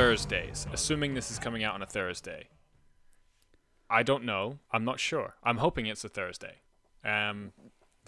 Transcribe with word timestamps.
Thursdays. 0.00 0.66
Assuming 0.72 1.12
this 1.12 1.30
is 1.30 1.38
coming 1.38 1.62
out 1.62 1.74
on 1.74 1.82
a 1.82 1.86
Thursday. 1.86 2.48
I 3.90 4.02
don't 4.02 4.24
know. 4.24 4.58
I'm 4.72 4.82
not 4.82 4.98
sure. 4.98 5.34
I'm 5.44 5.58
hoping 5.58 5.84
it's 5.84 6.02
a 6.02 6.08
Thursday. 6.08 6.54
Um, 7.04 7.52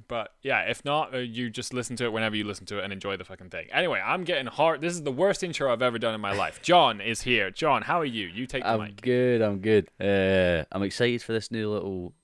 but 0.08 0.32
yeah, 0.40 0.62
if 0.62 0.86
not, 0.86 1.14
uh, 1.14 1.18
you 1.18 1.50
just 1.50 1.74
listen 1.74 1.94
to 1.96 2.04
it 2.04 2.12
whenever 2.14 2.34
you 2.34 2.44
listen 2.44 2.64
to 2.66 2.78
it 2.78 2.84
and 2.84 2.94
enjoy 2.94 3.18
the 3.18 3.24
fucking 3.24 3.50
thing. 3.50 3.66
Anyway, 3.70 4.00
I'm 4.02 4.24
getting 4.24 4.46
hard. 4.46 4.80
This 4.80 4.94
is 4.94 5.02
the 5.02 5.12
worst 5.12 5.42
intro 5.44 5.70
I've 5.70 5.82
ever 5.82 5.98
done 5.98 6.14
in 6.14 6.20
my 6.22 6.32
life. 6.32 6.62
John 6.62 7.02
is 7.02 7.20
here. 7.20 7.50
John, 7.50 7.82
how 7.82 8.00
are 8.00 8.06
you? 8.06 8.26
You 8.26 8.46
take 8.46 8.62
the 8.62 8.70
I'm 8.70 8.80
mic. 8.80 9.02
good. 9.02 9.42
I'm 9.42 9.58
good. 9.58 9.90
Uh, 10.00 10.64
I'm 10.72 10.82
excited 10.82 11.20
for 11.20 11.34
this 11.34 11.50
new 11.50 11.68
little 11.68 12.14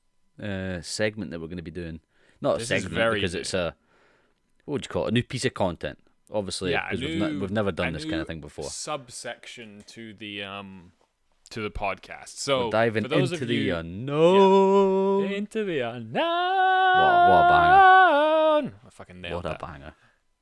uh, 0.42 0.80
segment 0.80 1.30
that 1.30 1.40
we're 1.40 1.46
going 1.48 1.59
to 1.59 1.62
be 1.62 1.70
doing. 1.70 2.00
Not 2.40 2.59
This 2.59 2.70
a 2.70 2.80
segment 2.80 3.12
because 3.12 3.34
it's 3.34 3.52
a 3.52 3.74
what 4.64 4.73
would 4.73 4.87
you 4.87 4.88
call 4.88 5.04
it? 5.04 5.09
A 5.09 5.12
new 5.12 5.23
piece 5.23 5.45
of 5.45 5.52
content. 5.52 5.98
Obviously, 6.32 6.73
yeah, 6.73 6.87
because 6.91 7.05
we've, 7.05 7.18
ne- 7.20 7.37
we've 7.38 7.50
never 7.50 7.73
done 7.73 7.92
this 7.95 8.05
kind 8.05 8.20
of 8.20 8.27
thing 8.27 8.41
before. 8.41 8.64
Subsection 8.64 9.82
to 9.88 10.12
the 10.14 10.42
um 10.42 10.92
to 11.51 11.62
the 11.62 11.71
podcast. 11.71 12.37
So 12.38 12.66
we're 12.66 12.71
diving 12.73 13.04
for 13.04 13.09
those 13.09 13.32
into 13.32 13.45
of 13.45 13.48
the 13.48 13.54
you, 13.54 13.74
unknown. 13.76 15.24
into 15.32 15.65
the 15.65 15.80
unknown. 15.80 16.15
what 16.15 17.45
a 17.45 17.49
banger. 17.49 18.74
I 18.87 18.90
fucking 18.90 19.21
nailed 19.21 19.45
What 19.45 19.46
a 19.46 19.59
that. 19.59 19.60
banger! 19.60 19.95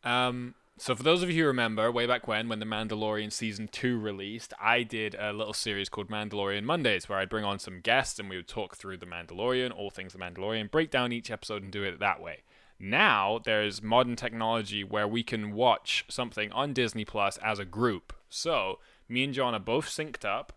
Um, 0.02 0.54
so 0.78 0.94
for 0.94 1.02
those 1.02 1.22
of 1.22 1.30
you 1.30 1.42
who 1.42 1.46
remember, 1.46 1.90
way 1.92 2.06
back 2.06 2.26
when, 2.28 2.48
when 2.48 2.58
The 2.60 2.66
Mandalorian 2.66 3.32
season 3.32 3.68
two 3.70 3.98
released, 3.98 4.52
I 4.60 4.82
did 4.82 5.14
a 5.14 5.32
little 5.32 5.52
series 5.54 5.88
called 5.88 6.08
Mandalorian 6.10 6.64
Mondays, 6.64 7.08
where 7.08 7.18
I'd 7.18 7.28
bring 7.30 7.44
on 7.44 7.58
some 7.58 7.80
guests 7.80 8.18
and 8.18 8.28
we 8.28 8.36
would 8.36 8.48
talk 8.48 8.76
through 8.76 8.98
The 8.98 9.06
Mandalorian, 9.06 9.72
all 9.76 9.90
things 9.90 10.12
The 10.12 10.18
Mandalorian, 10.18 10.70
break 10.70 10.90
down 10.90 11.12
each 11.12 11.30
episode 11.30 11.62
and 11.62 11.72
do 11.72 11.82
it 11.82 11.98
that 12.00 12.20
way. 12.20 12.40
Now 12.78 13.40
there's 13.42 13.82
modern 13.82 14.16
technology 14.16 14.84
where 14.84 15.08
we 15.08 15.22
can 15.22 15.52
watch 15.52 16.04
something 16.08 16.52
on 16.52 16.72
Disney 16.72 17.04
Plus 17.04 17.38
as 17.38 17.58
a 17.58 17.64
group. 17.64 18.12
So 18.28 18.78
me 19.08 19.24
and 19.24 19.34
John 19.34 19.54
are 19.54 19.60
both 19.60 19.86
synced 19.86 20.24
up, 20.24 20.52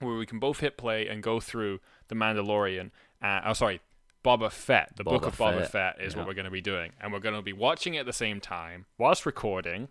where 0.00 0.16
we 0.16 0.26
can 0.26 0.38
both 0.38 0.60
hit 0.60 0.76
play 0.76 1.06
and 1.06 1.22
go 1.22 1.40
through 1.40 1.80
The 2.08 2.14
Mandalorian. 2.14 2.90
Uh, 3.22 3.40
oh, 3.46 3.52
sorry, 3.52 3.80
Boba 4.24 4.50
Fett. 4.50 4.92
The 4.96 5.04
Book 5.04 5.22
Boba 5.22 5.26
of 5.26 5.38
Boba 5.38 5.60
Fett, 5.60 5.70
Fett 5.70 6.00
is 6.00 6.12
yeah. 6.12 6.20
what 6.20 6.28
we're 6.28 6.34
going 6.34 6.44
to 6.44 6.50
be 6.50 6.60
doing, 6.60 6.92
and 7.00 7.12
we're 7.12 7.18
going 7.20 7.34
to 7.34 7.42
be 7.42 7.52
watching 7.52 7.94
it 7.94 8.00
at 8.00 8.06
the 8.06 8.12
same 8.12 8.40
time 8.40 8.86
whilst 8.96 9.26
recording. 9.26 9.88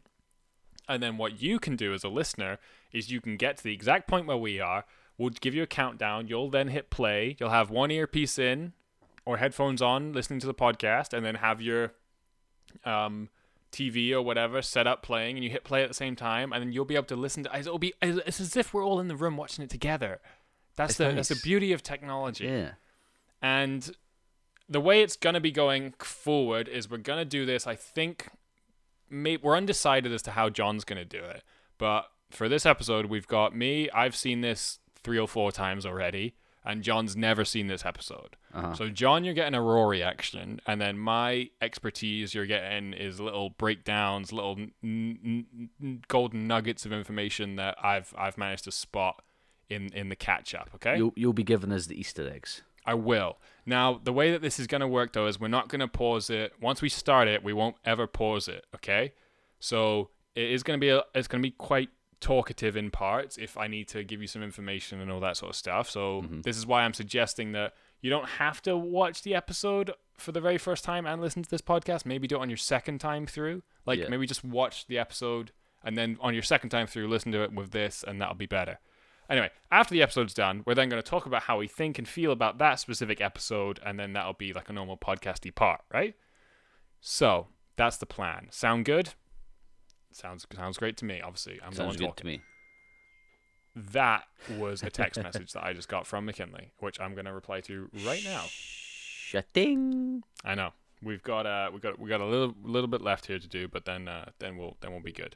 And 0.90 1.04
then 1.04 1.18
what 1.18 1.42
you 1.42 1.60
can 1.60 1.76
do 1.76 1.94
as 1.94 2.04
a 2.04 2.10
listener 2.10 2.60
is 2.94 3.12
you 3.12 3.20
can 3.20 3.36
get 3.36 3.58
to 3.58 3.64
the 3.64 3.74
exact 3.74 4.08
point 4.08 4.26
where 4.26 4.38
we 4.38 4.60
are. 4.60 4.86
We'll 5.18 5.32
give 5.32 5.54
you 5.54 5.64
a 5.64 5.68
countdown. 5.68 6.28
You'll 6.28 6.50
then 6.50 6.70
hit 6.70 6.90
play. 6.90 7.36
You'll 7.40 7.50
have 7.50 7.70
one 7.70 7.92
earpiece 7.92 8.40
in 8.40 8.74
or 9.28 9.38
headphones 9.38 9.82
on, 9.82 10.14
listening 10.14 10.40
to 10.40 10.48
the 10.48 10.54
podcast, 10.54 11.12
and 11.12 11.26
then 11.26 11.36
have 11.36 11.62
your 11.62 11.92
um, 12.86 13.30
TV 13.72 14.12
or 14.14 14.22
whatever 14.22 14.62
set 14.62 14.88
up 14.88 15.04
playing, 15.04 15.36
and 15.36 15.44
you 15.44 15.50
hit 15.50 15.66
play 15.66 15.84
at 15.84 15.90
the 15.90 15.94
same 15.94 16.16
time, 16.16 16.54
and 16.54 16.62
then 16.64 16.72
you'll 16.72 16.86
be 16.86 16.96
able 16.96 17.06
to 17.08 17.16
listen 17.18 17.44
to. 17.44 17.60
It'll 17.60 17.78
be 17.78 17.94
it's 18.02 18.40
as 18.40 18.56
if 18.56 18.74
we're 18.74 18.86
all 18.86 19.02
in 19.02 19.10
the 19.10 19.16
room 19.16 19.36
watching 19.36 19.64
it 19.64 19.70
together. 19.70 20.22
That's 20.78 20.92
It's 20.92 20.98
the 20.98 21.12
that's 21.12 21.28
the 21.28 21.40
beauty 21.44 21.74
of 21.74 21.84
technology. 21.84 22.46
Yeah, 22.46 22.72
And 23.42 23.92
the 24.70 24.80
way 24.80 25.02
it's 25.02 25.18
going 25.18 25.34
to 25.34 25.42
be 25.42 25.52
going 25.52 25.94
forward 26.00 26.70
is 26.70 26.90
we're 26.90 26.98
going 26.98 27.20
to 27.20 27.26
do 27.26 27.46
this. 27.46 27.68
I 27.68 27.76
think 27.76 28.30
may, 29.10 29.38
we're 29.38 29.58
undecided 29.58 30.14
as 30.14 30.22
to 30.24 30.32
how 30.32 30.50
John's 30.50 30.86
going 30.86 31.00
to 31.00 31.06
do 31.06 31.24
it. 31.24 31.44
But 31.78 32.10
for 32.32 32.48
this 32.48 32.66
episode, 32.66 33.08
we've 33.08 33.28
got 33.28 33.56
me. 33.56 33.90
I've 33.92 34.16
seen 34.16 34.42
this 34.42 34.80
three 35.04 35.20
or 35.20 35.28
four 35.28 35.52
times 35.52 35.86
already. 35.86 36.36
And 36.68 36.84
John's 36.84 37.16
never 37.16 37.46
seen 37.46 37.68
this 37.68 37.86
episode. 37.86 38.36
Uh-huh. 38.54 38.74
So, 38.74 38.90
John, 38.90 39.24
you're 39.24 39.34
getting 39.34 39.54
a 39.54 39.62
raw 39.62 39.86
reaction. 39.86 40.60
And 40.68 40.82
then 40.82 41.00
my 41.00 41.50
expertise 41.62 42.36
you're 42.36 42.46
getting 42.46 42.92
is 42.92 43.22
little 43.22 43.52
breakdowns, 43.52 44.34
little 44.34 44.58
n- 44.84 45.46
n- 45.82 46.02
golden 46.10 46.46
nuggets 46.46 46.86
of 46.86 46.92
information 46.92 47.56
that 47.56 47.78
I've, 47.82 48.14
I've 48.18 48.38
managed 48.38 48.66
to 48.66 48.72
spot 48.74 49.24
in, 49.70 49.94
in 49.94 50.10
the 50.10 50.16
catch 50.18 50.54
up. 50.54 50.70
Okay? 50.76 50.98
you'll 50.98 51.14
you'll 51.16 51.34
be 51.34 51.44
giving 51.44 51.72
us 51.72 51.88
the 51.88 51.98
Easter 51.98 52.30
eggs. 52.30 52.64
I 52.86 52.96
will. 52.96 53.38
Now, 53.66 54.00
the 54.02 54.14
way 54.14 54.32
that 54.32 54.42
this 54.42 54.60
is 54.60 54.68
going 54.68 54.82
to 54.82 54.88
work 54.88 55.14
though 55.14 55.28
is 55.28 55.40
we're 55.40 55.48
not 55.48 55.70
going 55.70 55.80
to 55.80 55.88
pause 55.88 56.30
it. 56.30 56.54
Once 56.62 56.82
we 56.82 56.90
start 56.90 57.28
it, 57.30 57.44
we 57.44 57.54
won't 57.54 57.78
ever 57.86 58.08
pause 58.08 58.48
it, 58.50 58.66
okay? 58.76 59.14
So, 59.60 60.10
it 60.36 60.52
is 60.52 60.64
going 60.64 60.78
to 60.80 60.82
be 60.82 60.90
a, 60.90 61.02
it's 61.16 61.28
going 61.28 61.42
to 61.42 61.48
be 61.48 61.56
quite 61.58 61.90
talkative 62.20 62.76
in 62.76 62.92
parts 62.92 63.38
if 63.38 63.58
I 63.58 63.68
need 63.68 63.88
to 63.90 64.04
give 64.04 64.22
you 64.22 64.28
some 64.28 64.44
information 64.44 65.00
and 65.02 65.12
all 65.12 65.20
that 65.22 65.38
sort 65.38 65.52
of 65.52 65.56
stuff. 65.56 65.90
So, 65.90 66.22
mm-hmm. 66.24 66.42
this 66.42 66.58
is 66.58 66.66
why 66.66 66.84
I'm 66.84 66.94
suggesting 66.94 67.52
that 67.54 67.74
you 68.02 68.10
don't 68.10 68.28
have 68.28 68.62
to 68.64 68.78
watch 68.78 69.24
the 69.24 69.36
episode 69.36 69.92
for 70.18 70.32
the 70.32 70.42
very 70.42 70.58
first 70.58 70.84
time 70.84 71.06
and 71.06 71.22
listen 71.22 71.44
to 71.44 71.50
this 71.50 71.62
podcast. 71.62 72.06
Maybe 72.06 72.28
do 72.28 72.38
it 72.38 72.42
on 72.42 72.50
your 72.50 72.58
second 72.58 73.00
time 73.00 73.26
through. 73.26 73.64
Like 73.86 74.00
Yeah. 74.00 74.10
maybe 74.10 74.26
just 74.26 74.44
watch 74.44 74.88
the 74.88 74.98
episode 74.98 75.52
and 75.84 75.98
then 75.98 76.18
on 76.22 76.34
your 76.34 76.44
second 76.44 76.70
time 76.70 76.88
through 76.88 77.08
listen 77.08 77.32
to 77.32 77.44
it 77.44 77.54
with 77.54 77.72
this 77.72 78.04
and 78.08 78.22
that'll 78.22 78.36
be 78.36 78.46
better. 78.46 78.80
Anyway, 79.30 79.50
after 79.72 79.94
the 79.94 80.02
episode's 80.02 80.34
done, 80.34 80.64
we're 80.66 80.74
then 80.76 80.90
going 80.90 81.02
to 81.02 81.10
talk 81.10 81.26
about 81.26 81.44
how 81.44 81.58
we 81.58 81.68
think 81.68 82.00
and 82.00 82.08
feel 82.08 82.32
about 82.32 82.60
that 82.60 82.80
specific 82.80 83.20
episode, 83.20 83.78
and 83.86 84.00
then 84.00 84.14
that'll 84.14 84.34
be 84.34 84.54
like 84.54 84.70
a 84.70 84.74
normal 84.74 84.98
podcasty 84.98 85.54
part, 85.54 85.82
right? 85.94 86.16
So 87.02 87.48
that's 87.76 87.98
the 87.98 88.06
plan. 88.06 88.48
Sound 88.52 88.86
good? 88.86 89.16
Sounds 90.18 90.48
sounds 90.56 90.78
great 90.78 90.98
to 90.98 91.06
me. 91.06 91.22
Obviously, 91.22 91.60
I'm 91.64 91.72
the 91.74 91.84
one 91.84 91.90
Sounds 91.92 91.98
good 91.98 92.06
talking. 92.08 92.16
to 92.22 92.26
me. 92.26 92.42
That 93.94 94.24
was 94.58 94.82
a 94.82 94.90
text 94.90 95.22
message 95.24 95.54
that 95.54 95.64
I 95.64 95.74
just 95.74 95.88
got 95.88 96.08
from 96.08 96.26
McKinley, 96.26 96.72
which 96.80 97.00
I'm 97.00 97.14
going 97.14 97.26
to 97.26 97.34
reply 97.34 97.62
to 97.62 97.90
right 98.06 98.24
now. 98.24 98.44
Shutting. 98.48 100.24
I 100.44 100.56
know 100.56 100.72
we've 101.04 101.22
got 101.22 101.46
uh 101.46 101.70
we 101.72 101.80
got 101.80 102.00
we 102.00 102.10
got 102.10 102.22
a 102.22 102.26
little 102.26 102.56
little 102.64 102.88
bit 102.88 103.02
left 103.02 103.28
here 103.28 103.38
to 103.38 103.48
do, 103.48 103.68
but 103.68 103.86
then 103.86 104.08
uh, 104.08 104.30
then 104.40 104.58
we'll 104.58 104.78
then 104.82 104.92
we'll 104.92 105.02
be 105.02 105.12
good. 105.12 105.36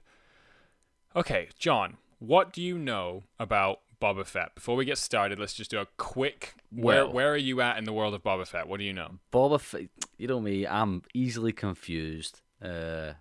Okay, 1.16 1.50
John, 1.59 1.97
what 2.20 2.52
do 2.53 2.62
you 2.62 2.78
know 2.80 3.24
about 3.38 3.81
Boba 4.02 4.25
Fett? 4.25 4.56
Before 4.56 4.75
we 4.75 4.86
get 4.86 4.97
started, 4.97 5.38
let's 5.38 5.53
just 5.53 5.70
do 5.70 5.80
a 5.80 5.86
quick 5.97 6.56
where 6.72 7.03
Well- 7.06 7.14
where 7.14 7.31
are 7.34 7.38
you 7.38 7.62
at 7.62 7.78
in 7.78 7.84
the 7.84 7.94
world 7.94 8.14
of 8.16 8.24
Boba 8.24 8.47
Fett? 8.47 8.68
What 8.68 8.80
do 8.80 8.86
you 8.86 8.94
know? 8.94 9.20
Boba 9.31 9.59
Fett, 9.59 9.90
you 10.18 10.28
know 10.28 10.40
me, 10.40 10.66
I'm 10.66 11.03
easily 11.14 11.52
confused. 11.52 12.41
Uh, 12.64 13.14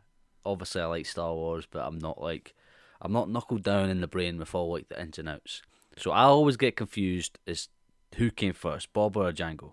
obviously, 0.44 0.80
I 0.80 0.86
like 0.86 1.06
Star 1.06 1.34
Wars, 1.34 1.66
but 1.70 1.80
I'm 1.86 1.98
not 1.98 2.20
like, 2.20 2.54
I'm 3.00 3.12
not 3.12 3.28
knuckled 3.30 3.62
down 3.62 3.90
in 3.90 4.00
the 4.00 4.06
brain 4.06 4.38
with 4.38 4.54
all 4.54 4.72
like 4.72 4.88
the 4.88 5.00
ins 5.00 5.18
and 5.18 5.28
outs. 5.28 5.62
So 5.98 6.10
I 6.12 6.22
always 6.22 6.56
get 6.56 6.76
confused 6.76 7.38
as 7.46 7.68
who 8.16 8.30
came 8.30 8.52
first, 8.54 8.92
Boba 8.92 9.16
or 9.16 9.32
Jango. 9.32 9.72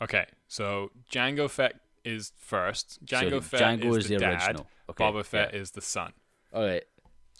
Okay, 0.00 0.26
so 0.46 0.90
Jango 1.10 1.50
Fett 1.50 1.74
is 2.04 2.32
first. 2.38 3.04
Jango 3.04 3.30
So 3.30 3.40
Fett 3.40 3.60
Jango 3.80 3.90
is, 3.90 3.96
is 4.04 4.08
the, 4.08 4.14
the 4.14 4.20
dad. 4.20 4.32
original. 4.42 4.66
Okay, 4.90 5.04
Boba 5.04 5.24
Fett 5.24 5.52
yeah. 5.52 5.60
is 5.60 5.70
the 5.72 5.80
son. 5.80 6.12
All 6.52 6.64
right. 6.64 6.84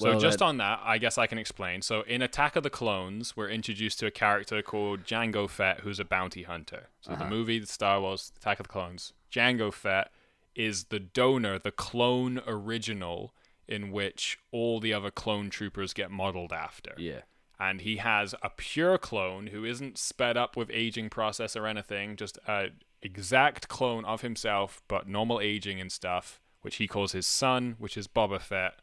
So 0.01 0.19
just 0.19 0.39
then- 0.39 0.49
on 0.49 0.57
that, 0.59 0.81
I 0.85 0.99
guess 0.99 1.19
I 1.19 1.27
can 1.27 1.39
explain. 1.39 1.83
So 1.83 2.03
in 2.03 2.23
Attack 2.23 2.55
of 2.57 2.63
the 2.63 2.71
Clones, 2.71 3.37
we're 3.37 3.49
introduced 3.49 3.99
to 4.01 4.07
a 4.07 4.11
character 4.13 4.63
called 4.63 5.05
Jango 5.05 5.49
Fett, 5.51 5.81
who's 5.81 5.99
a 5.99 6.05
bounty 6.05 6.45
hunter. 6.45 6.89
So 7.01 7.13
the 7.13 7.21
Uh-huh. 7.23 7.31
movie, 7.31 7.59
the 7.59 7.67
Star 7.67 8.01
Wars, 8.01 8.33
Attack 8.37 8.61
of 8.61 8.67
the 8.69 8.73
Clones, 8.73 9.13
Jango 9.33 9.73
Fett 9.73 10.11
is 10.59 10.85
the 10.85 10.99
donor, 11.01 11.59
the 11.59 11.71
clone 11.71 12.43
original, 12.47 13.33
in 13.67 13.93
which 13.93 14.39
all 14.51 14.81
the 14.81 14.93
other 14.93 15.11
clone 15.11 15.49
troopers 15.49 15.95
get 15.95 16.11
modeled 16.11 16.53
after. 16.53 16.93
Yeah. 16.99 17.21
And 17.61 17.81
he 17.81 17.97
has 17.97 18.35
a 18.43 18.51
pure 18.51 18.99
clone 18.99 19.49
who 19.49 19.65
isn't 19.65 19.97
sped 19.99 20.37
up 20.37 20.57
with 20.57 20.71
aging 20.73 21.11
process 21.11 21.57
or 21.57 21.67
anything, 21.67 22.17
just 22.17 22.39
a 22.47 22.69
exact 23.03 23.69
clone 23.69 24.05
of 24.05 24.23
himself, 24.23 24.83
but 24.89 25.09
normal 25.09 25.41
aging 25.41 25.81
and 25.81 25.91
stuff, 25.93 26.41
which 26.63 26.77
he 26.77 26.89
calls 26.89 27.13
his 27.13 27.27
son, 27.27 27.77
which 27.79 27.97
is 27.97 28.09
Boba 28.09 28.41
Fett, 28.41 28.75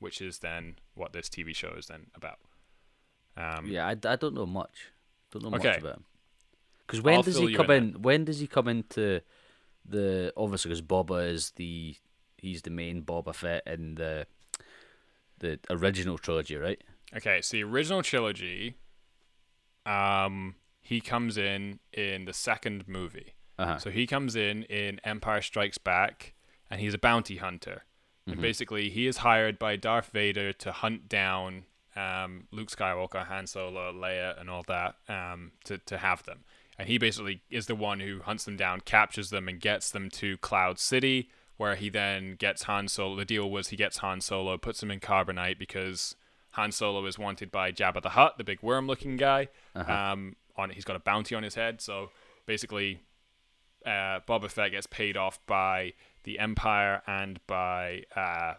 which 0.00 0.20
is 0.20 0.38
then 0.40 0.76
what 0.94 1.12
this 1.12 1.28
TV 1.28 1.54
show 1.54 1.74
is 1.78 1.86
then 1.86 2.06
about. 2.14 2.38
Um, 3.36 3.66
Yeah, 3.66 3.86
I, 3.86 3.92
I 3.92 4.16
don't 4.16 4.34
know 4.34 4.46
much. 4.46 4.90
Don't 5.30 5.44
know 5.44 5.56
Okay. 5.56 5.68
much 5.68 5.78
about 5.78 5.96
him. 5.98 6.04
Because 6.86 7.00
when 7.00 7.14
I'll 7.14 7.22
does 7.22 7.38
he 7.38 7.54
come 7.54 7.70
in 7.70 7.94
in? 7.94 8.02
When 8.02 8.24
does 8.24 8.40
he 8.40 8.46
come 8.46 8.68
into 8.68 9.20
the? 9.88 10.32
Obviously, 10.36 10.70
because 10.70 10.82
Boba 10.82 11.28
is 11.28 11.50
the 11.52 11.96
he's 12.36 12.62
the 12.62 12.70
main 12.70 13.02
Boba 13.02 13.34
Fett 13.34 13.62
in 13.66 13.94
the 13.96 14.26
the 15.38 15.58
original 15.70 16.18
trilogy, 16.18 16.56
right? 16.56 16.82
Okay, 17.16 17.40
so 17.42 17.56
the 17.56 17.64
original 17.64 18.02
trilogy, 18.02 18.76
um, 19.84 20.54
he 20.80 21.00
comes 21.00 21.36
in 21.36 21.80
in 21.92 22.24
the 22.24 22.32
second 22.32 22.88
movie. 22.88 23.34
Uh-huh. 23.58 23.78
So 23.78 23.90
he 23.90 24.06
comes 24.06 24.34
in 24.34 24.62
in 24.64 25.00
Empire 25.04 25.42
Strikes 25.42 25.78
Back, 25.78 26.34
and 26.70 26.80
he's 26.80 26.94
a 26.94 26.98
bounty 26.98 27.36
hunter. 27.36 27.84
And 28.24 28.40
basically, 28.40 28.88
he 28.88 29.08
is 29.08 29.18
hired 29.18 29.58
by 29.58 29.74
Darth 29.74 30.10
Vader 30.10 30.52
to 30.52 30.70
hunt 30.70 31.08
down 31.08 31.64
um, 31.96 32.46
Luke 32.52 32.70
Skywalker, 32.70 33.26
Han 33.26 33.48
Solo, 33.48 33.92
Leia, 33.92 34.40
and 34.40 34.48
all 34.48 34.62
that 34.68 34.94
um, 35.08 35.52
to 35.64 35.78
to 35.78 35.98
have 35.98 36.22
them. 36.22 36.44
And 36.82 36.88
he 36.88 36.98
basically 36.98 37.42
is 37.48 37.66
the 37.66 37.76
one 37.76 38.00
who 38.00 38.22
hunts 38.22 38.44
them 38.44 38.56
down, 38.56 38.80
captures 38.80 39.30
them, 39.30 39.46
and 39.46 39.60
gets 39.60 39.88
them 39.88 40.10
to 40.10 40.36
Cloud 40.38 40.80
City, 40.80 41.30
where 41.56 41.76
he 41.76 41.88
then 41.88 42.34
gets 42.34 42.64
Han 42.64 42.88
Solo. 42.88 43.14
The 43.14 43.24
deal 43.24 43.48
was 43.48 43.68
he 43.68 43.76
gets 43.76 43.98
Han 43.98 44.20
Solo, 44.20 44.58
puts 44.58 44.82
him 44.82 44.90
in 44.90 44.98
carbonite 44.98 45.60
because 45.60 46.16
Han 46.54 46.72
Solo 46.72 47.06
is 47.06 47.20
wanted 47.20 47.52
by 47.52 47.70
Jabba 47.70 48.02
the 48.02 48.08
Hutt, 48.08 48.36
the 48.36 48.42
big 48.42 48.64
worm-looking 48.64 49.16
guy. 49.16 49.46
Um, 49.76 50.34
on 50.56 50.70
he's 50.70 50.84
got 50.84 50.96
a 50.96 50.98
bounty 50.98 51.36
on 51.36 51.44
his 51.44 51.54
head, 51.54 51.80
so 51.80 52.10
basically, 52.46 52.98
uh, 53.86 54.18
Boba 54.26 54.50
Fett 54.50 54.72
gets 54.72 54.88
paid 54.88 55.16
off 55.16 55.38
by 55.46 55.92
the 56.24 56.40
Empire 56.40 57.02
and 57.06 57.38
by 57.46 58.02
uh, 58.16 58.54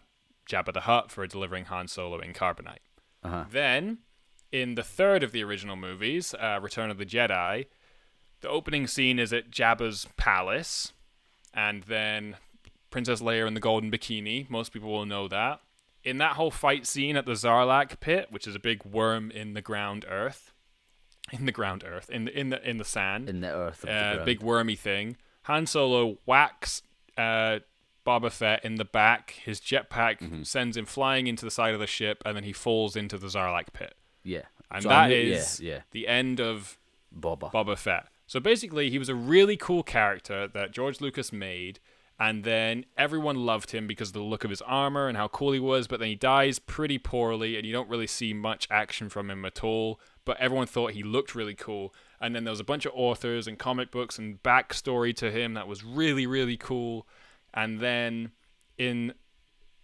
Jabba 0.48 0.72
the 0.72 0.80
Hutt 0.80 1.10
for 1.10 1.26
delivering 1.26 1.66
Han 1.66 1.88
Solo 1.88 2.20
in 2.20 2.32
carbonite. 2.32 2.78
Uh-huh. 3.22 3.44
Then, 3.50 3.98
in 4.50 4.76
the 4.76 4.82
third 4.82 5.22
of 5.22 5.32
the 5.32 5.44
original 5.44 5.76
movies, 5.76 6.34
uh, 6.40 6.58
Return 6.62 6.90
of 6.90 6.96
the 6.96 7.04
Jedi, 7.04 7.66
the 8.44 8.50
opening 8.50 8.86
scene 8.86 9.18
is 9.18 9.32
at 9.32 9.50
Jabba's 9.50 10.06
palace, 10.16 10.92
and 11.52 11.82
then 11.84 12.36
Princess 12.90 13.20
Leia 13.20 13.46
in 13.46 13.54
the 13.54 13.60
golden 13.60 13.90
bikini. 13.90 14.48
Most 14.48 14.72
people 14.72 14.90
will 14.92 15.06
know 15.06 15.26
that. 15.28 15.60
In 16.04 16.18
that 16.18 16.32
whole 16.32 16.50
fight 16.50 16.86
scene 16.86 17.16
at 17.16 17.24
the 17.26 17.32
Sarlacc 17.32 17.98
pit, 18.00 18.28
which 18.30 18.46
is 18.46 18.54
a 18.54 18.58
big 18.58 18.84
worm 18.84 19.30
in 19.30 19.54
the 19.54 19.62
ground 19.62 20.04
earth, 20.08 20.52
in 21.32 21.46
the 21.46 21.52
ground 21.52 21.82
earth, 21.86 22.10
in 22.10 22.26
the 22.26 22.38
in 22.38 22.50
the 22.50 22.68
in 22.68 22.76
the 22.76 22.84
sand, 22.84 23.28
in 23.28 23.40
the 23.40 23.50
earth. 23.50 23.82
Of 23.84 23.88
the 23.88 24.20
uh, 24.22 24.24
big 24.24 24.42
wormy 24.42 24.76
thing. 24.76 25.16
Han 25.44 25.66
Solo 25.66 26.18
whacks 26.26 26.82
uh, 27.16 27.60
Boba 28.06 28.30
Fett 28.30 28.64
in 28.64 28.74
the 28.76 28.84
back. 28.84 29.30
His 29.44 29.60
jetpack 29.60 30.18
Mm-hmm. 30.20 30.42
sends 30.42 30.76
him 30.76 30.84
flying 30.86 31.26
into 31.26 31.44
the 31.44 31.50
side 31.50 31.72
of 31.74 31.80
the 31.80 31.86
ship, 31.86 32.22
and 32.26 32.36
then 32.36 32.44
he 32.44 32.52
falls 32.52 32.94
into 32.96 33.16
the 33.16 33.28
Sarlacc 33.28 33.72
pit. 33.72 33.94
Yeah. 34.22 34.42
And 34.70 34.82
So 34.82 34.90
I 34.90 35.08
that 35.08 35.14
knew- 35.14 35.32
is 35.32 35.60
yeah, 35.60 35.72
yeah. 35.76 35.80
the 35.92 36.06
end 36.08 36.40
of 36.40 36.78
Boba. 37.18 37.50
Boba 37.52 37.78
Fett. 37.78 38.06
So 38.34 38.40
basically, 38.40 38.90
he 38.90 38.98
was 38.98 39.08
a 39.08 39.14
really 39.14 39.56
cool 39.56 39.84
character 39.84 40.48
that 40.48 40.72
George 40.72 41.00
Lucas 41.00 41.32
made, 41.32 41.78
and 42.18 42.42
then 42.42 42.84
everyone 42.98 43.36
loved 43.36 43.70
him 43.70 43.86
because 43.86 44.08
of 44.08 44.14
the 44.14 44.22
look 44.22 44.42
of 44.42 44.50
his 44.50 44.60
armor 44.62 45.06
and 45.06 45.16
how 45.16 45.28
cool 45.28 45.52
he 45.52 45.60
was. 45.60 45.86
But 45.86 46.00
then 46.00 46.08
he 46.08 46.16
dies 46.16 46.58
pretty 46.58 46.98
poorly, 46.98 47.56
and 47.56 47.64
you 47.64 47.72
don't 47.72 47.88
really 47.88 48.08
see 48.08 48.34
much 48.34 48.66
action 48.72 49.08
from 49.08 49.30
him 49.30 49.44
at 49.44 49.62
all. 49.62 50.00
But 50.24 50.38
everyone 50.38 50.66
thought 50.66 50.94
he 50.94 51.04
looked 51.04 51.36
really 51.36 51.54
cool. 51.54 51.94
And 52.20 52.34
then 52.34 52.42
there 52.42 52.50
was 52.50 52.58
a 52.58 52.64
bunch 52.64 52.84
of 52.86 52.92
authors 52.96 53.46
and 53.46 53.56
comic 53.56 53.92
books 53.92 54.18
and 54.18 54.42
backstory 54.42 55.14
to 55.14 55.30
him 55.30 55.54
that 55.54 55.68
was 55.68 55.84
really, 55.84 56.26
really 56.26 56.56
cool. 56.56 57.06
And 57.52 57.78
then 57.78 58.32
in 58.76 59.14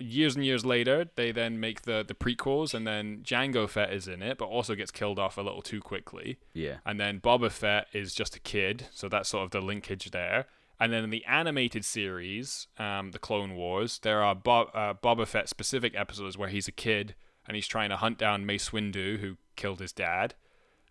years 0.01 0.35
and 0.37 0.45
years 0.45 0.65
later, 0.65 1.07
they 1.15 1.31
then 1.33 1.61
make 1.61 1.83
the 1.83 2.05
the 2.07 2.15
prequels, 2.15 2.75
and 2.75 2.87
then 2.87 3.21
Jango 3.23 3.69
Fett 3.69 3.93
is 3.93 4.09
in 4.09 4.23
it, 4.23 4.39
but 4.39 4.47
also 4.47 4.75
gets 4.75 4.91
killed 4.91 5.19
off 5.19 5.37
a 5.39 5.43
little 5.43 5.63
too 5.63 5.81
quickly. 5.81 6.39
Yeah. 6.55 6.79
And 6.85 6.99
then 6.99 7.21
Boba 7.21 7.51
Fett 7.51 7.87
is 7.93 8.15
just 8.15 8.35
a 8.37 8.41
kid, 8.41 8.87
so 8.93 9.09
that's 9.09 9.29
sort 9.29 9.45
of 9.45 9.51
the 9.51 9.61
linkage 9.61 10.11
there. 10.11 10.47
And 10.79 10.93
then 10.93 11.05
in 11.05 11.11
the 11.11 11.25
animated 11.27 11.85
series, 11.85 12.67
um, 12.79 13.11
the 13.11 13.19
Clone 13.19 13.55
Wars, 13.55 13.99
there 14.03 14.23
are 14.23 14.35
Bo- 14.35 14.71
uh, 14.73 14.95
Boba 14.95 15.27
Fett 15.27 15.49
specific 15.49 15.95
episodes 15.95 16.39
where 16.39 16.49
he's 16.49 16.69
a 16.69 16.73
kid 16.73 17.15
and 17.47 17.55
he's 17.55 17.67
trying 17.67 17.91
to 17.91 17.97
hunt 17.97 18.17
down 18.17 18.47
Mace 18.47 18.71
Windu, 18.71 19.19
who 19.21 19.37
killed 19.57 19.81
his 19.81 19.93
dad. 19.93 20.35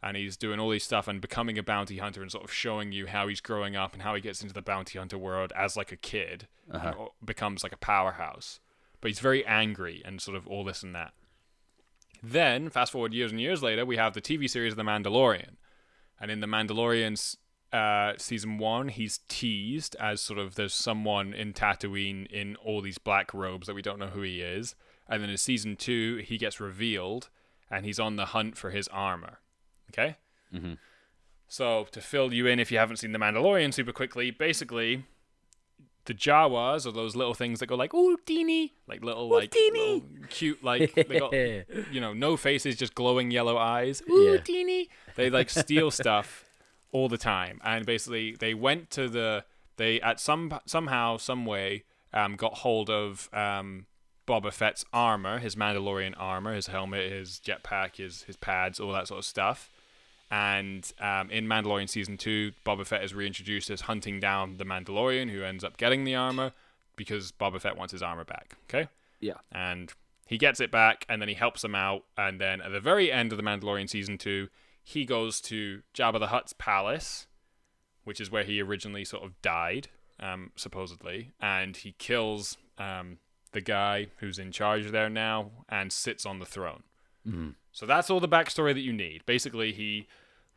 And 0.03 0.15
he's 0.15 0.37
doing 0.37 0.59
all 0.59 0.69
these 0.69 0.83
stuff 0.83 1.07
and 1.07 1.19
becoming 1.19 1.57
a 1.57 1.63
bounty 1.63 1.97
hunter 1.97 2.21
and 2.21 2.31
sort 2.31 2.43
of 2.45 2.53
showing 2.53 2.91
you 2.91 3.07
how 3.07 3.27
he's 3.27 3.41
growing 3.41 3.75
up 3.75 3.93
and 3.93 4.01
how 4.03 4.13
he 4.15 4.21
gets 4.21 4.41
into 4.41 4.53
the 4.53 4.61
bounty 4.61 4.97
hunter 4.99 5.17
world 5.17 5.51
as 5.57 5.75
like 5.75 5.91
a 5.91 5.97
kid 5.97 6.47
and 6.71 6.95
o- 6.95 7.13
becomes 7.25 7.63
like 7.63 7.73
a 7.73 7.77
powerhouse. 7.77 8.59
But 9.01 9.09
he's 9.09 9.19
very 9.19 9.45
angry 9.45 10.01
and 10.05 10.21
sort 10.21 10.35
of 10.35 10.47
all 10.47 10.63
this 10.63 10.83
and 10.83 10.93
that. 10.95 11.13
Then, 12.21 12.69
fast 12.69 12.91
forward 12.91 13.13
years 13.13 13.31
and 13.31 13.39
years 13.39 13.63
later, 13.63 13.85
we 13.85 13.97
have 13.97 14.13
the 14.13 14.21
TV 14.21 14.49
series 14.49 14.75
The 14.75 14.83
Mandalorian. 14.83 15.55
And 16.19 16.29
in 16.29 16.41
The 16.41 16.47
Mandalorian's 16.47 17.37
uh, 17.71 18.13
season 18.17 18.57
one, 18.57 18.89
he's 18.89 19.19
teased 19.27 19.95
as 19.99 20.21
sort 20.21 20.39
of 20.39 20.55
there's 20.55 20.73
someone 20.73 21.33
in 21.33 21.53
Tatooine 21.53 22.27
in 22.27 22.55
all 22.57 22.81
these 22.81 22.97
black 22.97 23.33
robes 23.33 23.67
that 23.67 23.73
we 23.73 23.81
don't 23.81 23.99
know 23.99 24.07
who 24.07 24.21
he 24.21 24.41
is. 24.41 24.75
And 25.07 25.23
then 25.23 25.29
in 25.29 25.37
season 25.37 25.75
two, 25.75 26.17
he 26.17 26.37
gets 26.37 26.59
revealed 26.59 27.29
and 27.71 27.85
he's 27.85 27.99
on 27.99 28.15
the 28.15 28.27
hunt 28.27 28.57
for 28.57 28.71
his 28.71 28.87
armor. 28.89 29.39
Okay? 29.91 30.17
Mm-hmm. 30.53 30.73
So, 31.47 31.87
to 31.91 32.01
fill 32.01 32.31
you 32.33 32.45
in 32.45 32.59
if 32.59 32.71
you 32.71 32.77
haven't 32.77 32.97
seen 32.97 33.11
The 33.11 33.19
Mandalorian 33.19 33.73
super 33.73 33.91
quickly, 33.91 34.29
basically, 34.29 35.05
the 36.09 36.13
Jawas 36.15 36.85
are 36.85 36.91
those 36.91 37.15
little 37.15 37.33
things 37.33 37.59
that 37.59 37.67
go 37.67 37.75
like, 37.75 37.93
ooh, 37.93 38.17
teeny, 38.25 38.73
like 38.87 39.03
little, 39.03 39.29
like, 39.29 39.53
little 39.53 40.01
cute, 40.29 40.63
like, 40.63 40.93
they 40.95 41.19
got, 41.19 41.31
you 41.91 42.01
know, 42.01 42.13
no 42.13 42.35
faces, 42.35 42.75
just 42.75 42.95
glowing 42.95 43.31
yellow 43.31 43.57
eyes. 43.57 44.01
Ooh, 44.09 44.33
Yeah. 44.33 44.37
teeny. 44.41 44.89
They 45.15 45.29
like 45.29 45.49
steal 45.49 45.91
stuff 46.01 46.45
all 46.91 47.07
the 47.09 47.17
time, 47.17 47.61
and 47.63 47.85
basically 47.85 48.35
they 48.35 48.53
went 48.53 48.89
to 48.91 49.07
the 49.07 49.45
they 49.77 50.01
at 50.01 50.19
some 50.19 50.59
somehow 50.65 51.17
some 51.17 51.45
way 51.45 51.83
um, 52.13 52.35
got 52.35 52.55
hold 52.55 52.89
of 52.89 53.29
um, 53.33 53.85
Boba 54.27 54.51
Fett's 54.51 54.83
armor, 54.91 55.37
his 55.39 55.55
Mandalorian 55.55 56.15
armor, 56.17 56.53
his 56.55 56.67
helmet, 56.67 57.11
his 57.11 57.39
jetpack, 57.45 57.97
his 57.97 58.23
his 58.23 58.35
pads, 58.35 58.79
all 58.79 58.91
that 58.93 59.07
sort 59.07 59.19
of 59.19 59.25
stuff. 59.25 59.69
And 60.31 60.91
um, 60.99 61.31
in 61.31 61.47
Mandalorian 61.47 61.89
season 61.89 62.17
two, 62.17 62.51
Boba 62.65 62.85
Fett 62.85 63.03
is 63.03 63.13
reintroduced 63.13 63.69
as 63.69 63.81
hunting 63.81 64.19
down 64.19 64.57
the 64.57 64.63
Mandalorian, 64.65 65.29
who 65.31 65.43
ends 65.43 65.63
up 65.63 65.77
getting 65.77 66.03
the 66.03 66.15
armor 66.15 66.51
because 66.95 67.31
Boba 67.31 67.59
Fett 67.59 67.77
wants 67.77 67.91
his 67.93 68.03
armor 68.03 68.25
back. 68.25 68.55
Okay 68.69 68.87
Yeah. 69.21 69.35
and 69.51 69.91
he 70.27 70.37
gets 70.37 70.59
it 70.59 70.69
back 70.69 71.05
and 71.09 71.19
then 71.21 71.27
he 71.29 71.33
helps 71.35 71.63
them 71.63 71.73
out 71.73 72.03
and 72.15 72.39
then 72.39 72.61
at 72.61 72.71
the 72.71 72.79
very 72.79 73.11
end 73.11 73.31
of 73.33 73.37
the 73.37 73.43
mandalorian 73.43 73.89
season 73.89 74.15
2 74.17 74.47
he 74.83 75.03
goes 75.03 75.41
to 75.41 75.81
jabba 75.95 76.19
the 76.19 76.27
hutt's 76.27 76.53
palace 76.53 77.25
which 78.03 78.21
is 78.21 78.29
where 78.29 78.43
he 78.43 78.61
originally 78.61 79.03
sort 79.03 79.23
of 79.23 79.41
died 79.41 79.87
um, 80.19 80.51
supposedly 80.55 81.31
and 81.41 81.77
he 81.77 81.93
kills 81.93 82.57
um, 82.77 83.17
the 83.53 83.61
guy 83.61 84.07
who's 84.17 84.37
in 84.37 84.51
charge 84.51 84.91
there 84.91 85.09
now 85.09 85.49
and 85.67 85.91
sits 85.91 86.25
on 86.27 86.37
the 86.37 86.45
throne 86.45 86.83
Mm-hmm. 87.27 87.49
so 87.71 87.85
that's 87.85 88.09
all 88.09 88.19
the 88.19 88.29
backstory 88.29 88.73
that 88.73 88.79
you 88.79 88.93
need 88.93 89.25
basically 89.25 89.73
he 89.73 90.07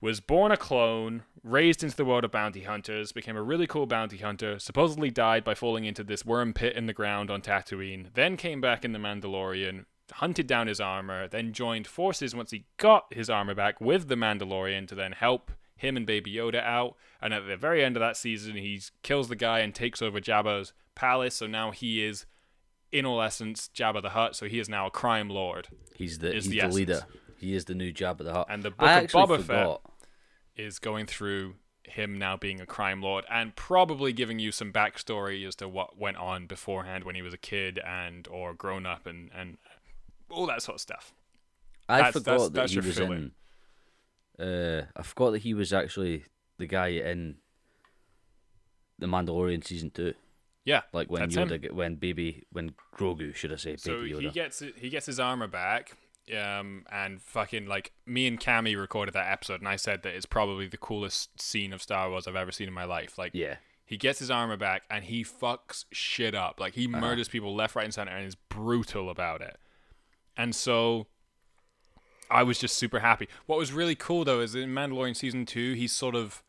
was 0.02 0.18
born 0.18 0.50
a 0.50 0.56
clone, 0.56 1.22
raised 1.44 1.84
into 1.84 1.96
the 1.96 2.04
world 2.04 2.24
of 2.24 2.32
bounty 2.32 2.64
hunters, 2.64 3.12
became 3.12 3.36
a 3.36 3.42
really 3.42 3.68
cool 3.68 3.86
bounty 3.86 4.18
hunter, 4.18 4.58
supposedly 4.58 5.12
died 5.12 5.44
by 5.44 5.54
falling 5.54 5.84
into 5.84 6.02
this 6.02 6.26
worm 6.26 6.52
pit 6.52 6.74
in 6.74 6.86
the 6.86 6.92
ground 6.92 7.30
on 7.30 7.40
Tatooine, 7.40 8.12
then 8.14 8.36
came 8.36 8.60
back 8.60 8.84
in 8.84 8.90
the 8.90 8.98
Mandalorian, 8.98 9.84
hunted 10.14 10.48
down 10.48 10.66
his 10.66 10.80
armor, 10.80 11.28
then 11.28 11.52
joined 11.52 11.86
forces 11.86 12.34
once 12.34 12.50
he 12.50 12.64
got 12.78 13.14
his 13.14 13.30
armor 13.30 13.54
back 13.54 13.80
with 13.80 14.08
the 14.08 14.16
Mandalorian 14.16 14.88
to 14.88 14.96
then 14.96 15.12
help 15.12 15.52
him 15.76 15.96
and 15.96 16.04
Baby 16.04 16.34
Yoda 16.34 16.62
out. 16.64 16.96
And 17.20 17.32
at 17.32 17.46
the 17.46 17.56
very 17.56 17.84
end 17.84 17.96
of 17.96 18.00
that 18.00 18.16
season, 18.16 18.56
he 18.56 18.80
kills 19.02 19.28
the 19.28 19.36
guy 19.36 19.60
and 19.60 19.72
takes 19.72 20.02
over 20.02 20.20
Jabba's 20.20 20.72
palace. 20.96 21.36
So 21.36 21.46
now 21.46 21.70
he 21.70 22.04
is, 22.04 22.26
in 22.92 23.06
all 23.06 23.20
essence, 23.22 23.70
Jabba 23.74 24.02
the 24.02 24.10
Hutt. 24.10 24.36
So 24.36 24.46
he 24.46 24.58
is 24.60 24.68
now 24.68 24.86
a 24.86 24.90
crime 24.90 25.28
lord. 25.28 25.68
He's 25.96 26.18
the 26.18 26.32
he's 26.32 26.48
the 26.48 26.60
the, 26.60 26.68
leader. 26.68 27.06
He 27.38 27.54
is 27.54 27.64
the 27.64 27.74
new 27.74 27.92
Jabba 27.92 28.18
the 28.18 28.32
Hutt. 28.32 28.46
And 28.50 28.62
the 28.62 28.70
Book 28.70 28.88
I 28.88 29.00
of 29.00 29.10
Boba 29.10 29.42
Fett 29.42 29.80
is 30.56 30.78
going 30.78 31.06
through 31.06 31.54
him 31.84 32.16
now 32.18 32.36
being 32.36 32.60
a 32.60 32.66
crime 32.66 33.02
lord 33.02 33.24
and 33.30 33.56
probably 33.56 34.12
giving 34.12 34.38
you 34.38 34.52
some 34.52 34.72
backstory 34.72 35.44
as 35.46 35.56
to 35.56 35.68
what 35.68 35.98
went 35.98 36.16
on 36.16 36.46
beforehand 36.46 37.02
when 37.04 37.14
he 37.16 37.22
was 37.22 37.34
a 37.34 37.38
kid 37.38 37.78
and 37.84 38.28
or 38.28 38.54
grown 38.54 38.86
up 38.86 39.06
and 39.06 39.30
and 39.34 39.58
all 40.30 40.46
that 40.46 40.62
sort 40.62 40.76
of 40.76 40.80
stuff. 40.80 41.12
I 41.88 41.96
That's- 41.96 42.12
forgot 42.12 42.24
that's- 42.24 42.48
that 42.48 42.54
that's 42.54 42.72
he 42.72 42.78
was 42.80 42.96
fill-in. 42.96 43.32
in. 44.38 44.46
Uh, 44.46 44.86
I 44.96 45.02
forgot 45.02 45.30
that 45.32 45.38
he 45.42 45.52
was 45.54 45.72
actually 45.72 46.24
the 46.58 46.66
guy 46.66 46.88
in 46.88 47.36
the 48.98 49.06
Mandalorian 49.06 49.64
season 49.64 49.90
two. 49.90 50.14
Yeah, 50.64 50.82
Like 50.92 51.10
when 51.10 51.28
Yoda, 51.28 51.64
him. 51.64 51.76
when 51.76 51.96
baby, 51.96 52.44
when 52.52 52.74
Grogu, 52.96 53.34
should 53.34 53.52
I 53.52 53.56
say, 53.56 53.76
So 53.76 54.02
baby 54.02 54.20
he 54.20 54.30
gets 54.30 54.62
he 54.76 54.88
gets 54.90 55.06
his 55.06 55.18
armor 55.18 55.48
back. 55.48 55.96
Um, 56.40 56.84
and 56.90 57.20
fucking 57.20 57.66
like 57.66 57.92
me 58.06 58.28
and 58.28 58.38
Cammy 58.38 58.78
recorded 58.80 59.12
that 59.14 59.30
episode, 59.32 59.58
and 59.60 59.68
I 59.68 59.74
said 59.74 60.04
that 60.04 60.14
it's 60.14 60.24
probably 60.24 60.68
the 60.68 60.76
coolest 60.76 61.40
scene 61.42 61.72
of 61.72 61.82
Star 61.82 62.08
Wars 62.08 62.28
I've 62.28 62.36
ever 62.36 62.52
seen 62.52 62.68
in 62.68 62.74
my 62.74 62.84
life. 62.84 63.18
Like, 63.18 63.32
yeah, 63.34 63.56
He 63.84 63.96
gets 63.96 64.20
his 64.20 64.30
armor 64.30 64.56
back 64.56 64.84
and 64.88 65.04
he 65.04 65.24
fucks 65.24 65.84
shit 65.90 66.34
up. 66.36 66.60
Like 66.60 66.74
he 66.74 66.86
murders 66.86 67.28
people 67.28 67.54
left, 67.56 67.74
right, 67.74 67.84
and 67.84 67.92
center 67.92 68.12
and 68.12 68.24
is 68.24 68.36
brutal 68.36 69.10
about 69.10 69.40
it. 69.40 69.58
And 70.36 70.54
so 70.54 71.08
I 72.30 72.44
was 72.44 72.58
just 72.58 72.76
super 72.78 73.00
happy. 73.00 73.28
What 73.46 73.58
was 73.58 73.72
really 73.72 73.96
cool 73.96 74.24
though 74.24 74.40
is 74.40 74.54
in 74.54 74.70
Mandalorian 74.70 75.16
season 75.16 75.44
two, 75.44 75.72
he's 75.74 75.92
sort 75.92 76.14
of 76.14 76.44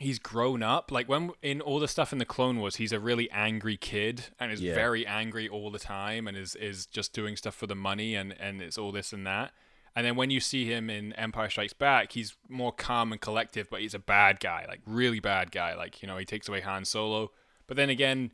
he's 0.00 0.18
grown 0.18 0.62
up. 0.62 0.90
Like 0.90 1.08
when 1.08 1.30
in 1.42 1.60
all 1.60 1.78
the 1.78 1.86
stuff 1.88 2.12
in 2.12 2.18
the 2.18 2.24
Clone 2.24 2.58
Wars, 2.58 2.76
he's 2.76 2.92
a 2.92 2.98
really 2.98 3.30
angry 3.30 3.76
kid 3.76 4.24
and 4.40 4.50
is 4.50 4.60
Yeah. 4.60 4.74
very 4.74 5.06
angry 5.06 5.48
all 5.48 5.70
the 5.70 5.78
time 5.78 6.26
and 6.26 6.36
is 6.36 6.54
is 6.56 6.86
just 6.86 7.12
doing 7.12 7.36
stuff 7.36 7.54
for 7.54 7.66
the 7.66 7.74
money 7.76 8.14
and 8.14 8.32
and 8.40 8.60
it's 8.60 8.76
all 8.78 8.90
this 8.92 9.12
and 9.12 9.26
that. 9.26 9.52
And 9.94 10.06
then 10.06 10.14
when 10.16 10.30
you 10.30 10.38
see 10.40 10.64
him 10.66 10.88
in 10.88 11.12
Empire 11.14 11.50
Strikes 11.50 11.72
Back, 11.72 12.12
he's 12.12 12.36
more 12.48 12.72
calm 12.72 13.10
and 13.12 13.20
collective, 13.20 13.68
but 13.68 13.80
he's 13.80 13.94
a 13.94 13.98
bad 13.98 14.38
guy, 14.40 14.64
like 14.68 14.80
really 14.86 15.20
bad 15.20 15.50
guy. 15.52 15.74
Like 15.74 16.00
you 16.02 16.08
know, 16.08 16.16
he 16.16 16.24
takes 16.24 16.48
away 16.48 16.60
Han 16.60 16.84
Solo. 16.84 17.32
But 17.66 17.76
then 17.76 17.90
again, 17.90 18.32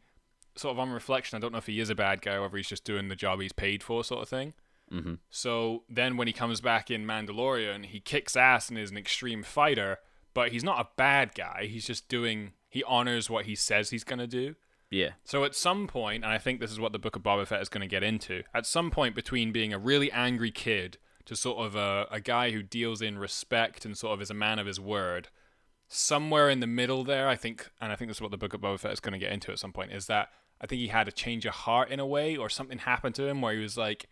sort 0.55 0.73
of 0.73 0.79
on 0.79 0.91
reflection, 0.91 1.37
I 1.37 1.41
don't 1.41 1.53
know 1.53 1.59
if 1.59 1.67
he 1.67 1.81
is 1.81 1.91
a 1.91 1.95
bad 1.95 2.23
guy 2.23 2.35
or 2.35 2.43
whether 2.43 2.57
he's 2.57 2.69
just 2.69 2.85
doing 2.85 3.09
the 3.09 3.17
job 3.17 3.41
he's 3.41 3.53
paid 3.53 3.83
for, 3.83 4.03
sort 4.05 4.23
of 4.23 4.29
thing. 4.29 4.55
mm-hmm. 4.93 5.15
So 5.31 5.83
then 5.91 6.17
when 6.17 6.27
he 6.27 6.33
comes 6.33 6.61
back 6.61 6.91
in 6.91 7.05
Mandalorian, 7.07 7.87
he 7.87 8.01
kicks 8.01 8.37
ass 8.37 8.69
and 8.69 8.79
is 8.79 8.91
an 8.91 8.97
extreme 8.97 9.43
fighter, 9.43 9.99
but 10.37 10.53
he's 10.53 10.63
not 10.63 10.79
a 10.79 10.89
bad 10.97 11.35
guy. 11.35 11.67
He's 11.67 11.87
just 11.87 12.09
doing 12.09 12.53
he 12.69 12.85
honors 12.85 13.31
what 13.31 13.47
he 13.47 13.55
says 13.55 13.89
he's 13.89 14.05
going 14.05 14.19
to 14.19 14.27
do. 14.27 14.55
Yeah. 14.91 15.13
So 15.25 15.45
at 15.45 15.55
some 15.55 15.87
point, 15.87 16.25
and 16.25 16.33
I 16.33 16.37
think 16.37 16.61
this 16.61 16.71
is 16.71 16.79
what 16.79 16.93
the 16.93 16.99
Book 16.99 17.17
of 17.17 17.23
Boba 17.23 17.47
Fett 17.47 17.63
is 17.63 17.71
going 17.71 17.81
to 17.81 17.87
get 17.87 18.03
into, 18.03 18.43
at 18.53 18.67
some 18.67 18.91
point 18.91 19.15
between 19.15 19.51
being 19.51 19.73
a 19.73 19.79
really 19.79 20.13
angry 20.13 20.51
kid 20.51 20.99
to 21.25 21.35
sort 21.35 21.59
of 21.59 21.75
a, 21.75 22.07
a 22.11 22.21
guy 22.21 22.51
who 22.51 22.63
deals 22.63 23.01
in 23.01 23.19
respect 23.19 23.87
and 23.87 23.97
sort 23.97 24.13
of 24.13 24.21
is 24.21 24.31
a 24.31 24.35
man 24.35 24.59
of 24.59 24.67
his 24.67 24.79
word, 24.79 25.29
somewhere 25.89 26.51
in 26.51 26.61
the 26.61 26.67
middle 26.67 27.03
there, 27.03 27.29
I 27.29 27.35
think, 27.35 27.71
and 27.81 27.91
I 27.91 27.97
think 27.97 28.11
this 28.11 28.19
is 28.19 28.21
what 28.21 28.31
the 28.31 28.37
Book 28.37 28.53
of 28.53 28.61
Boba 28.61 28.79
Fett 28.79 28.93
is 28.93 29.01
going 29.01 29.15
to 29.15 29.19
get 29.19 29.33
into 29.33 29.51
at 29.51 29.59
some 29.59 29.73
point, 29.73 29.93
is 29.93 30.07
that 30.07 30.29
I 30.61 30.67
think 30.67 30.81
he 30.81 30.89
had 30.89 31.09
a 31.09 31.13
change 31.13 31.47
of 31.47 31.55
heart 31.55 31.91
in 31.91 31.99
a 31.99 32.07
way, 32.07 32.37
or 32.37 32.51
something 32.51 32.79
happened 32.79 33.15
to 33.15 33.27
him 33.27 33.41
where 33.41 33.55
he 33.55 33.61
was 33.61 33.79
like, 33.79 34.07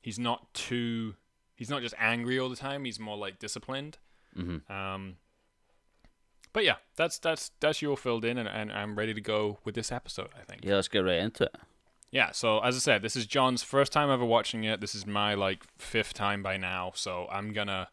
he's 0.00 0.18
not 0.18 0.52
too, 0.54 1.14
he's 1.54 1.70
not 1.70 1.82
just 1.82 1.94
angry 1.98 2.38
all 2.38 2.48
the 2.48 2.56
time, 2.56 2.86
he's 2.86 2.98
more 2.98 3.18
like 3.18 3.38
disciplined. 3.38 3.98
Mhm. 4.36 4.68
Um, 4.70 5.16
but 6.58 6.64
yeah, 6.64 6.74
that's 6.96 7.20
that's 7.20 7.52
that's 7.60 7.80
you 7.82 7.90
all 7.90 7.96
filled 7.96 8.24
in, 8.24 8.36
and, 8.36 8.48
and 8.48 8.72
I'm 8.72 8.98
ready 8.98 9.14
to 9.14 9.20
go 9.20 9.60
with 9.64 9.76
this 9.76 9.92
episode. 9.92 10.30
I 10.36 10.42
think. 10.42 10.64
Yeah, 10.64 10.74
let's 10.74 10.88
get 10.88 11.04
right 11.04 11.20
into 11.20 11.44
it. 11.44 11.54
Yeah, 12.10 12.32
so 12.32 12.58
as 12.58 12.74
I 12.74 12.80
said, 12.80 13.00
this 13.00 13.14
is 13.14 13.26
John's 13.26 13.62
first 13.62 13.92
time 13.92 14.10
ever 14.10 14.24
watching 14.24 14.64
it. 14.64 14.80
This 14.80 14.92
is 14.92 15.06
my 15.06 15.34
like 15.34 15.62
fifth 15.78 16.14
time 16.14 16.42
by 16.42 16.56
now, 16.56 16.90
so 16.96 17.28
I'm 17.30 17.52
gonna 17.52 17.90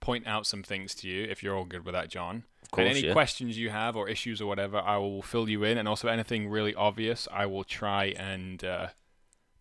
point 0.00 0.26
out 0.26 0.46
some 0.46 0.62
things 0.62 0.94
to 0.96 1.08
you 1.08 1.24
if 1.24 1.42
you're 1.42 1.56
all 1.56 1.64
good 1.64 1.86
with 1.86 1.94
that, 1.94 2.10
John. 2.10 2.44
Of 2.62 2.70
course, 2.70 2.86
and 2.86 2.98
any 2.98 3.06
yeah. 3.06 3.14
questions 3.14 3.56
you 3.56 3.70
have 3.70 3.96
or 3.96 4.10
issues 4.10 4.42
or 4.42 4.46
whatever, 4.46 4.76
I 4.76 4.98
will 4.98 5.22
fill 5.22 5.48
you 5.48 5.64
in, 5.64 5.78
and 5.78 5.88
also 5.88 6.08
anything 6.08 6.50
really 6.50 6.74
obvious, 6.74 7.26
I 7.32 7.46
will 7.46 7.64
try 7.64 8.08
and 8.18 8.62
uh, 8.62 8.88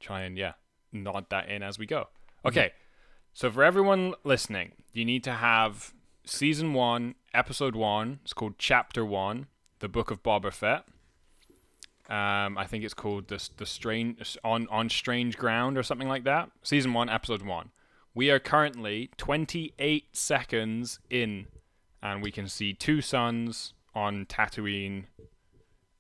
try 0.02 0.24
and 0.24 0.38
yeah 0.38 0.56
nod 0.92 1.28
that 1.30 1.48
in 1.48 1.64
as 1.64 1.80
we 1.80 1.86
go. 1.86 2.10
Okay, 2.46 2.74
so 3.32 3.50
for 3.50 3.64
everyone 3.64 4.14
listening, 4.26 4.74
you 4.92 5.06
need 5.06 5.24
to 5.24 5.32
have 5.32 5.94
season 6.26 6.74
one, 6.74 7.16
episode 7.34 7.76
one. 7.76 8.20
It's 8.24 8.34
called 8.34 8.56
Chapter 8.58 9.06
One, 9.06 9.48
the 9.80 9.90
Book 9.90 10.12
of 10.12 10.24
Boba 10.24 10.52
Fett. 10.52 10.86
Um, 12.10 12.58
I 12.58 12.66
think 12.68 12.84
it's 12.84 12.94
called 12.94 13.30
the 13.30 13.50
the 13.58 13.66
strange 13.66 14.38
on 14.44 14.68
on 14.70 14.90
strange 14.90 15.38
ground 15.38 15.78
or 15.78 15.84
something 15.84 16.10
like 16.10 16.26
that. 16.26 16.50
Season 16.64 16.94
one, 16.94 17.10
episode 17.10 17.42
one. 17.42 17.72
We 18.14 18.30
are 18.30 18.40
currently 18.40 19.10
28 19.16 20.16
seconds 20.16 21.00
in, 21.10 21.48
and 22.04 22.22
we 22.22 22.32
can 22.32 22.50
see 22.50 22.74
two 22.74 23.00
suns 23.00 23.74
on 23.96 24.26
Tatooine, 24.26 25.06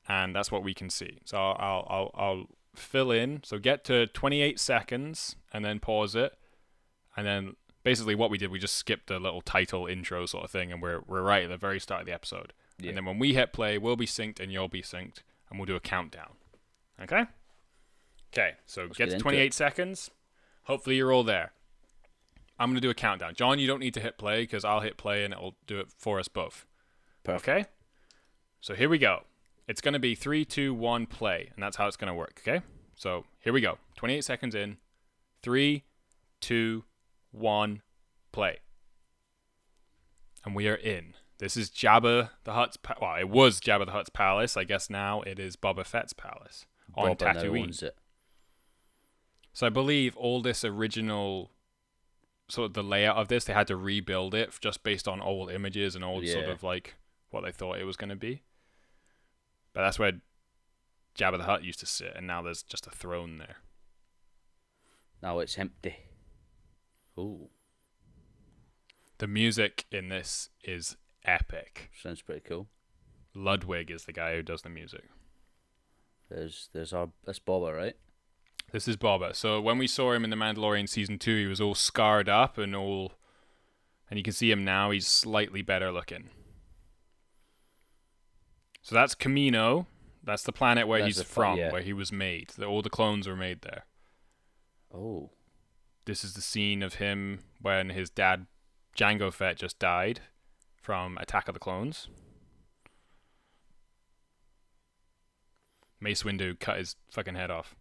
and 0.09 0.35
that's 0.35 0.51
what 0.51 0.63
we 0.63 0.73
can 0.73 0.89
see. 0.89 1.19
So 1.23 1.38
I'll 1.38 1.55
I'll 1.57 1.88
I'll, 1.89 2.11
I'll 2.15 2.45
fill 2.75 3.11
in. 3.11 3.41
So 3.43 3.57
get 3.57 3.85
to 3.85 4.07
28 4.07 4.59
seconds 4.59 5.38
and 5.53 5.63
then 5.63 5.79
pause 5.79 6.15
it, 6.15 6.33
and 7.15 7.25
then 7.25 7.55
basically 7.83 8.15
what 8.15 8.29
we 8.29 8.38
did, 8.38 8.51
we 8.51 8.59
just 8.59 8.75
skipped 8.75 9.07
the 9.07 9.19
little 9.19 9.41
title 9.41 9.88
intro 9.88 10.25
sort 10.25 10.43
of 10.43 10.51
thing, 10.51 10.71
and 10.71 10.81
we're 10.81 11.01
we're 11.07 11.21
right 11.21 11.43
at 11.43 11.50
the 11.50 11.57
very 11.57 11.79
start 11.79 12.01
of 12.01 12.07
the 12.07 12.13
episode. 12.13 12.53
Yeah. 12.79 12.89
And 12.89 12.97
then 12.97 13.05
when 13.05 13.19
we 13.19 13.33
hit 13.33 13.53
play, 13.53 13.77
we'll 13.77 13.95
be 13.95 14.05
synced 14.05 14.39
and 14.39 14.51
you'll 14.51 14.67
be 14.67 14.81
synced, 14.81 15.19
and 15.50 15.59
we'll 15.59 15.65
do 15.65 15.75
a 15.75 15.79
countdown. 15.79 16.33
Okay. 17.01 17.25
Okay. 18.33 18.53
So 18.65 18.83
Let's 18.83 18.97
get 18.97 19.05
get 19.05 19.09
to 19.09 19.15
into 19.15 19.23
28 19.23 19.53
seconds. 19.53 20.11
Hopefully 20.63 20.95
you're 20.95 21.11
all 21.11 21.23
there. 21.23 21.51
I'm 22.59 22.69
gonna 22.69 22.81
do 22.81 22.89
a 22.89 22.95
countdown. 22.95 23.33
John, 23.35 23.59
you 23.59 23.67
don't 23.67 23.79
need 23.79 23.95
to 23.95 24.00
hit 24.00 24.17
play 24.17 24.43
because 24.43 24.63
I'll 24.63 24.81
hit 24.81 24.97
play 24.97 25.23
and 25.23 25.33
it'll 25.33 25.55
do 25.65 25.79
it 25.79 25.88
for 25.97 26.19
us 26.19 26.27
both. 26.27 26.65
Perfect. 27.23 27.50
Okay. 27.50 27.69
So 28.59 28.75
here 28.75 28.89
we 28.89 29.00
go. 29.00 29.21
It's 29.67 29.81
gonna 29.81 30.00
be 30.00 30.13
three, 30.13 30.45
two, 30.45 30.73
one, 30.73 31.07
play, 31.07 31.50
and 31.55 31.63
that's 31.63 31.77
how 31.77 31.88
it's 31.88 31.97
gonna 31.97 32.13
work. 32.13 32.41
Okay. 32.45 32.63
So 32.95 33.25
here 33.39 33.51
we 33.51 33.61
go. 33.61 33.79
28 33.95 34.23
seconds 34.23 34.53
in. 34.53 34.77
Three, 35.41 35.85
two, 36.39 36.83
one, 37.31 37.81
play. 38.31 38.59
And 40.43 40.55
we 40.55 40.67
are 40.67 40.75
in. 40.75 41.13
This 41.38 41.57
is 41.57 41.69
Jabba 41.69 42.29
the 42.43 42.53
Hutt's. 42.53 42.77
Pa- 42.77 42.95
well, 43.01 43.15
it 43.15 43.29
was 43.29 43.59
Jabba 43.59 43.85
the 43.88 43.91
Hutt's 43.91 44.09
palace. 44.09 44.55
I 44.55 44.63
guess 44.63 44.89
now 44.89 45.21
it 45.21 45.39
is 45.39 45.55
Boba 45.55 45.85
Fett's 45.85 46.13
palace 46.13 46.65
on 46.95 47.15
Boba 47.15 47.17
Tatooine. 47.17 47.91
So 49.53 49.65
I 49.67 49.69
believe 49.69 50.15
all 50.15 50.41
this 50.41 50.63
original 50.63 51.51
sort 52.47 52.67
of 52.67 52.73
the 52.73 52.83
layout 52.83 53.17
of 53.17 53.27
this, 53.27 53.45
they 53.45 53.53
had 53.53 53.67
to 53.67 53.75
rebuild 53.75 54.35
it 54.35 54.53
just 54.59 54.83
based 54.83 55.07
on 55.07 55.21
old 55.21 55.51
images 55.51 55.95
and 55.95 56.03
old 56.03 56.27
sort 56.27 56.50
of 56.50 56.63
like 56.63 56.95
what 57.29 57.43
they 57.43 57.51
thought 57.51 57.79
it 57.79 57.85
was 57.85 57.97
going 57.97 58.09
to 58.09 58.15
be. 58.15 58.43
But 59.73 59.81
that's 59.81 59.97
where 59.97 60.13
Jabba 61.17 61.38
the 61.38 61.45
Hutt 61.45 61.63
used 61.63 61.79
to 61.79 61.85
sit, 61.85 62.13
and 62.15 62.27
now 62.27 62.41
there's 62.41 62.61
just 62.61 62.88
a 62.88 62.91
throne 62.91 63.38
there. 63.38 63.57
Now 65.23 65.39
it's 65.39 65.57
empty. 65.57 65.95
Ooh, 67.18 67.50
The 69.20 69.27
music 69.27 69.86
in 69.91 70.08
this 70.10 70.50
is 70.63 70.98
epic. 71.25 71.91
sounds 72.01 72.22
pretty 72.22 72.41
cool. 72.41 72.68
Ludwig 73.36 73.91
is 73.91 74.06
the 74.06 74.13
guy 74.13 74.36
who 74.36 74.41
does 74.41 74.62
the 74.62 74.70
music. 74.70 75.03
There's 76.30 76.70
there's 76.74 76.94
our 76.94 77.10
that's 77.25 77.39
Boba, 77.39 77.75
right? 77.75 77.96
This 78.72 78.88
is 78.88 78.96
Boba. 78.98 79.36
So 79.36 79.60
when 79.62 79.77
we 79.77 79.88
saw 79.88 80.13
him 80.13 80.24
in 80.24 80.30
The 80.30 80.36
Mandalorian 80.38 80.88
season 80.88 81.20
two, 81.20 81.38
he 81.38 81.46
was 81.46 81.60
all 81.60 81.75
scarred 81.75 82.30
up 82.30 82.58
and 82.58 82.74
all, 82.75 83.13
and 84.10 84.18
you 84.18 84.24
can 84.24 84.32
see 84.34 84.50
him 84.50 84.63
now. 84.63 84.91
He's 84.91 85.08
slightly 85.08 85.62
better 85.62 85.91
looking. 85.91 86.30
So 88.82 88.96
that's 88.96 89.13
Kamino. 89.15 89.86
That's 90.24 90.44
the 90.44 90.51
planet 90.53 90.88
where 90.88 91.01
That's 91.01 91.18
he's 91.18 91.25
from, 91.25 91.58
yeah. 91.58 91.72
where 91.72 91.82
he 91.82 91.94
was 91.94 92.12
made. 92.12 92.50
The- 92.56 92.65
All 92.65 92.82
the 92.82 92.89
clones 92.89 93.27
were 93.27 93.36
made 93.36 93.62
there. 93.62 93.86
Oh, 94.94 95.32
This 96.05 96.24
is 96.24 96.34
the 96.34 96.41
scene 96.41 96.81
of 96.84 96.96
him 96.96 97.39
when 97.62 97.89
his 97.89 98.10
dad, 98.10 98.48
Jango 98.98 99.31
Fett, 99.31 99.58
just 99.58 99.79
died 99.79 100.22
from 100.81 101.17
Attack 101.17 101.48
of 101.48 101.53
the 101.53 101.60
Clones. 101.60 102.08
Mace 106.00 106.24
Windu 106.24 106.60
cut 106.60 106.77
his 106.77 106.96
fucking 107.12 107.36
head 107.36 107.51
off. 107.51 107.75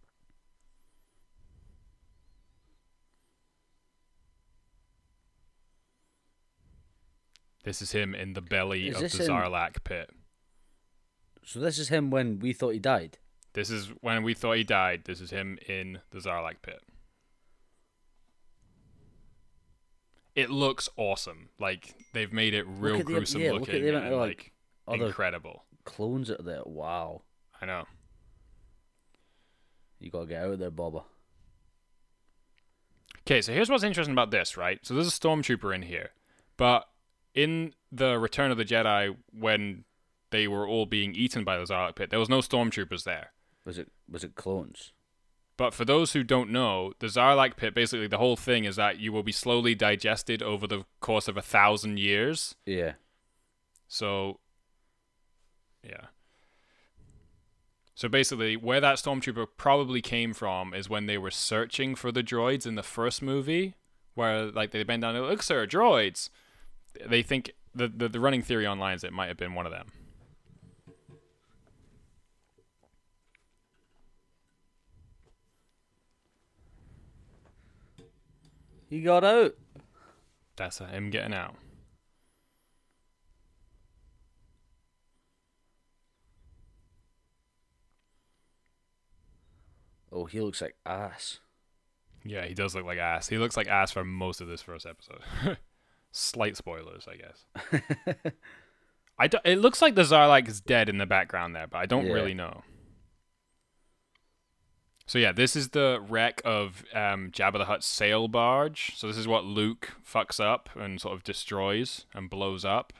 This 7.63 7.81
is 7.81 7.91
him 7.91 8.15
in 8.15 8.33
the 8.33 8.41
belly 8.41 8.87
Is 8.87 8.95
of 9.01 9.11
the 9.11 9.23
him- 9.23 9.29
Sarlacc 9.31 9.83
pit. 9.83 10.09
so 11.43 11.59
this 11.59 11.77
is 11.77 11.89
him 11.89 12.09
when 12.09 12.39
we 12.39 12.53
thought 12.53 12.69
he 12.71 12.79
died. 12.79 13.17
This 13.53 13.69
is 13.69 13.87
when 14.01 14.23
we 14.23 14.33
thought 14.33 14.53
he 14.57 14.63
died. 14.63 15.03
This 15.05 15.19
is 15.21 15.31
him 15.31 15.59
in 15.67 15.99
the 16.11 16.19
Sarlacc 16.19 16.61
pit. 16.61 16.81
It 20.35 20.49
looks 20.49 20.87
awesome. 20.97 21.49
Like 21.59 21.93
they've 22.13 22.31
made 22.31 22.53
it 22.53 22.65
real 22.67 22.97
the- 22.99 23.03
gruesome 23.03 23.41
yeah, 23.41 23.51
look 23.51 23.63
at 23.63 23.67
looking 23.67 23.83
the 23.83 23.89
amount 23.89 24.05
and 24.05 24.13
of, 24.13 24.19
like, 24.19 24.51
like, 24.87 25.01
incredible. 25.01 25.65
clones 25.83 26.29
are 26.31 26.41
there. 26.41 26.61
Wow, 26.65 27.23
I 27.61 27.65
know. 27.65 27.85
you 29.99 30.09
gotta 30.09 30.25
get 30.27 30.43
out 30.43 30.51
of 30.51 30.59
there, 30.59 30.71
Boba. 30.71 31.03
Okay, 33.27 33.41
so 33.41 33.53
here's 33.53 33.69
what's 33.69 33.83
interesting 33.83 34.13
about 34.13 34.31
this, 34.31 34.57
right? 34.57 34.79
So 34.83 34.93
there's 34.93 35.07
a 35.07 35.11
stormtrooper 35.11 35.73
in 35.75 35.83
here, 35.83 36.09
but 36.57 36.87
in 37.33 37.73
the 37.91 38.17
Return 38.17 38.51
of 38.51 38.57
the 38.57 38.65
Jedi, 38.65 39.15
when 39.31 39.85
they 40.31 40.47
were 40.47 40.67
all 40.67 40.85
being 40.85 41.13
eaten 41.13 41.43
by 41.43 41.57
the 41.57 41.65
Sarlacc 41.65 41.95
pit, 41.95 42.09
there 42.09 42.19
was 42.19 42.29
no 42.29 42.39
stormtroopers 42.39 43.03
there. 43.03 43.31
Was 43.65 43.77
it 43.77 43.91
was 44.09 44.23
it 44.23 44.35
clones? 44.35 44.91
But 45.61 45.75
for 45.75 45.85
those 45.85 46.13
who 46.13 46.23
don't 46.23 46.49
know, 46.49 46.93
the 46.97 47.05
Sarlacc 47.05 47.55
pit, 47.55 47.75
basically 47.75 48.07
the 48.07 48.17
whole 48.17 48.35
thing 48.35 48.65
is 48.65 48.77
that 48.77 48.97
you 48.97 49.13
will 49.13 49.21
be 49.21 49.31
slowly 49.31 49.75
digested 49.75 50.41
over 50.41 50.65
the 50.65 50.85
course 51.01 51.27
of 51.27 51.37
a 51.37 51.41
thousand 51.43 51.99
years. 51.99 52.55
Yeah. 52.65 52.93
So, 53.87 54.39
yeah. 55.87 56.07
So 57.93 58.09
basically, 58.09 58.57
where 58.57 58.81
that 58.81 58.95
stormtrooper 58.95 59.49
probably 59.55 60.01
came 60.01 60.33
from 60.33 60.73
is 60.73 60.89
when 60.89 61.05
they 61.05 61.19
were 61.19 61.29
searching 61.29 61.93
for 61.93 62.11
the 62.11 62.23
droids 62.23 62.65
in 62.65 62.73
the 62.73 62.81
first 62.81 63.21
movie, 63.21 63.75
where 64.15 64.47
like 64.47 64.71
they 64.71 64.81
bend 64.81 65.03
down 65.03 65.15
and 65.15 65.27
look, 65.27 65.43
sir, 65.43 65.67
droids. 65.67 66.29
They 67.05 67.21
think 67.21 67.51
the, 67.75 67.87
the 67.87 68.09
the 68.09 68.19
running 68.19 68.41
theory 68.41 68.65
online 68.65 68.95
is 68.95 69.03
it 69.03 69.13
might 69.13 69.27
have 69.27 69.37
been 69.37 69.53
one 69.53 69.67
of 69.67 69.71
them. 69.71 69.91
He 78.91 79.01
got 79.01 79.23
out. 79.23 79.55
That's 80.57 80.79
him 80.79 81.11
getting 81.11 81.33
out. 81.33 81.55
Oh, 90.11 90.25
he 90.25 90.41
looks 90.41 90.61
like 90.61 90.75
ass. 90.85 91.39
Yeah, 92.23 92.45
he 92.45 92.53
does 92.53 92.75
look 92.75 92.85
like 92.85 92.99
ass. 92.99 93.29
He 93.29 93.37
looks 93.37 93.55
like 93.57 93.67
ass 93.67 93.91
for 93.91 94.03
most 94.03 94.41
of 94.41 94.47
this 94.47 94.61
first 94.61 94.85
episode. 94.85 95.21
Slight 96.11 96.57
spoilers, 96.57 97.07
I 97.07 97.15
guess. 97.15 98.33
I 99.17 99.27
do, 99.27 99.37
it 99.45 99.59
looks 99.59 99.81
like 99.81 99.95
the 99.95 100.01
Sarlacc 100.03 100.47
is 100.49 100.59
dead 100.59 100.89
in 100.89 100.97
the 100.97 101.05
background 101.05 101.55
there, 101.55 101.67
but 101.67 101.77
I 101.77 101.85
don't 101.85 102.07
Yeah. 102.07 102.13
really 102.13 102.33
know. 102.33 102.63
So 105.11 105.19
yeah, 105.19 105.33
this 105.33 105.57
is 105.57 105.71
the 105.71 106.01
wreck 106.07 106.41
of 106.45 106.85
um, 106.93 107.31
Jabba 107.31 107.57
the 107.57 107.65
Hutt's 107.65 107.85
sail 107.85 108.29
barge. 108.29 108.93
So 108.95 109.07
this 109.07 109.17
is 109.17 109.27
what 109.27 109.43
Luke 109.43 109.89
fucks 110.09 110.39
up 110.39 110.69
and 110.73 111.01
sort 111.01 111.13
of 111.13 111.25
destroys 111.25 112.05
and 112.13 112.29
blows 112.29 112.63
up, 112.63 112.93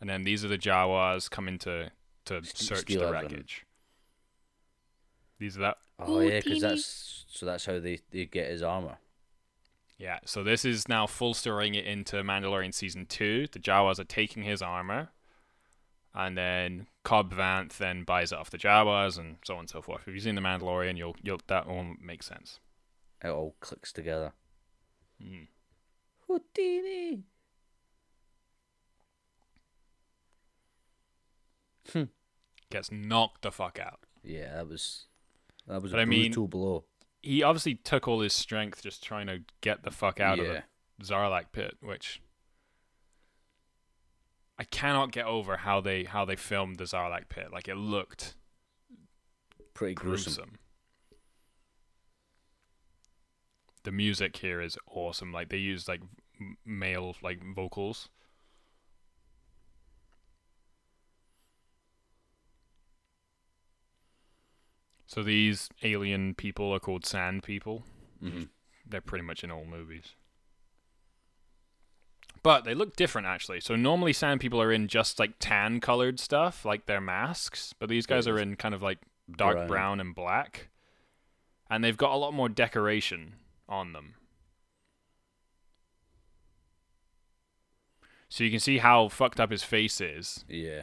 and 0.00 0.08
then 0.08 0.22
these 0.22 0.44
are 0.44 0.48
the 0.48 0.58
Jawas 0.58 1.28
coming 1.28 1.58
to 1.58 1.90
to 2.26 2.44
St- 2.44 2.56
search 2.56 2.78
steal 2.82 3.00
the 3.00 3.06
everything. 3.08 3.30
wreckage. 3.30 3.66
These 5.40 5.56
are 5.56 5.60
that. 5.62 5.78
Oh 5.98 6.20
yeah, 6.20 6.38
because 6.38 6.60
that's 6.60 7.24
so 7.26 7.44
that's 7.44 7.66
how 7.66 7.80
they, 7.80 7.98
they 8.12 8.26
get 8.26 8.48
his 8.48 8.62
armor. 8.62 8.98
Yeah, 9.98 10.20
so 10.24 10.44
this 10.44 10.64
is 10.64 10.86
now 10.86 11.08
full 11.08 11.34
storying 11.34 11.74
it 11.74 11.84
into 11.84 12.22
Mandalorian 12.22 12.74
season 12.74 13.06
two. 13.06 13.48
The 13.50 13.58
Jawas 13.58 13.98
are 13.98 14.04
taking 14.04 14.44
his 14.44 14.62
armor, 14.62 15.08
and 16.16 16.36
then 16.36 16.86
Cobb 17.04 17.32
Vanth 17.34 17.76
then 17.76 18.02
buys 18.02 18.32
it 18.32 18.38
off 18.38 18.50
the 18.50 18.58
Jawas, 18.58 19.18
and 19.18 19.36
so 19.44 19.54
on 19.54 19.60
and 19.60 19.68
so 19.70 19.82
forth. 19.82 20.02
If 20.06 20.14
you've 20.14 20.22
seen 20.24 20.34
the 20.34 20.40
Mandalorian, 20.40 20.96
you'll 20.96 21.14
you'll 21.22 21.40
that 21.46 21.66
all 21.66 21.84
makes 22.00 22.26
sense. 22.26 22.58
It 23.22 23.28
all 23.28 23.54
clicks 23.60 23.92
together. 23.92 24.32
Mm. 25.22 25.46
Houdini. 26.26 27.22
Gets 32.70 32.90
knocked 32.90 33.42
the 33.42 33.52
fuck 33.52 33.78
out. 33.78 34.00
Yeah, 34.24 34.56
that 34.56 34.68
was 34.68 35.06
that 35.68 35.82
was 35.82 35.92
But 35.92 35.98
a 35.98 36.02
I 36.02 36.04
mean- 36.04 36.32
brutal 36.32 36.48
blow. 36.48 36.84
He 37.22 37.42
obviously 37.42 37.74
took 37.74 38.06
all 38.06 38.20
his 38.20 38.32
strength 38.32 38.82
just 38.82 39.02
trying 39.02 39.26
to 39.26 39.40
get 39.60 39.82
the 39.82 39.90
fuck 39.90 40.20
out 40.20 40.38
yeah, 40.38 40.44
of 40.44 40.62
the 40.98 41.04
Sarlacc 41.04 41.46
pit, 41.50 41.76
which 41.80 42.20
I 44.58 44.64
cannot 44.64 45.12
get 45.12 45.26
over 45.26 45.58
how 45.58 45.80
they 45.80 46.04
how 46.04 46.24
they 46.24 46.36
filmed 46.36 46.76
the 46.78 46.84
Sarlacc 46.84 47.28
pit. 47.28 47.48
Like 47.52 47.68
it 47.68 47.76
looked 47.76 48.34
pretty 49.74 49.94
gruesome. 49.94 50.32
gruesome. 50.32 50.58
The 53.84 53.92
music 53.92 54.36
here 54.38 54.60
is 54.60 54.78
awesome. 54.90 55.32
Like 55.32 55.50
they 55.50 55.58
use 55.58 55.86
like 55.88 56.00
male 56.64 57.16
like 57.22 57.40
vocals. 57.54 58.08
So 65.06 65.22
these 65.22 65.68
alien 65.82 66.34
people 66.34 66.72
are 66.72 66.80
called 66.80 67.06
sand 67.06 67.42
people. 67.42 67.84
hmm 68.20 68.44
They're 68.88 69.00
pretty 69.00 69.24
much 69.24 69.44
in 69.44 69.50
all 69.50 69.64
movies. 69.64 70.14
But 72.46 72.62
they 72.62 72.74
look 72.74 72.94
different 72.94 73.26
actually. 73.26 73.58
So 73.58 73.74
normally 73.74 74.12
sand 74.12 74.40
people 74.40 74.62
are 74.62 74.70
in 74.70 74.86
just 74.86 75.18
like 75.18 75.32
tan 75.40 75.80
colored 75.80 76.20
stuff, 76.20 76.64
like 76.64 76.86
their 76.86 77.00
masks, 77.00 77.74
but 77.76 77.88
these 77.88 78.06
guys 78.06 78.28
are 78.28 78.38
in 78.38 78.54
kind 78.54 78.72
of 78.72 78.82
like 78.82 78.98
dark 79.36 79.56
Brown. 79.56 79.66
brown 79.66 80.00
and 80.00 80.14
black. 80.14 80.68
And 81.68 81.82
they've 81.82 81.96
got 81.96 82.12
a 82.12 82.16
lot 82.16 82.32
more 82.32 82.48
decoration 82.48 83.32
on 83.68 83.94
them. 83.94 84.14
So 88.28 88.44
you 88.44 88.50
can 88.52 88.60
see 88.60 88.78
how 88.78 89.08
fucked 89.08 89.40
up 89.40 89.50
his 89.50 89.64
face 89.64 90.00
is. 90.00 90.44
Yeah. 90.48 90.82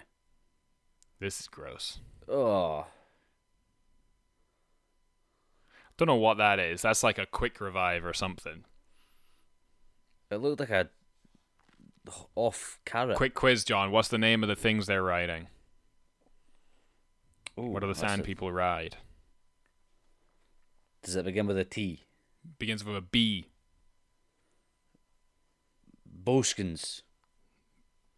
This 1.22 1.40
is 1.40 1.48
gross. 1.48 2.00
Oh, 2.28 2.88
Don't 5.96 6.08
know 6.08 6.16
what 6.16 6.38
that 6.40 6.60
is. 6.60 6.82
That's 6.82 7.04
like 7.04 7.18
a 7.18 7.26
quick 7.26 7.62
revive 7.62 8.04
or 8.04 8.14
something. 8.14 8.66
it 10.30 10.38
looked 10.38 10.60
like 10.60 10.70
a 10.70 10.90
off 12.36 12.80
carrot. 12.86 13.16
Quick 13.18 13.34
quiz, 13.34 13.64
John. 13.64 13.92
What's 13.92 14.08
the 14.10 14.18
name 14.18 14.44
of 14.44 14.50
the 14.50 14.56
things 14.56 14.86
they're 14.88 15.04
riding? 15.04 15.48
Ooh, 17.60 17.64
What 17.68 17.82
do 17.82 17.88
the 17.88 17.96
sand 17.96 18.22
a- 18.22 18.24
people 18.24 18.52
ride? 18.52 18.98
Does 21.04 21.16
it 21.16 21.26
begin 21.26 21.48
with 21.48 21.58
a 21.58 21.66
T? 21.66 22.04
Begins 22.60 22.84
with 22.84 22.96
a 22.96 23.02
B. 23.02 23.48
Boskins. 26.06 27.02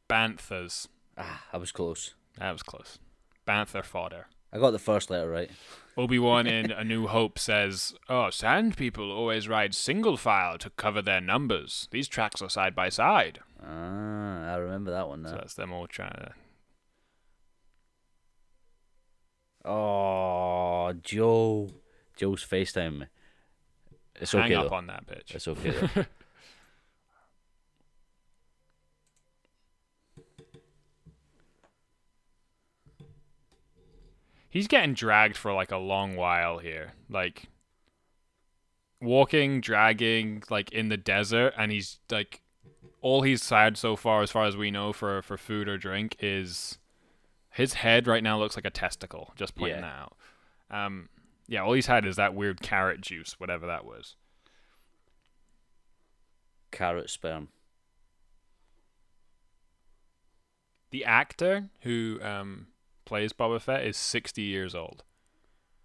Banthas. 0.10 0.88
Ah, 1.18 1.44
I 1.52 1.58
was 1.58 1.72
close. 1.72 2.14
That 2.38 2.52
was 2.52 2.64
close. 2.64 3.00
Bantha 3.48 3.84
fodder. 3.84 4.28
I 4.54 4.58
got 4.60 4.72
the 4.72 4.80
first 4.80 5.10
letter 5.10 5.30
right. 5.30 5.50
Obi 5.98 6.20
Wan 6.20 6.46
in 6.48 6.72
A 6.72 6.84
New 6.84 7.08
Hope 7.08 7.40
says, 7.40 7.94
"Oh, 8.10 8.30
sand 8.30 8.78
people 8.78 9.12
always 9.12 9.48
ride 9.48 9.74
single 9.74 10.18
file 10.18 10.58
to 10.60 10.70
cover 10.72 11.02
their 11.02 11.22
numbers. 11.22 11.88
These 11.92 12.08
tracks 12.08 12.42
are 12.42 12.50
side 12.50 12.76
by 12.76 12.90
side." 12.90 13.40
Ah, 13.68 14.54
I 14.54 14.56
remember 14.58 14.92
that 14.92 15.08
one 15.08 15.26
So 15.26 15.32
that's 15.32 15.56
them 15.56 15.74
all 15.74 15.88
trying 15.88 16.12
to. 16.12 16.34
Oh, 19.68 20.94
Joe. 21.02 21.70
Joe's 22.16 22.46
FaceTime 22.46 23.00
me. 23.00 23.06
It's 24.16 24.32
hang 24.32 24.44
okay 24.44 24.56
up 24.56 24.70
though. 24.70 24.76
on 24.76 24.88
that 24.88 25.06
bitch. 25.08 25.36
It's 25.36 25.48
okay 25.48 25.72
though. 25.72 26.06
He's 34.50 34.68
getting 34.68 34.94
dragged 34.94 35.36
for 35.36 35.52
like 35.52 35.72
a 35.72 35.78
long 35.78 36.16
while 36.16 36.60
here. 36.60 36.94
Like 37.10 37.50
walking, 39.02 39.60
dragging, 39.60 40.44
like 40.50 40.72
in 40.72 40.88
the 40.88 40.96
desert, 40.96 41.54
and 41.58 41.74
he's 41.74 42.00
like 42.10 42.42
all 43.06 43.22
he's 43.22 43.48
had 43.48 43.78
so 43.78 43.96
far, 43.96 44.24
as 44.24 44.32
far 44.32 44.46
as 44.46 44.58
we 44.58 44.72
know, 44.72 44.92
for 44.92 45.22
for 45.22 45.38
food 45.38 45.68
or 45.68 45.78
drink 45.78 46.16
is 46.20 46.80
his 47.52 47.76
head 47.76 48.08
right 48.08 48.24
now 48.24 48.40
looks 48.40 48.56
like 48.56 48.66
a 48.66 48.72
testicle. 48.72 49.32
Just 49.36 49.54
pointing 49.56 49.78
Yeah. 49.78 49.82
that 49.82 49.96
out. 49.96 50.18
Um, 50.86 51.10
yeah, 51.48 51.62
all 51.62 51.74
he's 51.74 51.86
had 51.86 52.04
is 52.06 52.16
that 52.16 52.34
weird 52.34 52.62
carrot 52.62 53.02
juice, 53.02 53.40
whatever 53.40 53.68
that 53.68 53.86
was. 53.86 54.16
Carrot 56.72 57.12
sperm. 57.12 57.50
The 60.90 61.06
actor 61.06 61.70
who 61.82 62.20
um, 62.24 62.68
plays 63.06 63.34
Boba 63.34 63.62
Fett 63.62 63.86
is 63.86 63.98
sixty 63.98 64.42
years 64.44 64.74
old, 64.74 65.04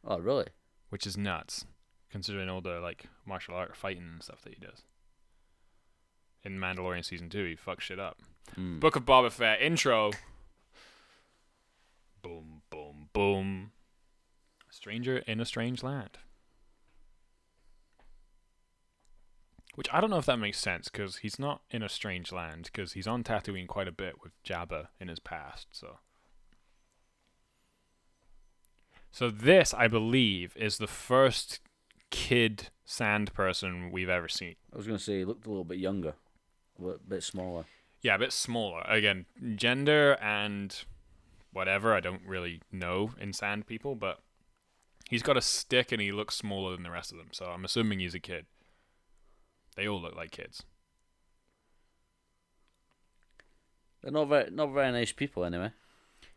Oh, 0.06 0.18
really? 0.18 0.46
which 0.88 1.06
is 1.06 1.16
nuts, 1.18 1.66
considering 2.10 2.48
all 2.48 2.60
the 2.62 2.80
like 2.80 3.06
martial 3.26 3.54
art 3.54 3.76
fighting 3.76 4.04
and 4.12 4.22
stuff 4.22 4.40
that 4.42 4.54
he 4.54 4.58
does. 4.60 4.84
In 6.44 6.58
Mandalorian 6.58 7.04
season 7.04 7.28
two, 7.28 7.44
he 7.44 7.56
fucks 7.56 7.80
shit 7.80 7.98
up. 7.98 8.18
Mm. 8.58 8.80
Book 8.80 8.96
of 8.96 9.04
Boba 9.04 9.30
Fett 9.30 9.60
intro. 9.60 10.12
Boom, 12.22 12.62
boom, 12.70 13.08
boom. 13.12 13.72
A 14.68 14.72
stranger 14.72 15.18
in 15.18 15.40
a 15.40 15.44
strange 15.44 15.82
land. 15.82 16.18
Which 19.74 19.88
I 19.92 20.00
don't 20.00 20.10
know 20.10 20.18
if 20.18 20.26
that 20.26 20.38
makes 20.38 20.58
sense 20.58 20.88
because 20.88 21.16
he's 21.18 21.38
not 21.38 21.62
in 21.70 21.82
a 21.82 21.88
strange 21.88 22.32
land 22.32 22.64
because 22.72 22.92
he's 22.92 23.06
on 23.06 23.22
Tatooine 23.22 23.68
quite 23.68 23.88
a 23.88 23.92
bit 23.92 24.22
with 24.22 24.32
Jabba 24.42 24.88
in 24.98 25.08
his 25.08 25.20
past. 25.20 25.68
So, 25.72 25.98
so 29.10 29.30
this 29.30 29.72
I 29.72 29.88
believe 29.88 30.56
is 30.56 30.78
the 30.78 30.86
first 30.86 31.60
kid 32.10 32.68
sand 32.84 33.32
person 33.32 33.90
we've 33.92 34.08
ever 34.08 34.28
seen. 34.28 34.56
I 34.72 34.76
was 34.76 34.86
gonna 34.86 34.98
say 34.98 35.18
he 35.18 35.24
looked 35.24 35.46
a 35.46 35.48
little 35.48 35.64
bit 35.64 35.78
younger, 35.78 36.14
a 36.82 36.98
bit 37.08 37.22
smaller. 37.22 37.64
Yeah, 38.02 38.14
a 38.14 38.18
bit 38.18 38.32
smaller. 38.32 38.82
Again, 38.88 39.26
gender 39.56 40.16
and 40.22 40.74
whatever, 41.52 41.94
I 41.94 42.00
don't 42.00 42.22
really 42.26 42.62
know 42.72 43.12
in 43.20 43.32
sand 43.32 43.66
people, 43.66 43.94
but 43.94 44.20
he's 45.08 45.22
got 45.22 45.36
a 45.36 45.42
stick 45.42 45.92
and 45.92 46.00
he 46.00 46.12
looks 46.12 46.36
smaller 46.36 46.72
than 46.72 46.82
the 46.82 46.90
rest 46.90 47.12
of 47.12 47.18
them, 47.18 47.28
so 47.32 47.46
I'm 47.46 47.64
assuming 47.64 47.98
he's 47.98 48.14
a 48.14 48.20
kid. 48.20 48.46
They 49.76 49.86
all 49.86 50.00
look 50.00 50.16
like 50.16 50.30
kids. 50.30 50.62
They're 54.02 54.12
not 54.12 54.28
very, 54.28 54.50
not 54.50 54.72
very 54.72 54.92
nice 54.92 55.12
people 55.12 55.44
anyway. 55.44 55.72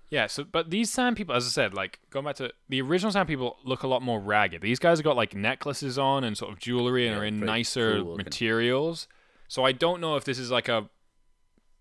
Yeah, 0.10 0.28
so 0.28 0.44
but 0.44 0.70
these 0.70 0.92
sand 0.92 1.18
people, 1.18 1.34
as 1.34 1.46
I 1.46 1.50
said, 1.50 1.74
like 1.74 2.00
going 2.10 2.26
back 2.26 2.36
to 2.36 2.52
the 2.70 2.82
original 2.82 3.12
sand 3.12 3.28
people, 3.28 3.58
look 3.64 3.84
a 3.84 3.88
lot 3.88 4.02
more 4.02 4.20
ragged. 4.20 4.62
These 4.62 4.80
guys 4.80 5.00
have 5.00 5.04
got 5.04 5.16
like 5.16 5.34
necklaces 5.34 5.98
on 5.98 6.24
and 6.24 6.38
sort 6.38 6.52
of 6.52 6.60
jewelry 6.60 7.08
and 7.08 7.16
Yeah, 7.16 7.22
are 7.22 7.26
in 7.26 7.40
nicer 7.40 8.02
cool 8.02 8.18
materials. 8.18 9.08
So 9.48 9.64
I 9.64 9.72
don't 9.72 10.02
know 10.02 10.16
if 10.16 10.24
this 10.24 10.40
is 10.40 10.50
like 10.52 10.68
a 10.68 10.90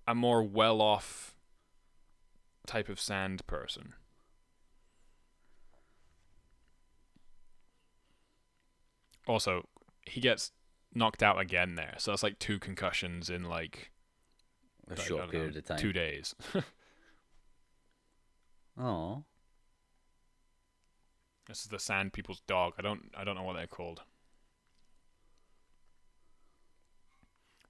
a 0.06 0.14
more 0.14 0.42
well-off 0.42 1.34
type 2.66 2.88
of 2.88 3.00
sand 3.00 3.46
person. 3.46 3.94
Also, 9.26 9.68
he 10.06 10.20
gets 10.20 10.50
knocked 10.94 11.22
out 11.22 11.40
again 11.40 11.76
there, 11.76 11.94
so 11.98 12.10
that's 12.10 12.22
like 12.22 12.38
two 12.38 12.58
concussions 12.58 13.30
in 13.30 13.44
like 13.44 13.92
a 14.90 14.96
don't 14.96 15.06
short 15.06 15.24
know, 15.26 15.30
period 15.30 15.56
of 15.56 15.64
time. 15.64 15.78
two 15.78 15.92
days. 15.92 16.34
Oh, 18.78 19.24
This 21.46 21.60
is 21.60 21.66
the 21.66 21.78
Sand 21.78 22.14
People's 22.14 22.40
dog. 22.46 22.72
I 22.78 22.82
don't 22.82 23.10
I 23.14 23.22
don't 23.22 23.34
know 23.36 23.42
what 23.42 23.52
they're 23.54 23.66
called. 23.66 24.00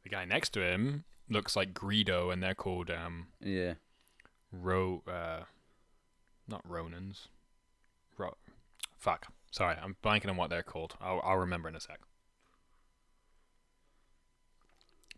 The 0.02 0.10
guy 0.10 0.24
next 0.24 0.50
to 0.50 0.60
him 0.60 1.04
looks 1.28 1.56
like 1.56 1.74
Greedo, 1.74 2.32
and 2.32 2.42
they're 2.42 2.54
called 2.54 2.90
um 2.90 3.28
yeah. 3.40 3.74
Ro 4.52 5.02
uh 5.06 5.44
not 6.48 6.66
Ronans. 6.68 7.28
Ro 8.18 8.36
fuck. 8.98 9.26
Sorry, 9.50 9.76
I'm 9.82 9.96
blanking 10.02 10.28
on 10.30 10.36
what 10.36 10.50
they're 10.50 10.62
called. 10.62 10.94
I'll 11.00 11.20
I'll 11.24 11.36
remember 11.36 11.68
in 11.68 11.76
a 11.76 11.80
sec. 11.80 12.00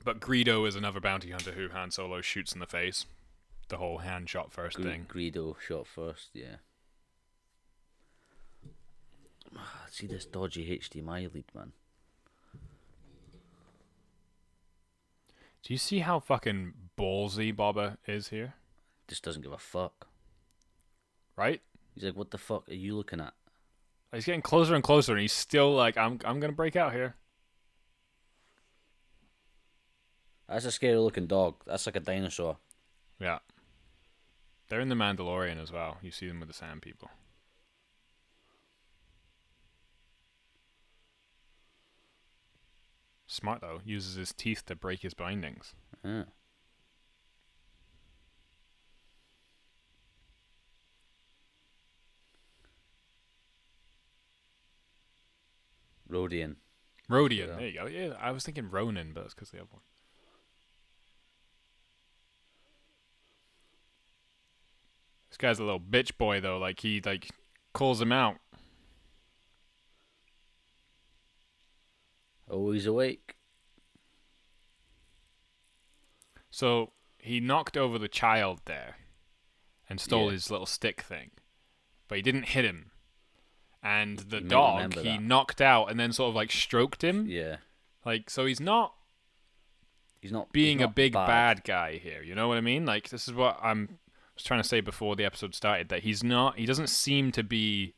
But 0.04 0.20
Greedo 0.20 0.66
is 0.68 0.76
another 0.76 1.00
bounty 1.00 1.30
hunter 1.30 1.52
who 1.52 1.68
Han 1.70 1.90
Solo 1.90 2.20
shoots 2.20 2.52
in 2.52 2.60
the 2.60 2.66
face. 2.66 3.06
The 3.68 3.78
whole 3.78 3.98
Han 3.98 4.26
shot 4.26 4.52
first 4.52 4.76
Gre- 4.76 4.82
thing. 4.82 5.06
Greedo 5.08 5.56
shot 5.58 5.86
first. 5.86 6.28
Yeah. 6.34 6.56
See 9.90 10.06
this 10.06 10.24
dodgy 10.26 10.78
HDMI 10.78 11.32
lead, 11.32 11.44
man. 11.54 11.72
Do 15.64 15.72
you 15.72 15.78
see 15.78 16.00
how 16.00 16.20
fucking 16.20 16.74
ballsy 16.98 17.54
Boba 17.54 17.96
is 18.06 18.28
here? 18.28 18.54
Just 19.08 19.24
doesn't 19.24 19.42
give 19.42 19.52
a 19.52 19.58
fuck. 19.58 20.08
Right? 21.36 21.62
He's 21.94 22.04
like, 22.04 22.16
what 22.16 22.30
the 22.30 22.38
fuck 22.38 22.68
are 22.68 22.74
you 22.74 22.96
looking 22.96 23.20
at? 23.20 23.32
He's 24.12 24.26
getting 24.26 24.42
closer 24.42 24.74
and 24.74 24.84
closer, 24.84 25.12
and 25.12 25.20
he's 25.20 25.32
still 25.32 25.74
like, 25.74 25.96
"I'm, 25.98 26.20
I'm 26.24 26.38
gonna 26.38 26.52
break 26.52 26.76
out 26.76 26.92
here." 26.92 27.16
That's 30.48 30.66
a 30.66 30.70
scary 30.70 30.98
looking 30.98 31.26
dog. 31.26 31.56
That's 31.66 31.86
like 31.86 31.96
a 31.96 32.00
dinosaur. 32.00 32.58
Yeah. 33.18 33.38
They're 34.68 34.80
in 34.80 34.88
the 34.88 34.94
Mandalorian 34.94 35.60
as 35.60 35.72
well. 35.72 35.96
You 36.00 36.10
see 36.10 36.28
them 36.28 36.38
with 36.38 36.48
the 36.48 36.54
Sand 36.54 36.82
People. 36.82 37.10
Smart 43.34 43.62
though. 43.62 43.80
Uses 43.84 44.14
his 44.14 44.32
teeth 44.32 44.64
to 44.66 44.76
break 44.76 45.00
his 45.00 45.12
bindings. 45.12 45.74
Yeah. 46.04 46.22
Rodian. 56.08 56.56
Rodian. 57.10 57.48
Yeah. 57.48 57.56
There 57.56 57.66
you 57.66 57.74
go. 57.80 57.86
Yeah, 57.86 58.12
I 58.20 58.30
was 58.30 58.44
thinking 58.44 58.70
Ronin, 58.70 59.10
but 59.12 59.24
it's 59.24 59.34
because 59.34 59.50
they 59.50 59.58
have 59.58 59.66
one. 59.72 59.82
This 65.28 65.38
guy's 65.38 65.58
a 65.58 65.64
little 65.64 65.80
bitch 65.80 66.16
boy 66.16 66.40
though. 66.40 66.58
Like 66.58 66.78
he 66.78 67.02
like 67.04 67.30
calls 67.72 68.00
him 68.00 68.12
out. 68.12 68.36
Always 72.54 72.86
awake. 72.86 73.34
So 76.50 76.92
he 77.18 77.40
knocked 77.40 77.76
over 77.76 77.98
the 77.98 78.08
child 78.08 78.60
there 78.66 78.96
and 79.88 80.00
stole 80.00 80.26
Yeah. 80.26 80.32
his 80.32 80.50
little 80.50 80.66
stick 80.66 81.00
thing. 81.00 81.32
But 82.06 82.16
he 82.16 82.22
didn't 82.22 82.44
hit 82.50 82.64
him. 82.64 82.92
And 83.82 84.18
the 84.20 84.40
You 84.40 84.48
dog 84.48 84.94
he 84.94 85.02
that. 85.02 85.22
knocked 85.22 85.60
out 85.60 85.90
and 85.90 85.98
then 85.98 86.12
sort 86.12 86.28
of 86.30 86.34
like 86.36 86.52
stroked 86.52 87.02
him. 87.02 87.26
Yeah. 87.28 87.56
Like 88.04 88.30
so 88.30 88.46
he's 88.46 88.60
not 88.60 88.94
He's 90.20 90.32
not 90.32 90.52
being 90.52 90.78
he's 90.78 90.84
a 90.84 90.86
not 90.86 90.94
big 90.94 91.12
bad. 91.12 91.64
guy 91.64 91.98
here. 91.98 92.22
You 92.22 92.34
know 92.34 92.48
what 92.48 92.56
I 92.56 92.62
mean? 92.62 92.86
Like 92.86 93.10
this 93.10 93.28
is 93.28 93.34
what 93.34 93.58
I'm 93.62 93.98
was 94.34 94.44
trying 94.44 94.62
to 94.62 94.68
say 94.68 94.80
before 94.80 95.16
the 95.16 95.24
episode 95.24 95.54
started 95.54 95.88
that 95.90 96.02
he's 96.04 96.22
not 96.24 96.56
he 96.58 96.64
doesn't 96.66 96.86
seem 96.88 97.30
to 97.32 97.42
be 97.42 97.94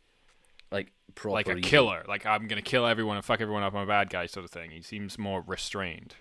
Like 0.71 0.93
proper 1.15 1.33
like 1.35 1.49
a 1.49 1.53
evil. 1.57 1.63
killer. 1.63 2.05
Like 2.09 2.27
I'm 2.27 2.49
gonna 2.49 2.63
kill 2.63 2.87
everyone 2.87 3.17
and 3.17 3.25
fuck 3.25 3.41
everyone 3.41 3.63
up. 3.63 3.75
I'm 3.75 3.83
a 3.83 3.87
bad 3.87 4.11
guy 4.11 4.27
sort 4.27 4.45
of 4.45 4.51
thing. 4.51 4.71
He 4.71 4.83
seems 4.83 5.19
more 5.19 5.43
restrained. 5.47 6.17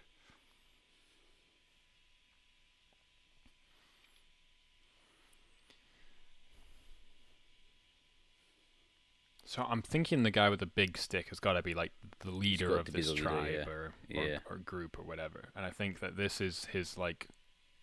So 9.47 9.63
I'm 9.69 9.81
thinking 9.83 10.23
the 10.23 10.31
guy 10.31 10.49
with 10.49 10.59
the 10.59 10.65
big 10.65 10.97
stick 10.97 11.29
has 11.29 11.39
got 11.39 11.53
to 11.53 11.61
be 11.61 11.75
like 11.75 11.91
the 12.19 12.31
leader 12.31 12.77
of 12.77 12.91
this 12.91 13.09
leader, 13.09 13.21
tribe 13.21 13.53
yeah. 13.53 13.65
or, 13.69 13.93
or 14.15 14.23
Yeah. 14.27 14.37
or 14.49 14.57
group 14.57 14.97
or 14.97 15.03
whatever. 15.03 15.49
And 15.55 15.63
I 15.65 15.69
think 15.69 15.99
that 15.99 16.17
this 16.17 16.41
is 16.41 16.65
his 16.65 16.97
like 16.97 17.27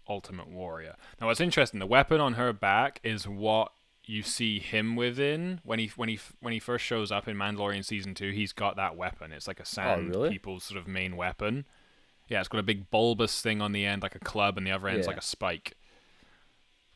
ultimate 0.08 0.48
warrior. 0.48 0.96
Now 1.20 1.28
what's 1.28 1.40
interesting, 1.40 1.78
the 1.78 1.86
weapon 1.86 2.20
on 2.20 2.34
her 2.34 2.52
back 2.52 3.00
is 3.04 3.28
what 3.28 3.72
you 4.04 4.22
see 4.22 4.58
him 4.58 4.96
within 4.96 5.60
when 5.64 5.78
he 5.78 5.86
when 5.96 6.08
he 6.08 6.18
when 6.40 6.52
he 6.52 6.58
first 6.58 6.84
shows 6.84 7.12
up 7.12 7.28
in 7.28 7.36
Mandalorian 7.36 7.84
season 7.84 8.14
2, 8.14 8.30
he's 8.30 8.52
got 8.52 8.76
that 8.76 8.96
weapon. 8.96 9.32
It's 9.32 9.46
like 9.46 9.58
a 9.60 9.62
oh, 9.62 9.64
sand 9.64 10.12
Oh, 10.14 10.18
really? 10.20 10.30
people's 10.30 10.64
sort 10.64 10.80
of 10.80 10.88
main 10.88 11.16
weapon. 11.16 11.64
Yeah, 12.28 12.40
it's 12.40 12.48
got 12.48 12.58
a 12.58 12.62
big 12.64 12.90
bulbous 12.90 13.40
thing 13.40 13.60
on 13.62 13.72
the 13.72 13.84
end 13.86 14.02
like 14.02 14.14
a 14.14 14.20
club 14.20 14.56
and 14.58 14.66
the 14.66 14.70
other 14.72 14.88
end's 14.88 15.06
Yeah. 15.06 15.10
like 15.12 15.18
a 15.18 15.26
spike. 15.26 15.76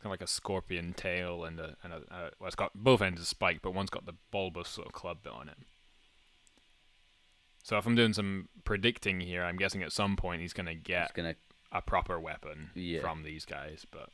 Kind 0.02 0.06
of 0.06 0.10
like 0.10 0.22
a 0.22 0.26
scorpion 0.26 0.92
tail 0.94 1.44
and 1.44 1.58
a, 1.60 1.76
and 1.82 1.92
a, 1.92 1.96
a 1.96 2.30
well, 2.38 2.46
it's 2.48 2.54
got 2.56 2.72
both 2.74 3.00
ends 3.02 3.20
a 3.20 3.24
spike, 3.24 3.60
but 3.62 3.72
one's 3.72 3.90
got 3.90 4.04
the 4.06 4.14
bulbous 4.30 4.68
sort 4.68 4.86
of 4.86 4.92
club 4.92 5.18
bit 5.22 5.32
on 5.32 5.48
it. 5.48 5.56
So 7.62 7.76
if 7.78 7.86
I'm 7.86 7.96
doing 7.96 8.12
some 8.12 8.48
predicting 8.64 9.20
here, 9.20 9.42
I'm 9.42 9.56
guessing 9.56 9.82
at 9.82 9.92
some 9.92 10.16
point 10.16 10.40
he's 10.42 10.52
gonna 10.52 10.72
He's 10.72 10.80
get 10.82 11.14
gonna 11.14 11.34
a 11.72 11.82
proper 11.82 12.18
weapon 12.20 12.70
Yeah. 12.74 13.00
from 13.00 13.22
these 13.24 13.44
guys, 13.44 13.84
but 13.90 14.10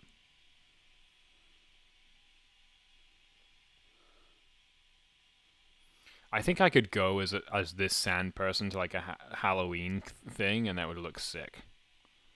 I 6.32 6.40
think 6.42 6.60
I 6.60 6.70
could 6.70 6.90
go 6.90 7.18
as 7.18 7.34
a, 7.34 7.42
as 7.52 7.72
this 7.74 7.94
sand 7.94 8.34
person 8.34 8.70
to 8.70 8.78
like 8.78 8.94
a 8.94 9.00
ha- 9.00 9.18
Halloween 9.32 10.02
thing, 10.28 10.66
and 10.68 10.78
that 10.78 10.88
would 10.88 10.96
look 10.98 11.18
sick. 11.18 11.60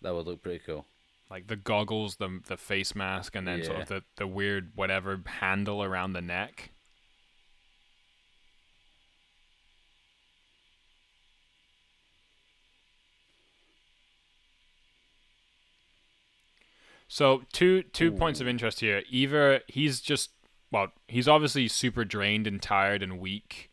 that 0.02 0.14
would 0.14 0.26
look 0.26 0.42
pretty 0.42 0.58
cool. 0.64 0.84
Like 1.30 1.46
the 1.48 1.56
goggles, 1.56 2.16
the 2.16 2.40
the 2.46 2.56
face 2.56 2.94
mask, 2.94 3.34
and 3.34 3.48
then 3.48 3.64
sort 3.64 3.80
of 3.80 3.88
the, 3.88 4.02
the 4.16 4.26
weird 4.26 4.72
whatever 4.76 5.20
handle 5.26 5.82
around 5.82 6.12
the 6.12 6.20
neck. 6.20 6.70
So 17.08 17.42
two 17.52 17.82
two 17.82 18.10
points 18.12 18.40
of 18.40 18.48
interest 18.48 18.80
here. 18.80 19.02
Either 19.08 19.60
he's 19.68 20.00
just 20.00 20.30
well, 20.70 20.88
he's 21.06 21.28
obviously 21.28 21.68
super 21.68 22.04
drained 22.04 22.46
and 22.46 22.60
tired 22.60 23.02
and 23.02 23.18
weak, 23.20 23.70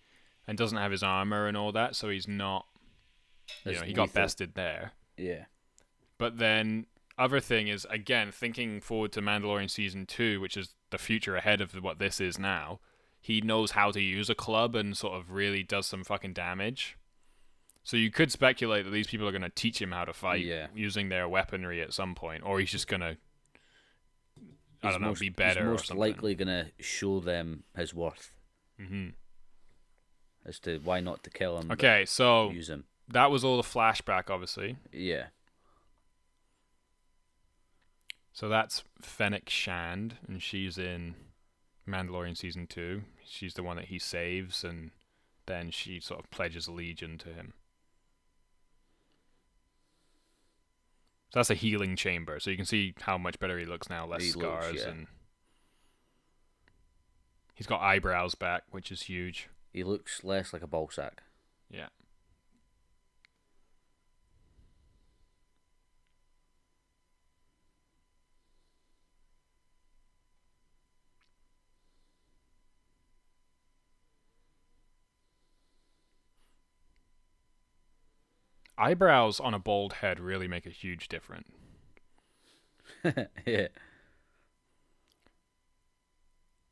and 0.48 0.58
doesn't 0.58 0.78
have 0.78 0.92
his 0.92 1.04
armor 1.04 1.48
and 1.48 1.56
all 1.58 1.72
that, 1.72 1.96
so 1.96 2.10
he's 2.10 2.28
not. 2.28 2.66
You 3.66 3.74
know, 3.74 3.82
he 3.82 3.94
got 3.94 4.04
lethal. 4.04 4.22
bested 4.22 4.56
there. 4.56 4.92
Yeah. 5.18 5.46
But 6.18 6.38
then 6.38 6.86
other 7.18 7.40
thing 7.40 7.68
is 7.68 7.86
again 7.90 8.32
thinking 8.32 8.82
forward 8.82 9.12
to 9.14 9.22
Mandalorian 9.22 9.70
season 9.70 10.06
two, 10.06 10.40
which 10.40 10.56
is 10.58 10.74
the 10.90 10.98
future 10.98 11.36
ahead 11.36 11.62
of 11.62 11.74
what 11.74 12.00
this 12.00 12.20
is 12.22 12.40
now. 12.40 12.80
He 13.22 13.40
knows 13.42 13.72
how 13.72 13.92
to 13.92 14.02
use 14.02 14.30
a 14.30 14.36
club 14.36 14.76
and 14.76 14.98
sort 14.98 15.14
of 15.14 15.32
really 15.32 15.64
does 15.64 15.86
some 15.86 16.04
fucking 16.04 16.34
damage. 16.34 16.98
So 17.84 17.98
you 17.98 18.12
could 18.12 18.32
speculate 18.32 18.86
that 18.86 18.92
these 18.92 19.08
people 19.08 19.28
are 19.28 19.32
going 19.32 19.42
to 19.44 19.50
teach 19.50 19.82
him 19.82 19.92
how 19.92 20.06
to 20.06 20.14
fight 20.14 20.44
Yeah. 20.46 20.68
using 20.74 21.10
their 21.10 21.28
weaponry 21.28 21.82
at 21.82 21.94
some 21.94 22.16
point, 22.16 22.44
or 22.46 22.60
he's 22.60 22.72
just 22.72 22.88
going 22.88 23.02
to, 23.02 23.18
I 24.82 24.88
He's 24.88 24.92
don't 24.94 25.02
know, 25.02 25.08
most, 25.10 25.20
be 25.20 25.30
better 25.30 25.62
He's 25.62 25.70
most 25.70 25.94
likely 25.96 26.36
gonna 26.36 26.68
show 26.80 27.20
them 27.22 27.64
his 27.76 27.94
worth 27.94 28.32
hmm 28.78 29.10
as 30.46 30.60
to 30.62 30.80
why 30.84 31.00
not 31.00 31.24
to 31.24 31.30
kill 31.30 31.58
him. 31.60 31.72
Okay, 31.72 32.06
so 32.06 32.50
Use 32.52 32.70
him. 32.70 32.86
that 33.10 33.32
was 33.32 33.44
all 33.44 33.58
the 33.58 33.64
flashback, 33.64 34.30
obviously. 34.30 34.78
Yeah. 34.92 35.28
So 38.34 38.50
that's 38.50 38.84
Fennec 39.02 39.50
Shand, 39.50 40.16
and 40.28 40.42
she's 40.42 40.78
in 40.78 41.16
Mandalorian 41.88 42.36
season 42.38 42.66
two. 42.68 43.04
She's 43.26 43.54
the 43.54 43.64
one 43.64 43.76
that 43.78 43.86
he 43.86 44.00
saves, 44.00 44.64
and 44.64 44.92
then 45.46 45.70
she 45.72 46.00
sort 46.00 46.20
of 46.20 46.32
pledges 46.32 46.68
allegiance 46.68 47.24
to 47.24 47.30
him. 47.30 47.54
So 51.32 51.40
that's 51.40 51.50
a 51.50 51.56
healing 51.56 51.96
chamber. 51.96 52.40
So 52.40 52.50
you 52.52 52.58
can 52.58 52.66
see 52.66 52.94
how 53.02 53.18
much 53.18 53.40
better 53.40 53.58
he 53.58 53.66
looks 53.66 53.90
now, 53.90 54.06
less 54.06 54.22
He 54.24 54.32
looks, 54.34 54.66
scars, 54.66 54.76
yeah. 54.84 54.90
and 54.90 55.08
he's 57.56 57.68
got 57.68 57.82
eyebrows 57.82 58.36
back, 58.36 58.64
which 58.72 58.92
is 58.92 59.04
huge. 59.04 59.48
He 59.74 59.84
looks 59.84 60.24
less 60.24 60.54
like 60.54 60.62
a 60.62 60.68
ball 60.68 60.90
sack. 60.92 61.24
Yeah. 61.70 61.88
Eyebrows 78.78 79.40
on 79.40 79.56
a 79.56 79.60
bald 79.60 79.94
head 79.94 80.20
really 80.20 80.48
make 80.48 80.68
a 80.68 80.70
huge 80.70 81.08
difference. 81.08 81.50
yeah. 83.46 83.68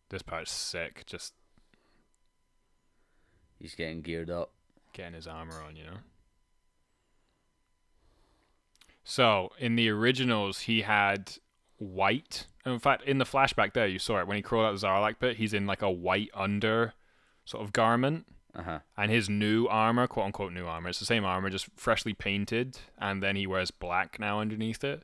This 0.10 0.22
part's 0.22 0.52
sick, 0.52 1.04
just 1.08 1.34
He's 3.62 3.76
getting 3.76 4.02
geared 4.02 4.30
up. 4.32 4.52
getting 4.94 5.14
his 5.14 5.28
armor 5.28 5.62
on, 5.62 5.76
you 5.76 5.84
know. 5.86 5.98
So 9.04 9.52
in 9.60 9.76
the 9.76 9.90
originals, 9.90 10.62
he 10.62 10.82
had 10.82 11.34
white. 11.78 12.48
In 12.66 12.80
fact, 12.80 13.04
in 13.04 13.18
the 13.18 13.26
flashback 13.26 13.74
there, 13.74 13.88
you 13.88 14.00
saw 14.00 14.20
it 14.20 14.28
when 14.28 14.36
he 14.38 14.44
crawled 14.44 14.66
out 14.66 14.74
of 14.74 14.82
the 14.82 14.88
Sarlacc 14.88 15.20
pit. 15.20 15.38
He's 15.38 15.54
in 15.54 15.66
like 15.66 15.82
a 15.82 15.90
white 15.92 16.30
under 16.34 16.94
sort 17.46 17.64
of 17.64 17.74
garment, 17.74 18.26
Uh 18.54 18.64
huh. 18.64 18.80
and 18.98 19.12
his 19.12 19.30
new 19.30 19.68
armor, 19.68 20.08
quote 20.08 20.26
unquote 20.28 20.54
new 20.54 20.66
armor, 20.66 20.90
it's 20.90 21.00
the 21.00 21.06
same 21.06 21.26
armor, 21.26 21.50
just 21.50 21.68
freshly 21.76 22.14
painted, 22.14 22.78
and 23.00 23.22
then 23.24 23.36
he 23.36 23.48
wears 23.48 23.72
black 23.72 24.20
now 24.20 24.40
underneath 24.40 24.84
it, 24.84 25.04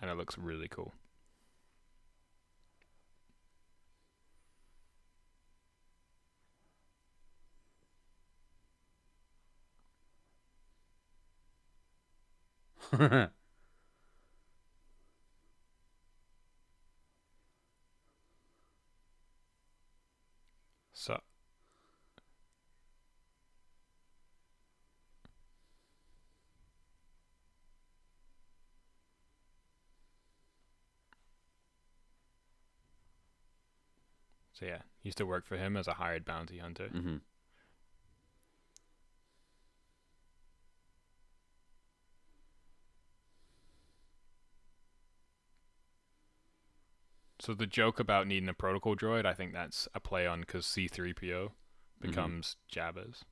and 0.00 0.10
it 0.10 0.14
looks 0.16 0.38
really 0.38 0.68
cool. 0.68 0.94
So 20.94 21.18
So 34.52 34.66
yeah, 34.66 34.82
used 35.02 35.18
to 35.18 35.26
work 35.26 35.46
for 35.46 35.56
him 35.56 35.76
as 35.76 35.88
a 35.88 35.94
hired 35.94 36.24
bounty 36.24 36.58
hunter. 36.58 36.88
hmm 36.88 37.18
So 47.48 47.54
the 47.54 47.66
joke 47.66 47.98
about 47.98 48.26
needing 48.26 48.50
a 48.50 48.52
protocol 48.52 48.94
droid, 48.94 49.24
I 49.24 49.32
think 49.32 49.54
that's 49.54 49.88
a 49.94 50.00
play 50.00 50.26
on 50.26 50.40
because 50.40 50.66
C3PO 50.66 51.48
becomes 51.98 52.56
Jabba's. 52.70 53.24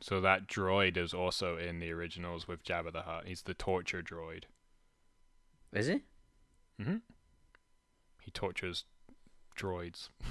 So 0.00 0.20
that 0.20 0.46
droid 0.46 0.96
is 0.96 1.12
also 1.12 1.56
in 1.58 1.80
the 1.80 1.90
originals 1.90 2.46
with 2.46 2.62
Jabba 2.62 2.92
the 2.92 3.02
Hutt. 3.02 3.26
He's 3.26 3.42
the 3.42 3.54
torture 3.54 4.00
droid. 4.00 4.44
Is 5.72 5.88
he? 5.88 6.02
Mm-hmm. 6.80 6.98
He 8.22 8.30
tortures 8.30 8.84
droids. 9.54 10.08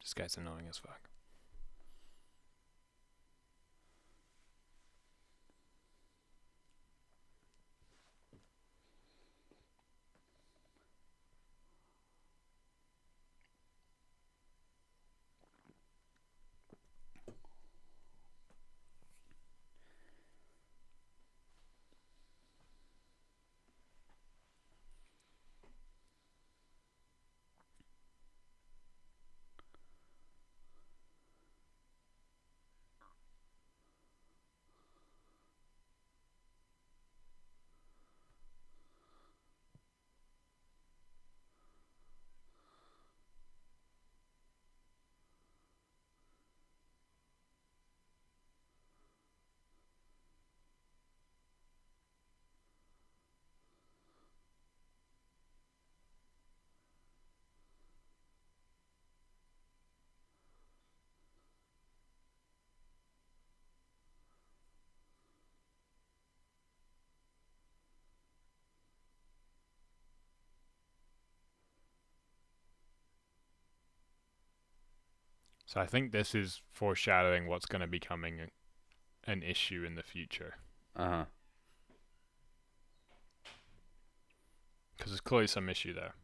this 0.00 0.14
guy's 0.14 0.36
annoying 0.36 0.66
as 0.68 0.78
fuck. 0.78 1.08
So 75.74 75.80
I 75.80 75.86
think 75.86 76.12
this 76.12 76.36
is 76.36 76.62
foreshadowing 76.70 77.48
what's 77.48 77.66
going 77.66 77.80
to 77.80 77.88
be 77.88 77.98
coming 77.98 78.42
an 79.24 79.42
issue 79.42 79.82
in 79.84 79.96
the 79.96 80.04
future. 80.04 80.54
Uh 80.94 81.08
huh. 81.08 81.24
Because 84.96 85.10
there's 85.10 85.20
clearly 85.20 85.48
some 85.48 85.68
issue 85.68 85.92
there. 85.92 86.14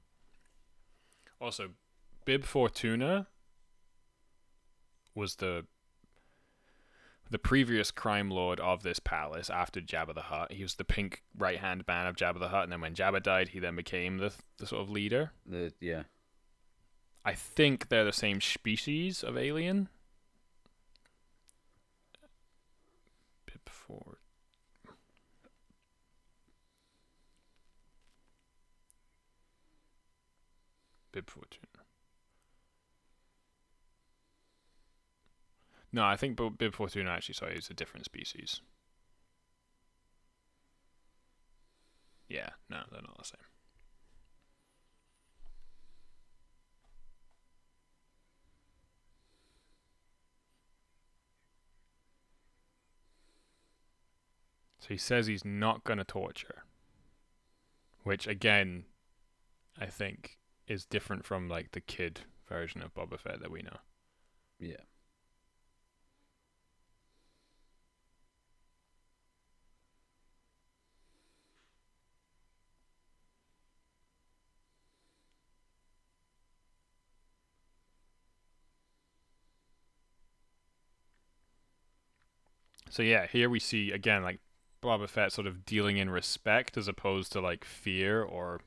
Also, 1.40 1.70
Bib 2.24 2.44
Fortuna 2.44 3.26
was 5.16 5.36
the 5.36 5.66
the 7.28 7.38
previous 7.38 7.90
crime 7.90 8.30
lord 8.30 8.60
of 8.60 8.82
this 8.84 9.00
palace 9.00 9.50
after 9.50 9.80
Jabba 9.80 10.14
the 10.14 10.22
Hutt. 10.22 10.52
He 10.52 10.62
was 10.62 10.76
the 10.76 10.84
pink 10.84 11.24
right 11.36 11.58
hand 11.58 11.82
man 11.88 12.06
of 12.06 12.14
Jabba 12.14 12.38
the 12.38 12.50
Hutt, 12.50 12.64
and 12.64 12.72
then 12.72 12.80
when 12.80 12.94
Jabba 12.94 13.20
died, 13.20 13.48
he 13.48 13.58
then 13.58 13.74
became 13.74 14.18
the 14.18 14.32
the 14.58 14.66
sort 14.66 14.82
of 14.82 14.90
leader. 14.90 15.32
The 15.44 15.72
yeah. 15.80 16.04
I 17.24 17.34
think 17.34 17.88
they're 17.88 18.04
the 18.04 18.12
same 18.12 18.40
species 18.40 19.22
of 19.22 19.36
alien. 19.36 19.88
Bib 23.46 23.68
Fort. 23.68 24.18
Bib 31.12 31.28
Fortuna. 31.28 31.66
No, 35.92 36.04
I 36.04 36.16
think 36.16 36.38
Bib 36.56 36.74
Fortuna 36.74 37.10
actually, 37.10 37.34
sorry, 37.34 37.56
is 37.56 37.68
a 37.68 37.74
different 37.74 38.06
species. 38.06 38.60
Yeah, 42.28 42.50
no, 42.68 42.82
they're 42.90 43.02
not 43.02 43.18
the 43.18 43.24
same. 43.24 43.49
He 54.90 54.96
says 54.96 55.28
he's 55.28 55.44
not 55.44 55.84
going 55.84 55.98
to 55.98 56.04
torture. 56.04 56.64
Which, 58.02 58.26
again, 58.26 58.86
I 59.80 59.86
think 59.86 60.36
is 60.66 60.84
different 60.84 61.24
from 61.24 61.48
like 61.48 61.70
the 61.70 61.80
kid 61.80 62.22
version 62.48 62.82
of 62.82 62.92
Boba 62.92 63.18
Fett 63.18 63.40
that 63.40 63.52
we 63.52 63.62
know. 63.62 63.76
Yeah. 64.58 64.78
So 82.88 83.04
yeah, 83.04 83.28
here 83.28 83.48
we 83.48 83.60
see 83.60 83.92
again 83.92 84.24
like 84.24 84.40
Boba 84.82 85.08
Fett 85.08 85.32
sort 85.32 85.46
of 85.46 85.64
dealing 85.64 85.96
in 85.98 86.10
respect 86.10 86.76
as 86.76 86.88
opposed 86.88 87.32
to 87.32 87.40
like 87.40 87.64
fear 87.64 88.22
or 88.22 88.60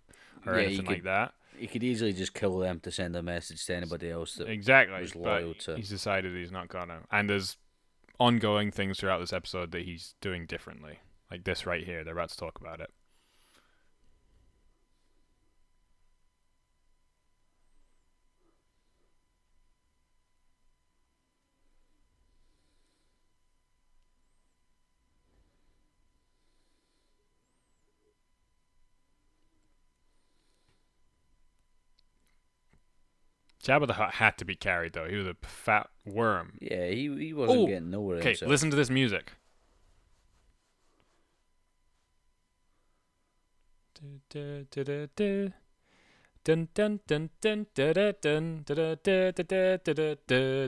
or 0.45 0.55
Yeah, 0.59 0.65
anything 0.67 0.85
like 0.85 1.03
that. 1.03 1.33
He 1.57 1.67
could 1.67 1.83
easily 1.83 2.13
just 2.13 2.33
kill 2.33 2.57
them 2.59 2.79
to 2.81 2.91
send 2.91 3.15
a 3.15 3.21
message 3.23 3.65
to 3.67 3.75
anybody 3.75 4.09
else 4.09 4.35
that 4.35 4.49
Exactly. 4.49 4.99
was 4.99 5.13
but 5.13 5.21
loyal 5.21 5.53
to- 5.55 5.75
he's 5.75 5.89
decided 5.89 6.35
he's 6.35 6.51
not 6.51 6.67
gonna. 6.67 7.01
And 7.11 7.29
there's 7.29 7.57
ongoing 8.19 8.71
things 8.71 8.99
throughout 8.99 9.19
this 9.19 9.33
episode 9.33 9.71
that 9.71 9.83
he's 9.83 10.15
doing 10.21 10.45
differently. 10.45 10.99
Like 11.31 11.43
this 11.43 11.65
right 11.65 11.83
here, 11.85 12.03
they're 12.03 12.13
about 12.13 12.29
to 12.29 12.37
talk 12.37 12.59
about 12.59 12.79
it. 12.79 12.91
Jabba 33.63 33.87
the 33.87 33.93
Hutt 33.93 34.15
had 34.15 34.37
to 34.39 34.45
be 34.45 34.55
carried 34.55 34.93
though. 34.93 35.07
He 35.07 35.15
was 35.15 35.27
a 35.27 35.35
fat 35.41 35.89
worm. 36.05 36.57
Yeah, 36.59 36.87
he 36.87 37.15
he 37.17 37.33
wasn't 37.33 37.59
Ooh. 37.61 37.67
getting 37.67 37.91
nowhere. 37.91 38.17
Okay, 38.17 38.35
listen 38.45 38.69
to 38.69 38.75
this 38.75 38.89
music. 38.89 39.31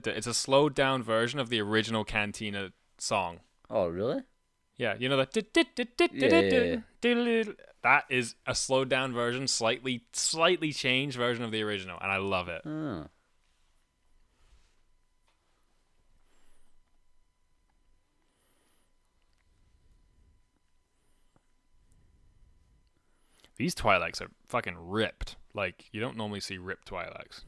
It's 0.07 0.27
a 0.27 0.33
slowed 0.33 0.73
down 0.73 1.03
version 1.03 1.39
of 1.39 1.49
the 1.49 1.59
original 1.59 2.05
Cantina 2.05 2.71
song. 2.97 3.41
Oh, 3.69 3.87
really? 3.87 4.21
Yeah, 4.77 4.95
you 4.97 5.09
know 5.09 5.17
that. 5.17 5.35
Yeah, 5.35 6.27
yeah, 6.27 6.79
yeah. 7.03 7.43
That 7.85 8.05
is 8.09 8.33
a 8.47 8.55
slowed 8.55 8.89
down 8.89 9.13
version, 9.13 9.47
slightly 9.47 10.01
slightly 10.11 10.73
changed 10.73 11.17
version 11.17 11.43
of 11.43 11.51
the 11.51 11.61
original, 11.61 11.99
and 12.01 12.11
I 12.11 12.17
love 12.17 12.49
it. 12.49 12.63
These 23.55 23.75
Twi'leks 23.75 24.19
are 24.19 24.31
fucking 24.47 24.77
ripped. 24.79 25.35
Like 25.53 25.85
you 25.91 26.01
don't 26.01 26.17
normally 26.17 26.39
see 26.39 26.57
ripped 26.57 26.89
Twi'leks. 26.89 27.41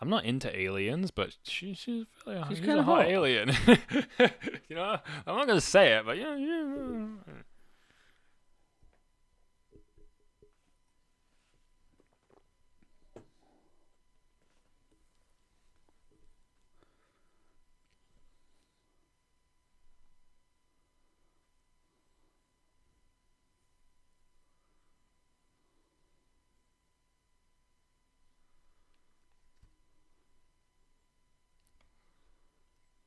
I'm 0.00 0.10
not 0.10 0.24
into 0.24 0.54
aliens, 0.58 1.10
but 1.10 1.34
she, 1.44 1.72
she's 1.74 2.04
really 2.26 2.38
She's 2.48 2.58
she's 2.58 2.66
kinda 2.66 2.82
hot 2.82 3.02
hot. 3.02 3.10
alien. 3.10 3.50
you 4.68 4.76
know, 4.76 4.98
I'm 5.26 5.36
not 5.36 5.46
gonna 5.46 5.60
say 5.60 5.96
it, 5.96 6.04
but 6.04 6.18
yeah, 6.18 6.36
yeah. 6.36 7.06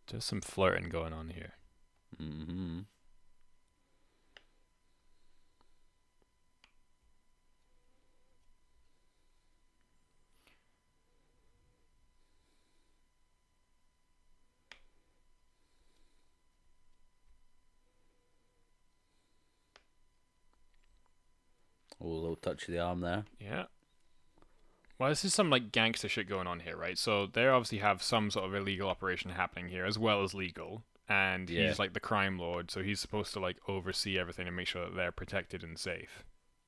Just 0.10 0.28
some 0.28 0.42
flirting 0.42 0.90
going 0.90 1.14
on 1.14 1.30
here. 1.30 1.54
Mm-hmm. 2.20 2.80
Oh, 22.02 22.08
a 22.08 22.10
little 22.10 22.36
touch 22.36 22.68
of 22.68 22.74
the 22.74 22.80
arm 22.80 23.02
there. 23.02 23.26
Yeah. 23.40 23.66
Well, 25.00 25.10
this 25.10 25.24
is 25.26 25.34
some 25.34 25.50
like 25.50 25.72
gangster 25.72 26.10
shit 26.10 26.28
going 26.28 26.46
on 26.48 26.60
here, 26.60 26.76
right? 26.78 26.98
So 26.98 27.26
they 27.26 27.48
obviously 27.48 27.80
have 27.80 28.04
some 28.04 28.30
sort 28.32 28.46
of 28.46 28.54
illegal 28.54 28.90
operation 28.90 29.32
happening 29.32 29.70
here, 29.70 29.86
as 29.86 29.98
well 29.98 30.24
as 30.24 30.34
legal. 30.34 30.84
And 31.08 31.50
Yeah. 31.50 31.68
he's 31.68 31.80
like 31.80 31.94
the 31.94 32.00
crime 32.00 32.38
lord, 32.38 32.70
so 32.70 32.84
he's 32.84 33.00
supposed 33.00 33.34
to 33.34 33.40
like 33.40 33.58
oversee 33.68 34.20
everything 34.20 34.46
and 34.48 34.56
make 34.56 34.68
sure 34.68 34.86
that 34.86 34.96
they're 34.96 35.12
protected 35.12 35.64
and 35.64 35.80
safe. 35.80 36.24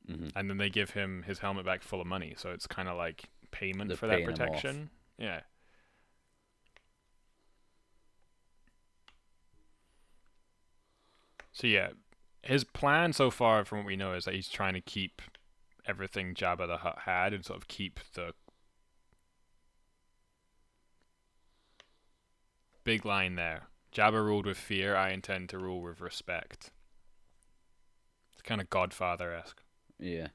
hmm 0.08 0.30
And 0.36 0.50
then 0.50 0.58
they 0.58 0.70
give 0.70 0.92
him 0.92 1.24
his 1.24 1.40
helmet 1.40 1.66
back 1.66 1.84
full 1.84 2.02
of 2.02 2.08
money, 2.08 2.34
so 2.38 2.52
it's 2.52 2.68
kind 2.68 2.88
of 2.90 2.98
like 2.98 3.26
payment 3.52 3.90
They're 3.90 3.98
for 3.98 4.08
that 4.08 4.24
paying 4.24 4.30
him 4.30 4.32
off. 4.32 4.38
protection. 4.38 4.90
Yeah. 5.18 5.42
So 11.52 11.68
yeah, 11.68 11.90
his 12.42 12.64
plan 12.64 13.14
so 13.14 13.30
far, 13.30 13.64
from 13.66 13.80
what 13.80 13.88
we 13.88 13.96
know, 13.96 14.14
is 14.14 14.26
that 14.26 14.34
he's 14.34 14.50
trying 14.50 14.74
to 14.74 14.82
keep 14.82 15.22
everything 15.86 16.34
Jabba 16.34 16.68
the 16.68 16.78
Hutt 16.78 17.00
had 17.06 17.34
and 17.34 17.46
sort 17.46 17.58
of 17.58 17.68
keep 17.68 18.00
the 18.14 18.34
big 22.84 23.06
line 23.06 23.36
there. 23.36 23.64
Jabba 23.94 24.24
ruled 24.24 24.46
with 24.46 24.58
fear. 24.58 24.96
I 24.96 25.12
intend 25.12 25.50
to 25.50 25.58
rule 25.58 25.82
with 25.82 26.00
respect. 26.02 26.72
It's 28.34 28.42
kind 28.42 28.62
of 28.62 28.70
Godfather 28.70 29.34
esque. 29.34 29.62
Yeah. 30.00 30.28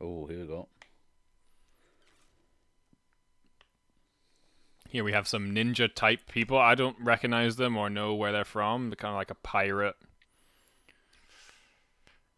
Oh, 0.00 0.26
here 0.26 0.40
we 0.40 0.46
go. 0.46 0.68
Here 4.88 5.04
we 5.04 5.12
have 5.12 5.28
some 5.28 5.54
ninja 5.54 5.94
type 5.94 6.20
people. 6.32 6.58
I 6.58 6.74
don't 6.74 6.96
recognize 6.98 7.56
them 7.56 7.76
or 7.76 7.88
know 7.88 8.14
where 8.14 8.32
they're 8.32 8.44
from. 8.44 8.90
They're 8.90 8.96
kind 8.96 9.12
of 9.12 9.18
like 9.18 9.30
a 9.30 9.36
pirate. 9.36 9.94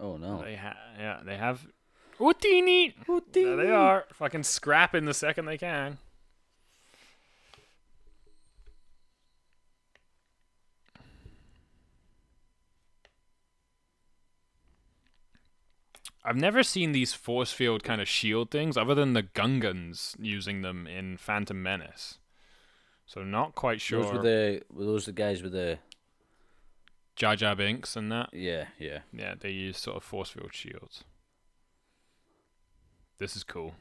Oh 0.03 0.17
no. 0.17 0.43
They 0.43 0.57
ha- 0.57 0.77
yeah, 0.99 1.21
they 1.25 1.37
have 1.37 1.65
Houdini. 2.19 2.93
There 3.33 3.57
they 3.57 3.71
are, 3.71 4.05
fucking 4.13 4.43
scrapping 4.43 5.05
the 5.05 5.15
second 5.15 5.45
they 5.45 5.57
can. 5.57 5.99
I've 16.25 16.37
never 16.37 16.63
seen 16.63 16.93
these 16.93 17.15
force 17.15 17.53
field 17.53 17.85
kind 17.85 18.01
of 18.01 18.09
shield 18.09 18.51
things 18.51 18.77
other 18.77 18.95
than 18.95 19.13
the 19.13 19.23
Gungans 19.23 20.15
using 20.19 20.63
them 20.63 20.87
in 20.87 21.17
Phantom 21.17 21.61
Menace. 21.61 22.19
So 23.07 23.23
not 23.23 23.55
quite 23.55 23.81
sure. 23.81 24.03
Those 24.03 24.13
were 24.13 24.23
the 24.23 24.63
were 24.73 24.85
those 24.85 25.07
the 25.07 25.13
guys 25.13 25.43
with 25.43 25.53
the 25.53 25.79
Jar 27.17 27.37
Jar 27.37 27.55
Binks 27.55 27.97
and 27.97 28.11
that. 28.11 28.31
yeah 28.33 28.67
yeah. 28.79 29.01
Yeah, 29.13 29.35
they 29.39 29.51
use 29.51 29.79
sort 29.79 29.97
of 29.97 30.05
force 30.05 30.31
field 30.31 30.55
shields. 30.55 31.05
This 33.19 33.37
is 33.37 33.45
cool. 33.45 33.75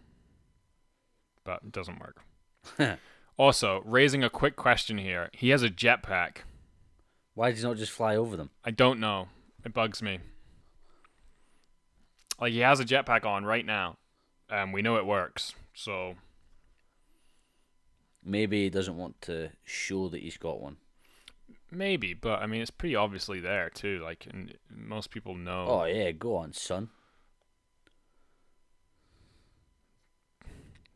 But 1.44 1.62
it 1.64 1.72
doesn't 1.72 2.00
work. 2.00 2.22
also, 3.38 3.82
raising 3.86 4.24
a 4.24 4.30
quick 4.30 4.56
question 4.56 4.98
here. 4.98 5.30
He 5.34 5.50
has 5.50 5.64
a 5.64 5.70
jetpack. 5.70 6.38
Why 7.34 7.50
did 7.50 7.58
he 7.58 7.64
not 7.64 7.78
just 7.78 7.92
fly 7.92 8.16
over 8.16 8.38
them? 8.38 8.52
I 8.64 8.72
don't 8.72 9.00
know. 9.00 9.30
It 9.66 9.74
bugs 9.74 10.02
me. 10.02 10.20
Like 12.40 12.54
he 12.54 12.60
has 12.60 12.80
a 12.80 12.86
jetpack 12.86 13.26
on 13.26 13.46
right 13.46 13.66
now. 13.66 13.98
And 14.50 14.74
we 14.74 14.82
know 14.82 14.98
it 14.98 15.06
works. 15.06 15.56
So 15.74 16.16
Maybe 18.24 18.64
he 18.64 18.70
doesn't 18.70 18.98
want 18.98 19.20
to 19.22 19.50
show 19.64 20.08
that 20.10 20.22
he's 20.22 20.38
got 20.38 20.62
one. 20.62 20.78
Maybe, 21.72 22.14
but 22.14 22.42
I 22.42 22.46
mean 22.48 22.62
it's 22.62 22.72
pretty 22.72 22.96
obviously 22.96 23.40
there 23.40 23.70
too. 23.70 24.02
Like 24.04 24.28
and 24.30 24.54
most 24.70 25.10
people 25.12 25.36
know. 25.36 25.66
Oh 25.68 25.86
yeah, 25.86 26.12
go 26.12 26.36
on, 26.36 26.54
son. 26.54 26.90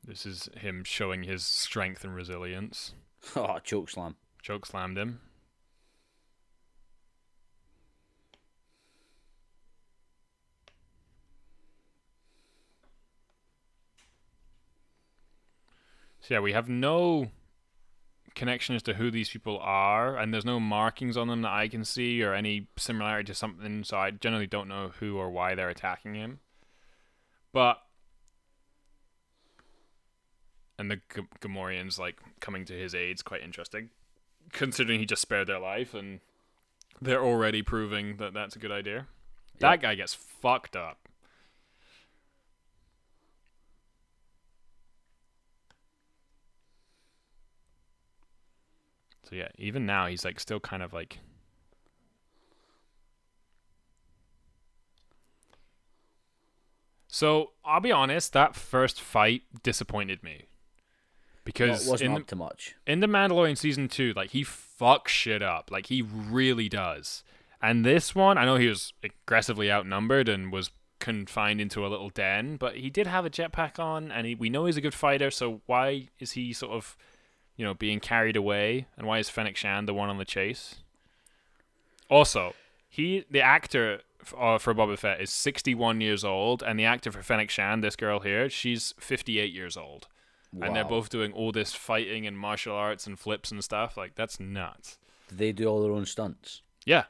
This 0.04 0.26
is 0.26 0.50
him 0.58 0.84
showing 0.84 1.24
his 1.24 1.44
strength 1.44 2.04
and 2.04 2.16
resilience. 2.16 2.94
Oh, 3.36 3.58
choke 3.64 3.90
slam. 3.90 4.18
Choke 4.44 4.68
slammed 4.68 5.00
him. 5.00 5.20
So 16.20 16.36
yeah, 16.36 16.40
we 16.40 16.54
have 16.54 16.70
no 16.70 17.32
connection 18.36 18.76
as 18.76 18.84
to 18.84 18.94
who 18.94 19.10
these 19.10 19.30
people 19.30 19.58
are, 19.62 20.18
and 20.18 20.34
there's 20.34 20.46
no 20.46 20.60
markings 20.60 21.18
on 21.18 21.28
them 21.28 21.42
that 21.42 21.52
I 21.52 21.68
can 21.68 21.84
see 21.86 22.22
or 22.22 22.34
any 22.34 22.68
similarity 22.78 23.28
to 23.28 23.34
something. 23.34 23.84
So 23.84 23.98
I 23.98 24.12
generally 24.12 24.48
don't 24.48 24.68
know 24.68 24.92
who 25.00 25.18
or 25.18 25.30
why 25.30 25.56
they're 25.56 25.70
attacking 25.70 26.16
him. 26.16 26.40
But 27.52 27.82
and 30.78 30.92
the 30.92 30.98
G- 30.98 31.28
Gamorreans 31.40 31.98
like 31.98 32.20
coming 32.40 32.66
to 32.66 32.74
his 32.74 32.94
aid 32.94 33.16
is 33.16 33.22
quite 33.24 33.42
interesting, 33.42 33.90
considering 34.52 35.00
he 35.00 35.06
just 35.06 35.22
spared 35.22 35.48
their 35.48 35.60
life, 35.60 35.94
and 35.94 36.20
they're 37.02 37.24
already 37.24 37.62
proving 37.62 38.18
that 38.18 38.34
that's 38.34 38.56
a 38.56 38.60
good 38.60 38.72
idea. 38.72 39.08
That 39.60 39.82
guy 39.82 39.96
gets 39.96 40.14
fucked 40.14 40.76
up. 40.76 41.05
So 49.28 49.36
yeah, 49.36 49.50
even 49.58 49.86
now 49.86 50.08
he's 50.08 50.24
like 50.24 50.40
still 50.40 50.60
kind 50.60 50.84
of 50.84 50.94
like 50.94 51.20
So 57.08 57.52
I'll 57.64 57.80
be 57.80 57.92
honest, 57.94 58.34
that 58.34 58.56
first 58.56 59.00
fight 59.02 59.44
disappointed 59.64 60.22
me. 60.22 60.44
because 61.46 61.88
it 61.88 61.90
wasn't 61.90 62.12
in 62.12 62.18
up 62.18 62.28
to 62.28 62.36
much. 62.36 62.76
in 62.86 63.00
the 63.00 63.08
Mandalorian 63.08 63.58
season 63.58 63.88
two, 63.88 64.12
like 64.16 64.32
he 64.32 64.44
fucks 64.44 65.08
shit 65.08 65.42
up, 65.42 65.72
like 65.72 65.86
he 65.88 66.02
really 66.02 66.68
does. 66.68 67.24
And 67.62 67.86
this 67.86 68.14
one, 68.14 68.38
I 68.38 68.44
know 68.46 68.58
he 68.58 68.68
was 68.68 68.92
aggressively 69.02 69.72
outnumbered 69.72 70.28
and 70.28 70.52
was 70.52 70.72
confined 71.00 71.62
into 71.62 71.86
a 71.86 71.88
little 71.88 72.10
den, 72.10 72.58
but 72.58 72.76
he 72.76 72.90
did 72.90 73.08
have 73.08 73.26
a 73.26 73.30
jetpack 73.30 73.80
on, 73.80 74.12
and 74.12 74.28
he, 74.28 74.36
we 74.36 74.50
know 74.50 74.66
he's 74.66 74.78
a 74.78 74.82
good 74.82 74.94
fighter. 74.94 75.32
So 75.32 75.62
why 75.68 76.10
is 76.20 76.34
he 76.34 76.52
sort 76.52 76.74
of, 76.74 76.98
you 77.56 77.66
know, 77.66 77.74
being 77.74 78.00
carried 78.00 78.36
away? 78.36 78.88
And 78.98 79.08
why 79.08 79.20
is 79.20 79.30
Fennec 79.30 79.56
Shand 79.56 79.88
the 79.88 79.94
one 79.94 80.10
on 80.10 80.18
the 80.18 80.26
chase? 80.26 80.76
Also, 82.10 82.54
he 82.90 83.26
the 83.30 83.42
actor 83.42 84.02
f- 84.22 84.34
uh, 84.38 84.58
for 84.58 84.74
Boba 84.74 84.98
Fett 84.98 85.22
is 85.22 85.30
61 85.32 86.02
years 86.02 86.24
old, 86.24 86.62
and 86.64 86.80
the 86.80 86.86
actor 86.86 87.12
for 87.12 87.22
Fennec 87.22 87.50
Shand, 87.50 87.84
this 87.84 87.96
girl 87.96 88.20
here, 88.20 88.50
she's 88.50 88.94
58 89.00 89.52
years 89.54 89.76
old 89.78 90.08
and 90.62 90.76
they're 90.76 90.86
both 90.86 91.10
doing 91.10 91.34
all 91.34 91.52
this 91.52 91.74
fighting 91.74 92.26
and 92.26 92.38
martial 92.38 92.76
arts 92.76 93.06
and 93.08 93.20
flips 93.20 93.52
and 93.52 93.64
stuff. 93.64 93.98
Like 93.98 94.16
that's 94.16 94.40
nuts. 94.40 94.98
Do 95.30 95.36
they 95.36 95.52
do 95.52 95.66
all 95.66 95.82
their 95.82 95.92
own 95.92 96.06
stunts? 96.06 96.62
Yeah. 96.86 97.06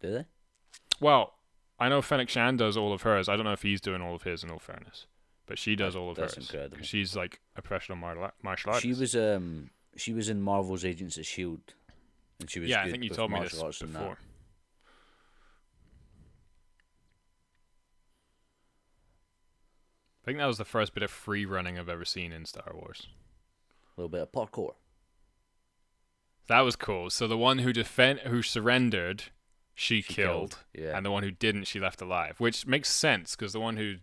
Do 0.00 0.10
they? 0.12 0.24
Well, 1.00 1.34
I 1.78 1.88
know 1.88 2.00
Fennec 2.00 2.28
Shand 2.28 2.58
does 2.58 2.76
all 2.76 2.92
of 2.92 3.02
hers. 3.02 3.28
I 3.28 3.36
don't 3.36 3.44
know 3.44 3.52
if 3.52 3.62
he's 3.62 3.80
doing 3.80 4.00
all 4.00 4.14
of 4.14 4.22
his. 4.22 4.42
In 4.42 4.50
all 4.50 4.58
fairness, 4.58 5.06
but 5.46 5.58
she 5.58 5.76
does 5.76 5.94
all 5.94 6.10
of 6.10 6.16
That's 6.16 6.36
hers. 6.36 6.48
incredible. 6.50 6.78
She's 6.82 7.14
like 7.14 7.40
a 7.56 7.62
professional 7.62 7.98
martial 7.98 8.30
martial 8.42 8.70
artist. 8.70 8.82
She 8.82 8.98
was 8.98 9.14
um 9.14 9.70
she 9.96 10.12
was 10.12 10.28
in 10.28 10.40
Marvel's 10.40 10.84
Agents 10.84 11.16
of 11.18 11.26
Shield, 11.26 11.74
and 12.40 12.50
she 12.50 12.60
was 12.60 12.68
yeah, 12.68 12.82
I 12.82 12.90
think 12.90 13.02
you 13.02 13.10
told 13.10 13.30
me 13.30 13.40
this 13.40 13.52
before. 13.80 14.18
I 20.22 20.24
think 20.24 20.38
that 20.38 20.46
was 20.46 20.58
the 20.58 20.64
first 20.64 20.92
bit 20.94 21.02
of 21.02 21.10
free 21.10 21.44
running 21.46 21.78
I've 21.78 21.88
ever 21.88 22.04
seen 22.04 22.32
in 22.32 22.44
Star 22.46 22.72
Wars. 22.74 23.06
A 23.96 24.00
little 24.00 24.08
bit 24.08 24.22
of 24.22 24.32
parkour. 24.32 24.72
That 26.48 26.60
was 26.60 26.76
cool. 26.76 27.10
So 27.10 27.26
the 27.28 27.38
one 27.38 27.58
who 27.58 27.72
defend 27.72 28.20
who 28.20 28.42
surrendered, 28.42 29.24
she, 29.74 30.00
She 30.00 30.14
killed, 30.14 30.58
Yeah. 30.74 30.96
and 30.96 31.04
the 31.06 31.10
one 31.10 31.22
who 31.22 31.30
didn't, 31.30 31.64
she 31.64 31.80
left 31.80 32.00
alive, 32.02 32.36
which 32.38 32.66
makes 32.66 32.88
sense 32.90 33.36
because 33.36 33.52
the 33.52 33.60
one 33.60 33.76
who, 33.76 33.96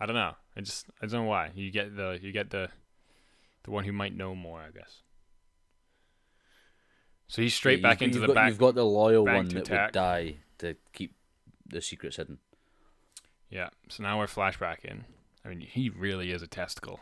I 0.00 0.06
don't 0.06 0.14
know, 0.16 0.34
I 0.56 0.60
just 0.60 0.86
I 1.02 1.06
don't 1.06 1.24
know 1.24 1.28
why 1.28 1.50
you 1.54 1.70
get 1.70 1.94
the 1.96 2.18
you 2.20 2.32
get 2.32 2.50
the, 2.50 2.70
the 3.64 3.70
one 3.70 3.84
who 3.84 3.92
might 3.92 4.16
know 4.16 4.34
more, 4.34 4.60
I 4.60 4.70
guess. 4.70 5.02
So 7.28 7.40
he's 7.42 7.54
straight 7.54 7.80
Yeah, 7.80 7.88
back 7.88 8.02
into 8.02 8.18
the 8.18 8.26
got, 8.26 8.34
back. 8.34 8.48
You've 8.50 8.58
got 8.58 8.74
the 8.74 8.84
loyal 8.84 9.24
one 9.24 9.48
that 9.48 9.62
attack. 9.62 9.88
would 9.88 9.92
die 9.94 10.36
to 10.58 10.76
keep 10.92 11.14
the 11.66 11.80
secrets 11.80 12.16
hidden. 12.16 12.38
Yeah. 13.48 13.70
So 13.88 14.02
now 14.02 14.18
we're 14.18 14.26
flashbacking. 14.26 15.04
I 15.44 15.48
mean, 15.48 15.60
he 15.60 15.88
really 15.88 16.30
is 16.30 16.42
a 16.42 16.46
testicle. 16.46 17.00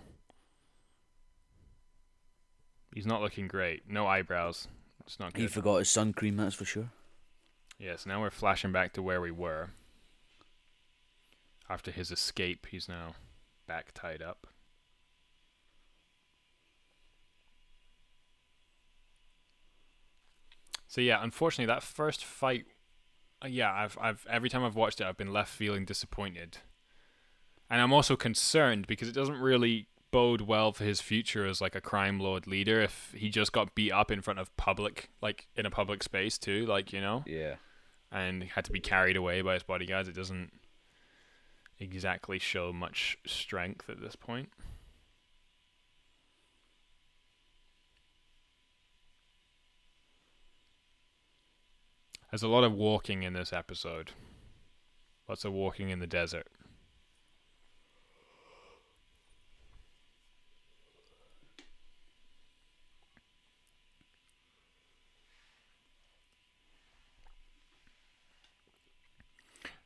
He's 2.95 3.07
not 3.07 3.21
looking 3.21 3.49
great. 3.49 3.89
No 3.89 4.07
eyebrows. 4.07 4.69
It's 5.07 5.19
not 5.19 5.33
good. 5.33 5.43
He 5.43 5.47
forgot 5.49 5.79
his 5.79 5.91
sun 5.91 6.13
cream, 6.13 6.37
that's 6.37 6.55
for 6.55 6.65
sure. 6.65 6.91
Yes, 7.79 8.05
now 8.05 8.21
we're 8.21 8.31
flashing 8.31 8.73
back 8.73 8.93
to 8.95 9.03
where 9.03 9.21
we 9.21 9.31
were. 9.31 9.71
After 11.69 11.91
his 11.91 12.11
escape, 12.11 12.67
he's 12.71 12.89
now 12.89 13.15
back 13.67 13.93
tied 13.95 14.23
up. 14.23 14.47
So 20.91 21.01
yeah, 21.01 21.23
unfortunately, 21.23 21.73
that 21.73 21.85
first 21.85 22.25
fight, 22.25 22.65
uh, 23.41 23.47
yeah, 23.47 23.73
I've, 23.73 23.97
I've 24.01 24.27
every 24.29 24.51
time 24.51 24.65
I've 24.65 24.75
watched 24.75 25.01
it, 25.01 25.07
I've 25.07 25.17
been 25.17 25.33
left 25.33 25.53
feeling 25.53 25.85
disappointed, 25.85 26.59
and 27.71 27.81
I'm 27.81 27.93
also 27.93 28.17
concerned 28.17 28.89
because 28.89 29.09
it 29.09 29.15
doesn't 29.15 29.39
really 29.41 29.87
bode 30.11 30.41
well 30.41 30.73
for 30.73 30.83
his 30.83 31.01
future 31.01 31.47
as 31.47 31.61
like 31.61 31.77
a 31.77 31.81
crime 31.81 32.19
lord 32.19 32.49
leader 32.49 32.81
if 32.81 33.15
he 33.17 33.29
just 33.29 33.53
got 33.53 33.73
beat 33.77 33.93
up 33.93 34.11
in 34.11 34.21
front 34.21 34.41
of 34.41 34.55
public, 34.57 35.11
like 35.23 35.47
in 35.55 35.65
a 35.65 35.71
public 35.71 36.03
space 36.03 36.37
too, 36.37 36.67
like 36.67 36.93
you 36.93 37.01
know 37.01 37.23
Yeah. 37.25 37.55
and 38.11 38.43
had 38.43 38.65
to 38.65 38.73
be 38.73 38.81
carried 38.81 39.17
away 39.17 39.43
by 39.43 39.55
his 39.55 39.63
bodyguards. 39.63 40.09
It 40.09 40.17
doesn't 40.17 40.51
exactly 41.79 42.41
show 42.41 42.73
much 42.73 43.17
strength 43.25 43.89
at 43.89 44.01
this 44.01 44.17
point. 44.17 44.49
There's 52.31 52.43
a 52.45 52.49
lot 52.49 52.63
of 52.65 52.73
walking 52.73 53.25
in 53.25 53.33
this 53.33 53.53
episode. 53.53 54.13
Lots 55.29 55.45
of 55.45 55.53
walking 55.53 55.91
in 55.91 55.99
the 55.99 56.07
desert. 56.07 56.47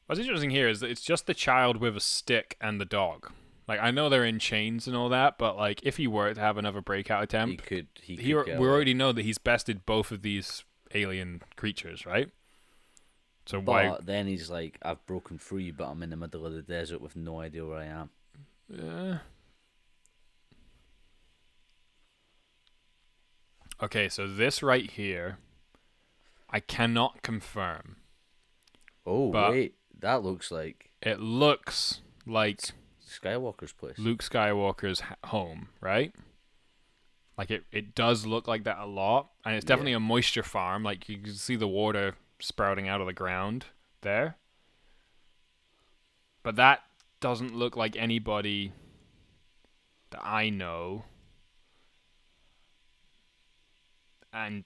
What's 0.07 0.21
interesting 0.21 0.51
here 0.51 0.69
is 0.69 0.81
that 0.81 0.91
it's 0.91 1.01
just 1.01 1.27
the 1.27 1.33
child 1.33 1.79
with 1.79 1.97
a 1.97 2.01
stick 2.01 2.59
and 2.61 2.79
the 2.79 2.85
dog. 2.85 3.33
Like 3.67 3.81
I 3.81 3.91
know 3.91 4.11
they're 4.11 4.27
in 4.27 4.39
chains 4.39 4.87
and 4.87 4.95
all 4.95 5.09
that, 5.09 5.39
but 5.39 5.57
like 5.57 5.81
if 5.83 5.97
he 5.97 6.07
were 6.07 6.35
to 6.35 6.41
have 6.41 6.59
another 6.59 6.83
breakout 6.83 7.23
attempt, 7.23 7.63
He 7.63 7.67
could 7.67 7.87
he, 8.03 8.17
he, 8.17 8.33
could 8.35 8.59
we 8.59 8.69
already 8.69 8.93
know 8.93 9.13
that 9.13 9.25
he's 9.25 9.39
bested 9.39 9.87
both 9.87 10.11
of 10.13 10.21
these 10.21 10.65
alien 10.95 11.43
creatures, 11.57 12.07
right? 12.07 12.29
So 13.47 13.61
But 13.61 13.73
why? 13.91 13.99
then 14.03 14.27
he's 14.27 14.49
like, 14.49 14.79
I've 14.83 15.05
broken 15.07 15.37
free, 15.39 15.71
but 15.71 15.85
I'm 15.89 16.03
in 16.03 16.11
the 16.11 16.17
middle 16.17 16.47
of 16.47 16.53
the 16.55 16.63
desert 16.63 17.01
with 17.01 17.15
no 17.17 17.41
idea 17.41 17.67
where 17.67 17.79
I 17.79 17.85
am. 17.87 18.11
Yeah. 18.69 19.19
okay, 23.83 24.09
so 24.09 24.27
this 24.27 24.63
right 24.63 24.91
here, 24.91 25.39
I 26.51 26.61
cannot 26.61 27.23
confirm. 27.23 27.97
Oh 29.07 29.31
But- 29.31 29.51
wait, 29.51 29.75
that 29.99 30.23
looks 30.23 30.51
like 30.51 30.91
It 31.03 31.21
looks 31.21 32.01
like 32.27 32.61
Skywalker's 33.07 33.73
place. 33.73 33.99
Luke 33.99 34.23
Skywalker's 34.23 35.03
home, 35.25 35.69
right? 35.81 36.15
Like 37.37 37.51
it, 37.51 37.65
it 37.73 37.95
does 37.95 38.27
look 38.27 38.47
like 38.47 38.65
that 38.65 38.79
a 38.79 38.87
lot, 38.87 39.31
and 39.45 39.57
it's 39.57 39.65
Yeah. 39.65 39.69
definitely 39.69 39.93
a 39.95 40.01
moisture 40.01 40.43
farm. 40.43 40.83
Like 40.85 41.09
you 41.09 41.19
can 41.19 41.35
see 41.35 41.57
the 41.57 41.69
water 41.69 42.17
sprouting 42.41 42.89
out 42.89 43.01
of 43.01 43.07
the 43.07 43.13
ground 43.13 43.67
there. 44.03 44.37
But 46.43 46.57
that 46.57 46.83
doesn't 47.21 47.57
look 47.57 47.77
like 47.77 47.97
anybody 47.97 48.73
that 50.11 50.25
I 50.25 50.51
know. 50.51 51.05
And 54.33 54.65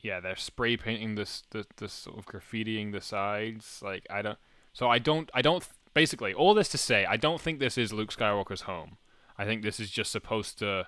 yeah, 0.00 0.20
they're 0.20 0.36
spray 0.36 0.76
painting 0.76 1.14
this, 1.14 1.42
this, 1.50 1.66
this 1.76 1.92
sort 1.92 2.18
of 2.18 2.26
graffitiing 2.26 2.92
the 2.92 3.00
sides. 3.00 3.80
Like 3.82 4.06
I 4.10 4.22
don't. 4.22 4.38
So 4.72 4.88
I 4.88 4.98
don't. 4.98 5.30
I 5.34 5.42
don't. 5.42 5.66
Basically, 5.94 6.34
all 6.34 6.54
this 6.54 6.68
to 6.68 6.78
say, 6.78 7.04
I 7.06 7.16
don't 7.16 7.40
think 7.40 7.58
this 7.58 7.76
is 7.78 7.92
Luke 7.92 8.12
Skywalker's 8.14 8.62
home. 8.62 8.98
I 9.36 9.44
think 9.44 9.62
this 9.62 9.80
is 9.80 9.90
just 9.90 10.12
supposed 10.12 10.58
to 10.60 10.86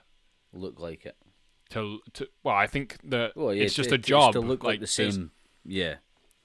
Look 0.52 0.80
like 0.80 1.06
it. 1.06 1.16
to 1.70 2.00
to. 2.14 2.28
Well, 2.42 2.54
I 2.56 2.66
think 2.66 2.98
that 3.04 3.36
Well, 3.36 3.54
yeah, 3.54 3.64
it's 3.64 3.74
just 3.74 3.90
it- 3.92 3.94
a 3.94 3.98
job. 3.98 4.32
to 4.32 4.40
look 4.40 4.64
like, 4.64 4.80
the 4.80 4.86
same. 4.86 5.30
Yeah. 5.64 5.96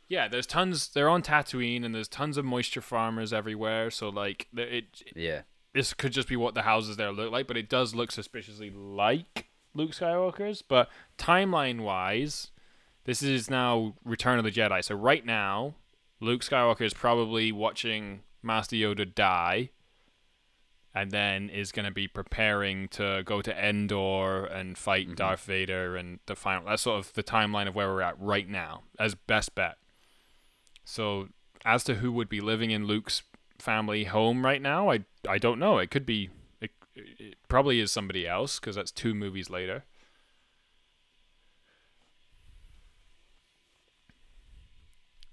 Yeah, 0.07 0.27
there's 0.27 0.45
tons. 0.45 0.89
They're 0.89 1.09
on 1.09 1.23
Tatooine, 1.23 1.83
and 1.83 1.95
there's 1.95 2.07
tons 2.07 2.37
of 2.37 2.45
moisture 2.45 2.81
farmers 2.81 3.33
everywhere. 3.33 3.89
So 3.89 4.09
like, 4.09 4.47
there- 4.53 4.67
it 4.67 5.01
Yeah. 5.15 5.41
this 5.73 5.93
could 5.95 6.11
just 6.13 6.27
be 6.27 6.35
what 6.35 6.53
the 6.53 6.61
houses 6.61 6.95
there 6.97 7.11
look 7.11 7.31
like, 7.31 7.47
but 7.47 7.57
it 7.57 7.67
does 7.69 7.95
look 7.95 8.11
suspiciously 8.11 8.69
like 8.69 9.47
Luke 9.73 9.91
Skywalker's. 9.91 10.61
But 10.61 10.89
timeline 11.17 11.81
wise, 11.81 12.51
this 13.05 13.23
is 13.23 13.49
now 13.49 13.95
Return 14.03 14.37
of 14.37 14.45
the 14.45 14.51
Jedi. 14.51 14.83
So 14.83 14.93
right 14.95 15.25
now, 15.25 15.73
Luke 16.19 16.41
Skywalker 16.41 16.81
is 16.81 16.93
probably 16.93 17.51
watching 17.51 18.21
Master 18.43 18.75
Yoda 18.75 19.11
die, 19.13 19.71
and 20.95 21.11
then 21.11 21.49
is 21.49 21.73
going 21.73 21.85
to 21.85 21.91
be 21.91 22.07
preparing 22.07 22.87
to 22.87 23.21
go 23.25 23.41
to 23.41 23.53
Endor 23.53 24.45
and 24.45 24.77
fight 24.77 25.07
mm-hmm. 25.07 25.15
Darth 25.15 25.43
Vader 25.43 25.97
and 25.97 26.19
the 26.25 26.37
final. 26.37 26.65
That's 26.65 26.83
sort 26.83 27.05
of 27.05 27.13
the 27.13 27.23
timeline 27.23 27.67
of 27.67 27.75
where 27.75 27.89
we're 27.89 28.01
at 28.01 28.19
right 28.19 28.47
now, 28.47 28.83
as 28.97 29.13
best 29.13 29.53
bet. 29.55 29.75
So 30.85 31.27
as 31.65 31.83
to 31.83 31.95
who 31.95 32.13
would 32.13 32.29
be 32.29 32.39
living 32.39 32.71
in 32.71 32.87
Luke's 32.87 33.23
family 33.59 34.05
home 34.05 34.45
right 34.45 34.61
now, 34.61 34.89
I 34.89 35.03
I 35.27 35.37
don't 35.37 35.59
know. 35.59 35.79
It 35.79 35.91
could 35.91 36.05
be 36.05 36.29
it, 36.61 36.71
it 36.95 37.35
probably 37.49 37.81
is 37.81 37.91
somebody 37.91 38.25
else 38.25 38.57
because 38.57 38.77
that's 38.77 38.91
two 38.91 39.13
movies 39.13 39.49
later. 39.49 39.83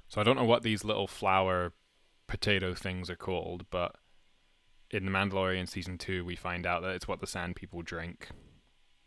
So 0.09 0.21
I 0.21 0.25
don't 0.25 0.37
know 0.37 0.45
what 0.45 0.65
these 0.65 0.85
little 0.85 1.07
flower 1.07 1.73
potato 2.27 2.75
things 2.75 3.09
are 3.09 3.17
called, 3.17 3.65
but 3.71 3.95
in 4.93 5.07
the 5.07 5.11
Mandalorian 5.11 5.69
season 5.69 5.99
2 5.99 6.25
we 6.25 6.37
find 6.37 6.67
out 6.67 6.83
that 6.83 6.95
it's 6.95 7.09
what 7.09 7.21
the 7.21 7.27
sand 7.27 7.57
people 7.57 7.83
drink. 7.83 8.29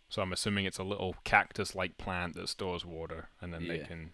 So 0.09 0.21
I'm 0.21 0.33
assuming 0.33 0.65
it's 0.65 0.79
a 0.79 0.83
little 0.83 1.15
cactus-like 1.23 1.97
plant 1.97 2.35
that 2.35 2.49
stores 2.49 2.85
water 2.85 3.29
and 3.41 3.53
then 3.53 3.67
they 3.67 3.79
can 3.79 4.11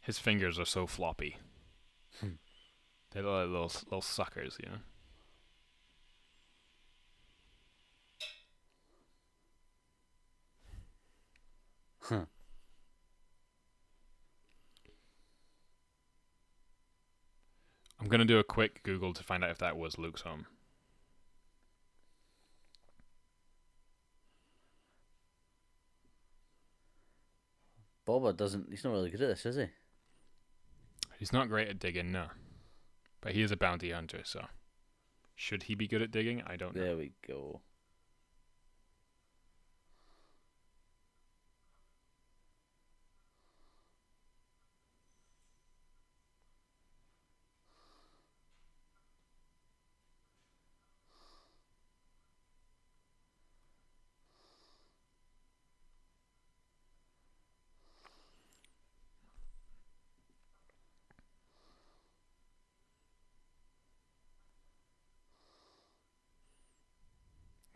His 0.00 0.18
fingers 0.18 0.58
are 0.58 0.64
so 0.64 0.86
floppy. 0.86 1.36
Hmm. 2.20 2.30
They're 3.12 3.22
like 3.22 3.48
little 3.48 3.70
little 3.84 4.00
suckers, 4.00 4.56
you 4.58 4.70
know. 4.70 4.78
Huh. 12.02 12.24
I'm 18.00 18.08
gonna 18.08 18.24
do 18.24 18.38
a 18.38 18.44
quick 18.44 18.82
Google 18.82 19.12
to 19.12 19.22
find 19.22 19.44
out 19.44 19.50
if 19.50 19.58
that 19.58 19.76
was 19.76 19.98
Luke's 19.98 20.22
home. 20.22 20.46
Boba 28.06 28.36
doesn't. 28.36 28.68
He's 28.70 28.82
not 28.82 28.92
really 28.92 29.10
good 29.10 29.20
at 29.20 29.28
this, 29.28 29.46
is 29.46 29.56
he? 29.56 29.66
He's 31.18 31.32
not 31.32 31.48
great 31.48 31.68
at 31.68 31.78
digging, 31.78 32.10
no. 32.10 32.28
But 33.20 33.32
he 33.32 33.42
is 33.42 33.52
a 33.52 33.56
bounty 33.56 33.90
hunter, 33.90 34.22
so 34.24 34.46
should 35.36 35.64
he 35.64 35.74
be 35.74 35.86
good 35.86 36.02
at 36.02 36.10
digging? 36.10 36.42
I 36.46 36.56
don't 36.56 36.74
know. 36.74 36.82
There 36.82 36.96
we 36.96 37.12
go. 37.28 37.60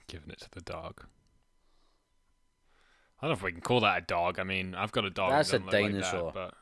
Giving 0.06 0.30
it 0.30 0.38
to 0.42 0.50
the 0.52 0.53
dog. 0.64 1.04
I 3.20 3.26
don't 3.26 3.30
know 3.30 3.34
if 3.38 3.42
we 3.42 3.52
can 3.52 3.60
call 3.60 3.80
that 3.80 3.98
a 3.98 4.00
dog. 4.04 4.38
I 4.38 4.44
mean, 4.44 4.74
I've 4.74 4.92
got 4.92 5.04
a 5.04 5.10
dog. 5.10 5.30
That's 5.30 5.50
a 5.52 5.58
doesn't 5.58 5.66
like 5.66 5.72
that, 5.72 6.00
dinosaur. 6.02 6.32
but 6.34 6.54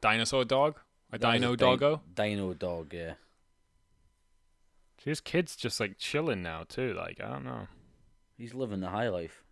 dinosaur 0.00 0.44
dog, 0.44 0.78
a 1.12 1.18
That 1.18 1.32
dino 1.32 1.56
din- 1.56 1.66
doggo. 1.66 2.02
Dino 2.14 2.52
dog, 2.54 2.92
yeah. 2.92 3.14
His 5.02 5.20
kid's 5.20 5.56
just 5.56 5.80
like 5.80 5.96
chilling 5.98 6.42
now 6.42 6.64
too. 6.68 6.92
Like 6.94 7.20
I 7.22 7.28
don't 7.28 7.44
know. 7.44 7.68
He's 8.36 8.52
living 8.54 8.80
the 8.80 8.88
high 8.90 9.08
life. 9.08 9.42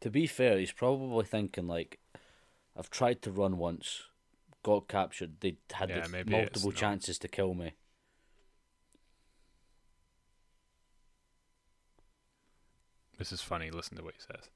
To 0.00 0.10
be 0.10 0.26
fair, 0.26 0.58
he's 0.58 0.72
probably 0.72 1.24
thinking 1.24 1.66
like, 1.66 1.98
I've 2.76 2.90
tried 2.90 3.20
to 3.22 3.32
run 3.32 3.58
once, 3.58 4.02
got 4.62 4.88
captured. 4.88 5.40
They 5.40 5.56
had 5.72 5.90
Yeah, 5.90 6.06
the 6.06 6.24
multiple 6.30 6.72
chances 6.72 7.18
to 7.20 7.28
kill 7.28 7.54
me. 7.54 7.74
This 13.18 13.32
is 13.32 13.40
funny. 13.40 13.70
Listen 13.70 13.96
to 13.96 14.04
what 14.04 14.14
he 14.14 14.20
says. 14.20 14.48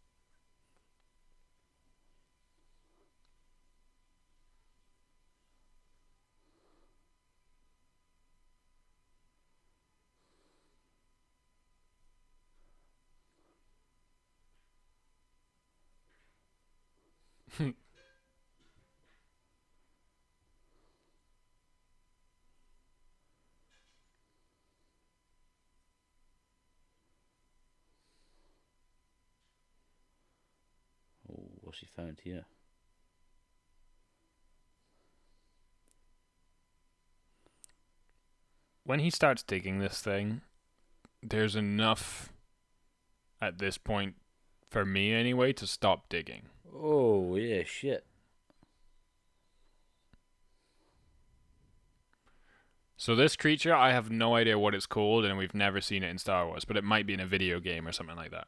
He 31.83 31.89
found 31.95 32.21
here? 32.23 32.47
when 38.85 39.01
he 39.01 39.11
starts 39.11 39.43
digging 39.43 39.79
this 39.79 40.01
thing, 40.01 40.41
there's 41.23 41.57
enough 41.57 42.33
at 43.41 43.59
this 43.59 43.79
point 43.79 44.17
for 44.71 44.85
me 44.85 45.13
anyway 45.13 45.53
to 45.53 45.67
stop 45.67 46.09
digging. 46.09 46.43
Oh 46.75 47.37
yeah, 47.37 47.63
shit. 47.65 48.07
So 52.97 53.17
this 53.17 53.35
creature, 53.35 53.75
I 53.75 53.93
have 53.93 54.11
no 54.11 54.37
idea 54.37 54.59
what 54.59 54.77
it's 54.77 54.87
called, 54.87 55.25
and 55.25 55.37
we've 55.37 55.55
never 55.55 55.81
seen 55.81 56.05
it 56.05 56.11
in 56.11 56.19
Star 56.19 56.47
Wars, 56.47 56.65
but 56.65 56.77
it 56.77 56.85
might 56.85 57.05
be 57.05 57.15
in 57.15 57.21
a 57.21 57.27
video 57.27 57.59
game 57.59 57.89
or 57.89 57.93
something 57.93 58.15
like 58.15 58.31
that. 58.31 58.47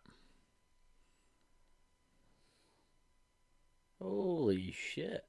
Holy 4.05 4.71
shit. 4.71 5.25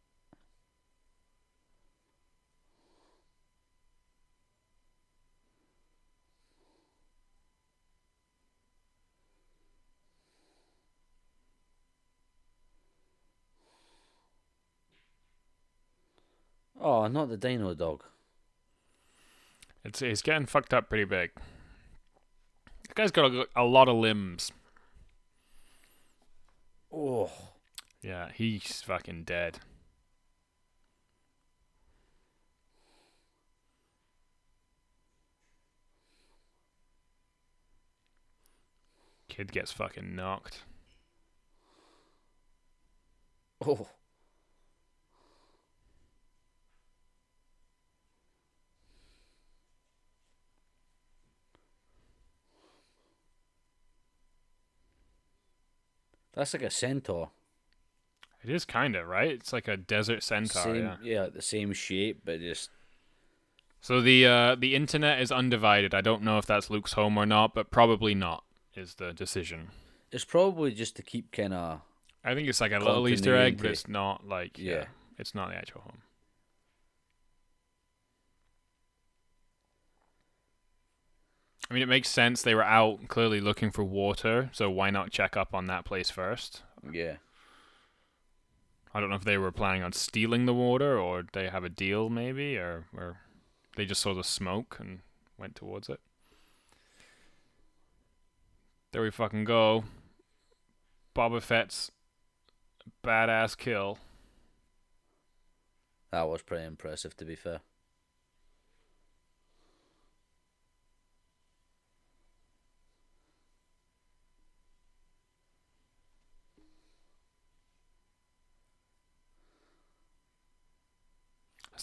Oh, 16.78 17.08
not 17.08 17.30
the 17.30 17.38
dino 17.38 17.74
dog. 17.74 18.04
It's 19.86 20.02
it's 20.02 20.22
getting 20.22 20.48
fucked 20.48 20.74
up 20.74 20.90
pretty 20.90 21.06
big. 21.06 21.32
The 22.90 22.94
guy's 22.94 23.12
got 23.12 23.32
a, 23.32 23.48
a 23.56 23.64
lot 23.64 23.88
of 23.88 23.96
limbs. 23.96 24.52
Oh. 26.92 27.55
Yeah, 28.06 28.30
he's 28.36 28.84
fucking 28.84 29.24
dead. 29.24 29.58
Kid 39.28 39.52
gets 39.52 39.72
fucking 39.72 40.16
knocked. 40.16 40.66
Oh. 43.66 43.88
That's 56.36 56.54
like 56.54 56.62
a 56.62 56.70
centaur. 56.70 57.32
It 58.48 58.54
is 58.54 58.64
kind 58.64 58.96
of 58.96 59.08
right. 59.08 59.32
It's 59.32 59.52
like 59.52 59.68
a 59.68 59.76
desert 59.76 60.22
centaur. 60.22 60.62
same, 60.64 60.98
yeah. 61.02 61.28
the 61.28 61.42
same 61.42 61.74
shape, 61.74 62.22
but 62.24 62.40
just 62.40 62.70
So 63.82 64.02
the 64.02 64.26
uh, 64.28 64.56
the 64.56 64.76
internet 64.76 65.20
is 65.20 65.32
undivided. 65.32 65.96
I 65.96 66.02
don't 66.02 66.22
know 66.22 66.38
if 66.38 66.46
that's 66.46 66.70
Luke's 66.70 66.94
home 66.94 67.18
or 67.18 67.26
not, 67.26 67.56
but 67.56 67.72
probably 67.72 68.14
not 68.14 68.44
is 68.76 68.96
the 68.96 69.14
decision. 69.14 69.70
it's 70.12 70.26
probably 70.26 70.72
just 70.74 70.96
to 70.98 71.02
keep 71.02 71.32
kind 71.32 71.54
of 71.54 71.82
I 72.24 72.36
think 72.36 72.48
it's 72.48 72.62
like 72.62 72.72
a 72.72 72.80
little 72.80 73.08
Easter 73.08 73.36
egg, 73.36 73.58
but 73.58 73.68
it's 73.72 73.88
not 73.88 74.28
like 74.28 74.60
yeah, 74.60 74.74
Yeah. 74.74 74.86
it's 75.18 75.34
not 75.34 75.50
the 75.50 75.56
actual 75.56 75.82
home. 75.82 76.02
I 81.70 81.74
mean, 81.74 81.82
it 81.84 81.88
makes 81.90 82.10
sense. 82.10 82.42
They 82.44 82.54
were 82.54 82.64
out 82.64 83.08
clearly 83.08 83.42
looking 83.42 83.72
for 83.72 83.84
water, 83.84 84.50
so 84.54 84.70
why 84.70 84.92
not 84.92 85.10
check 85.12 85.36
up 85.36 85.54
on 85.54 85.66
that 85.66 85.84
place 85.86 86.10
first? 86.12 86.62
yeah. 86.92 87.16
I 88.96 89.02
don't 89.02 89.10
know 89.10 89.18
if 89.18 89.26
they 89.26 89.38
were 89.38 89.52
planning 89.52 89.84
on 89.84 89.92
stealing 89.92 90.46
the 90.46 90.54
water 90.54 90.98
or 90.98 91.26
they 91.34 91.50
have 91.50 91.66
a 91.66 91.70
deal 91.70 92.08
maybe 92.10 92.56
or 92.56 92.86
or 92.96 93.18
they 93.76 93.84
just 93.84 94.02
saw 94.02 94.14
the 94.14 94.24
smoke 94.24 94.78
and 94.80 95.00
went 95.38 95.54
towards 95.54 95.90
it. 95.90 96.00
There 98.94 99.02
we 99.02 99.12
fucking 99.12 99.44
go. 99.44 99.84
Boba 101.14 101.42
Fett's 101.42 101.92
badass 103.04 103.58
kill. 103.58 103.98
That 106.12 106.30
was 106.30 106.42
pretty 106.42 106.64
impressive, 106.64 107.18
to 107.18 107.26
be 107.26 107.36
fair. 107.36 107.60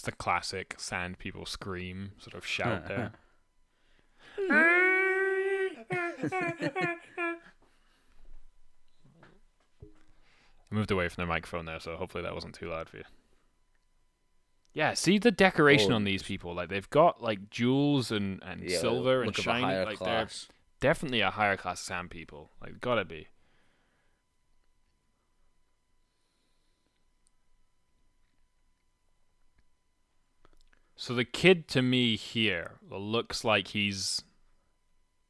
The 0.03 0.11
classic 0.11 0.75
sand 0.77 1.17
people 1.19 1.45
scream 1.45 2.11
sort 2.19 2.35
of 2.35 2.45
shout 2.45 2.87
there. 2.87 3.11
I 10.71 10.75
moved 10.75 10.91
away 10.91 11.07
from 11.09 11.23
the 11.23 11.27
microphone 11.27 11.65
there, 11.65 11.79
so 11.79 11.95
hopefully 11.95 12.23
that 12.23 12.33
wasn't 12.33 12.55
too 12.55 12.69
loud 12.69 12.89
for 12.89 12.97
you. 12.97 13.03
Yeah, 14.73 14.95
see 14.95 15.19
the 15.19 15.29
decoration 15.31 15.91
Oh, 15.91 15.95
on 15.97 16.03
these 16.03 16.23
people. 16.23 16.55
Like 16.55 16.69
they've 16.69 16.89
got 16.89 17.21
like 17.21 17.49
jewels 17.51 18.11
and, 18.11 18.41
and 18.43 18.63
Yeah, 18.67 18.79
silver 18.79 19.21
and 19.21 19.27
look 19.27 19.37
of 19.37 19.41
a 19.41 19.43
shiny. 19.43 19.63
higher 19.63 19.85
Like 19.85 19.97
class. 19.99 20.47
they're 20.79 20.89
definitely 20.89 21.21
a 21.21 21.29
higher 21.29 21.57
class 21.57 21.79
sand 21.79 22.09
people. 22.09 22.49
Like 22.59 22.81
gotta 22.81 23.05
be. 23.05 23.27
So 30.95 31.13
the 31.13 31.25
kid 31.25 31.67
to 31.69 31.81
me 31.81 32.15
here 32.15 32.73
looks 32.89 33.43
like 33.43 33.69
he's 33.69 34.23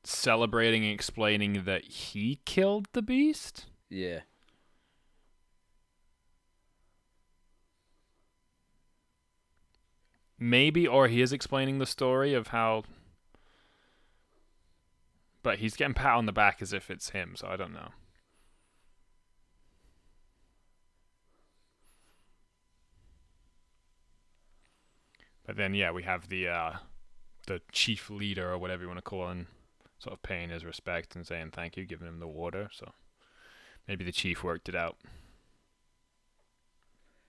celebrating 0.04 0.84
and 0.84 0.94
explaining 0.94 1.64
that 1.64 1.86
he 1.86 2.42
killed 2.46 2.88
the 2.94 3.02
beast. 3.02 3.66
Yeah. 3.90 4.22
Maybe, 10.38 10.86
or 10.86 11.08
he 11.08 11.22
is 11.22 11.32
explaining 11.32 11.80
the 11.80 11.86
story 11.86 12.34
of 12.34 12.48
how. 12.48 12.84
But 15.42 15.60
he's 15.60 15.76
getting 15.76 15.94
pat 15.94 16.18
on 16.18 16.26
the 16.26 16.34
back 16.34 16.62
as 16.62 16.74
if 16.74 16.92
it's 16.92 17.12
him, 17.12 17.36
so 17.38 17.48
I 17.48 17.56
don't 17.56 17.74
know. 17.74 17.90
But 25.46 25.58
then, 25.58 25.74
yeah, 25.74 25.92
we 25.92 26.04
have 26.04 26.30
the 26.30 26.48
uh, 26.48 26.72
the 27.48 27.62
chief 27.72 28.10
leader 28.10 28.52
or 28.52 28.58
whatever 28.58 28.82
you 28.84 28.88
want 28.88 28.98
to 29.00 29.02
call 29.04 29.30
him, 29.30 29.48
sort 30.00 30.14
of 30.14 30.24
paying 30.24 30.50
his 30.50 30.64
respect 30.64 31.16
and 31.16 31.26
saying 31.28 31.52
thank 31.52 31.76
you, 31.78 31.86
giving 31.86 32.08
him 32.08 32.20
the 32.20 32.28
water. 32.28 32.70
So 32.72 32.92
maybe 33.88 34.04
the 34.06 34.12
chief 34.12 34.44
worked 34.44 34.70
it 34.70 34.76
out. 34.76 34.98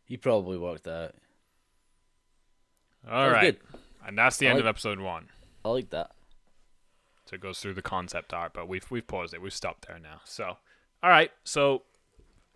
He 0.05 0.17
probably 0.17 0.59
worked 0.59 0.85
that 0.85 1.15
out. 3.07 3.12
All 3.12 3.29
That 3.29 3.35
right, 3.35 3.61
good. 3.61 3.79
and 4.07 4.17
that's 4.19 4.37
the 4.37 4.47
I 4.49 4.51
end 4.51 4.61
of 4.61 4.67
episode 4.67 5.01
one. 5.01 5.29
I 5.65 5.71
like 5.71 5.91
that. 5.91 6.11
So 7.27 7.35
it 7.35 7.41
goes 7.41 7.59
through 7.59 7.75
the 7.75 7.83
concept 7.83 8.33
art, 8.35 8.53
but 8.55 8.69
we've 8.69 8.89
we've 8.91 9.07
paused 9.07 9.35
it. 9.35 9.43
We've 9.43 9.53
stopped 9.53 9.87
there 9.89 9.99
now. 9.99 10.21
So, 10.25 10.59
all 11.03 11.11
right. 11.11 11.31
So, 11.43 11.83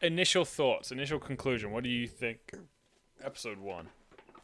initial 0.03 0.45
thoughts, 0.45 0.93
initial 0.93 1.19
conclusion. 1.19 1.71
What 1.73 1.85
do 1.85 1.91
you 1.91 2.07
think? 2.07 2.53
Episode 3.23 3.59
one. 3.59 3.89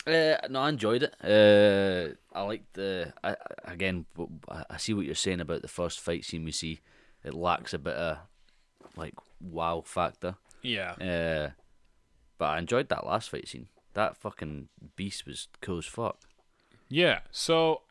Uh, 0.06 0.36
no, 0.50 0.60
I 0.60 0.68
enjoyed 0.68 1.02
it. 1.02 1.14
Uh, 1.22 2.14
I 2.36 2.42
like 2.42 2.64
the. 2.74 3.12
I, 3.22 3.36
again, 3.64 4.04
I 4.70 4.76
see 4.76 4.92
what 4.92 5.06
you're 5.06 5.14
saying 5.14 5.40
about 5.40 5.62
the 5.62 5.68
first 5.68 6.00
fight 6.00 6.24
scene 6.24 6.44
we 6.44 6.52
see. 6.52 6.80
It 7.22 7.34
lacks 7.34 7.72
a 7.72 7.78
bit 7.78 7.94
of 7.94 8.18
like 8.96 9.14
wow 9.40 9.82
factor. 9.84 10.36
Yeah. 10.62 10.92
Uh, 10.92 11.50
but 12.38 12.46
I 12.46 12.58
enjoyed 12.58 12.88
that 12.88 13.06
last 13.06 13.30
fight 13.30 13.48
scene. 13.48 13.68
That 13.94 14.16
fucking 14.16 14.68
beast 14.96 15.26
was 15.26 15.48
cool 15.60 15.78
as 15.78 15.86
fuck. 15.86 16.18
Yeah. 16.88 17.20
So, 17.30 17.82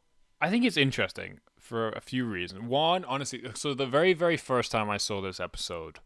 I 0.41 0.49
think 0.49 0.65
it's 0.65 0.77
interesting 0.77 1.39
for 1.59 1.89
a 1.89 2.01
few 2.01 2.25
reasons. 2.25 2.61
One, 2.63 3.05
honestly, 3.05 3.41
so 3.55 3.73
the 3.73 3.85
very 3.87 4.13
very 4.13 4.37
first 4.37 4.71
time 4.71 4.89
I 4.89 4.97
saw 4.97 5.21
this 5.21 5.39
episode, 5.39 5.99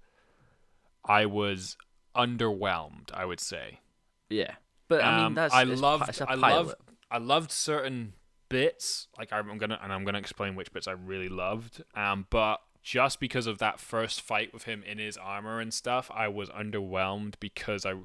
I 1.03 1.25
was 1.25 1.75
underwhelmed. 2.15 3.11
I 3.13 3.25
would 3.25 3.39
say. 3.41 3.79
Yeah, 4.29 4.55
but 4.87 5.03
I 5.03 5.17
mean 5.17 5.25
Um, 5.27 5.33
that's 5.33 5.53
I 5.53 5.63
loved 5.81 6.03
I 6.27 6.35
loved 6.35 6.75
I 7.11 7.17
loved 7.17 7.51
certain 7.51 8.13
bits. 8.49 9.07
Like 9.17 9.31
I'm 9.33 9.57
gonna 9.57 9.79
and 9.81 9.91
I'm 9.93 10.03
gonna 10.03 10.19
explain 10.19 10.55
which 10.55 10.71
bits 10.71 10.87
I 10.87 10.91
really 10.93 11.29
loved. 11.29 11.83
Um, 11.95 12.25
but 12.29 12.61
just 12.83 13.19
because 13.19 13.47
of 13.47 13.57
that 13.57 13.79
first 13.79 14.21
fight 14.21 14.53
with 14.53 14.63
him 14.63 14.81
in 14.83 14.97
his 14.97 15.17
armor 15.17 15.59
and 15.59 15.73
stuff, 15.73 16.09
I 16.13 16.27
was 16.29 16.49
underwhelmed 16.49 17.35
because 17.39 17.85
I 17.85 17.95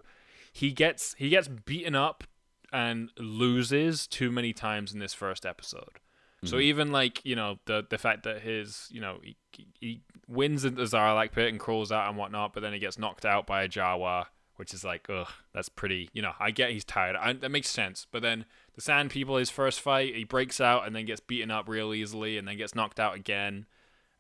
he 0.53 0.73
gets 0.73 1.15
he 1.19 1.29
gets 1.29 1.49
beaten 1.49 1.95
up 1.95 2.25
and 2.73 3.11
loses 3.19 4.07
too 4.07 4.33
many 4.33 4.53
times 4.53 4.93
in 4.93 4.99
this 4.99 5.15
first 5.15 5.45
episode. 5.47 6.01
So 6.45 6.59
even 6.59 6.91
like 6.91 7.25
you 7.25 7.37
know 7.37 7.61
the 7.67 7.87
the 7.89 7.99
fact 7.99 8.25
that 8.25 8.41
his 8.43 8.89
you 8.91 9.01
know 9.01 9.19
he, 9.23 9.37
he 9.79 10.01
wins 10.27 10.65
in 10.65 10.75
the 10.75 10.83
Sarlacc 10.83 11.31
pit 11.31 11.49
and 11.51 11.61
crawls 11.61 11.93
out 11.93 12.09
and 12.09 12.19
whatnot, 12.19 12.53
but 12.53 12.63
then 12.63 12.73
he 12.73 12.81
gets 12.81 12.99
knocked 12.99 13.25
out 13.25 13.47
by 13.47 13.63
a 13.63 13.69
Jawa, 13.69 14.27
which 14.63 14.73
is 14.73 14.85
like 14.85 15.11
ugh, 15.11 15.27
that's 15.53 15.69
pretty. 15.69 16.09
You 16.13 16.23
know, 16.23 16.35
I 16.39 16.53
get 16.53 16.71
he's 16.71 16.85
tired. 16.85 17.17
I, 17.17 17.33
that 17.33 17.51
makes 17.51 17.69
sense. 17.69 18.07
But 18.13 18.23
then 18.23 18.45
the 18.77 18.81
Sand 18.81 19.11
People, 19.11 19.37
his 19.37 19.51
first 19.51 19.81
fight, 19.81 20.15
he 20.15 20.23
breaks 20.23 20.61
out 20.61 20.87
and 20.87 20.95
then 20.95 21.05
gets 21.05 21.19
beaten 21.19 21.51
up 21.51 21.69
real 21.69 21.93
easily, 21.93 22.39
and 22.39 22.47
then 22.47 22.57
gets 22.57 22.73
knocked 22.73 23.01
out 23.01 23.17
again, 23.17 23.67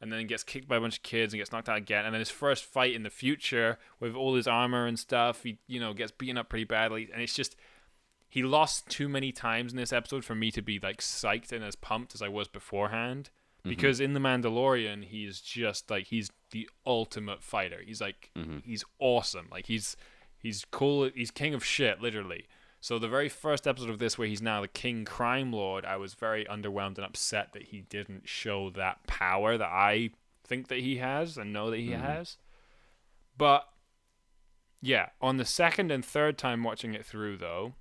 and 0.00 0.12
then 0.12 0.26
gets 0.26 0.42
kicked 0.42 0.66
by 0.66 0.78
a 0.78 0.80
bunch 0.80 0.96
of 0.96 1.04
kids 1.04 1.32
and 1.32 1.40
gets 1.40 1.52
knocked 1.52 1.68
out 1.68 1.78
again. 1.78 2.04
And 2.04 2.12
then 2.12 2.18
his 2.18 2.28
first 2.28 2.64
fight 2.64 2.92
in 2.92 3.04
the 3.04 3.08
future 3.08 3.78
with 4.00 4.16
all 4.16 4.34
his 4.34 4.48
armor 4.48 4.84
and 4.84 4.98
stuff, 4.98 5.44
he 5.44 5.58
you 5.68 5.78
know 5.78 5.94
gets 5.94 6.10
beaten 6.10 6.36
up 6.36 6.48
pretty 6.48 6.64
badly, 6.64 7.08
and 7.12 7.22
it's 7.22 7.34
just 7.34 7.54
he 8.28 8.42
lost 8.42 8.88
too 8.88 9.08
many 9.08 9.30
times 9.30 9.70
in 9.70 9.78
this 9.78 9.92
episode 9.92 10.24
for 10.24 10.34
me 10.34 10.50
to 10.50 10.60
be 10.60 10.80
like 10.82 11.00
psyched 11.00 11.52
and 11.52 11.62
as 11.62 11.76
pumped 11.76 12.16
as 12.16 12.20
I 12.20 12.26
was 12.26 12.48
beforehand. 12.48 13.30
Mm-hmm. 13.60 13.68
Because 13.70 14.00
in 14.00 14.12
the 14.12 14.18
Mandalorian, 14.18 15.04
he's 15.04 15.40
just 15.40 15.88
like 15.88 16.08
he's 16.08 16.32
the 16.50 16.68
ultimate 16.84 17.44
fighter. 17.44 17.78
He's 17.86 18.00
like 18.00 18.30
mm-hmm. 18.36 18.58
he's 18.64 18.84
awesome. 18.98 19.46
Like 19.52 19.66
he's 19.66 19.96
he's 20.42 20.64
cool. 20.70 21.10
He's 21.14 21.30
king 21.30 21.54
of 21.54 21.64
shit, 21.64 22.00
literally. 22.00 22.46
So 22.80 22.98
the 22.98 23.08
very 23.08 23.28
first 23.28 23.66
episode 23.66 23.90
of 23.90 24.00
this, 24.00 24.18
where 24.18 24.26
he's 24.26 24.42
now 24.42 24.60
the 24.60 24.68
king 24.68 25.04
crime 25.04 25.52
lord, 25.52 25.84
I 25.84 25.96
was 25.96 26.14
very 26.14 26.44
underwhelmed 26.46 26.96
and 26.96 27.06
upset 27.06 27.52
that 27.52 27.64
he 27.64 27.82
didn't 27.82 28.28
show 28.28 28.70
that 28.70 29.06
power 29.06 29.56
that 29.56 29.70
I 29.70 30.10
think 30.44 30.68
that 30.68 30.80
he 30.80 30.96
has 30.96 31.38
and 31.38 31.52
know 31.52 31.70
that 31.70 31.78
he 31.78 31.90
mm-hmm. 31.90 32.02
has. 32.02 32.38
But 33.38 33.68
yeah, 34.80 35.10
on 35.20 35.36
the 35.36 35.44
second 35.44 35.92
and 35.92 36.04
third 36.04 36.36
time 36.36 36.64
watching 36.64 36.92
it 36.92 37.06
through, 37.06 37.36
though, 37.36 37.74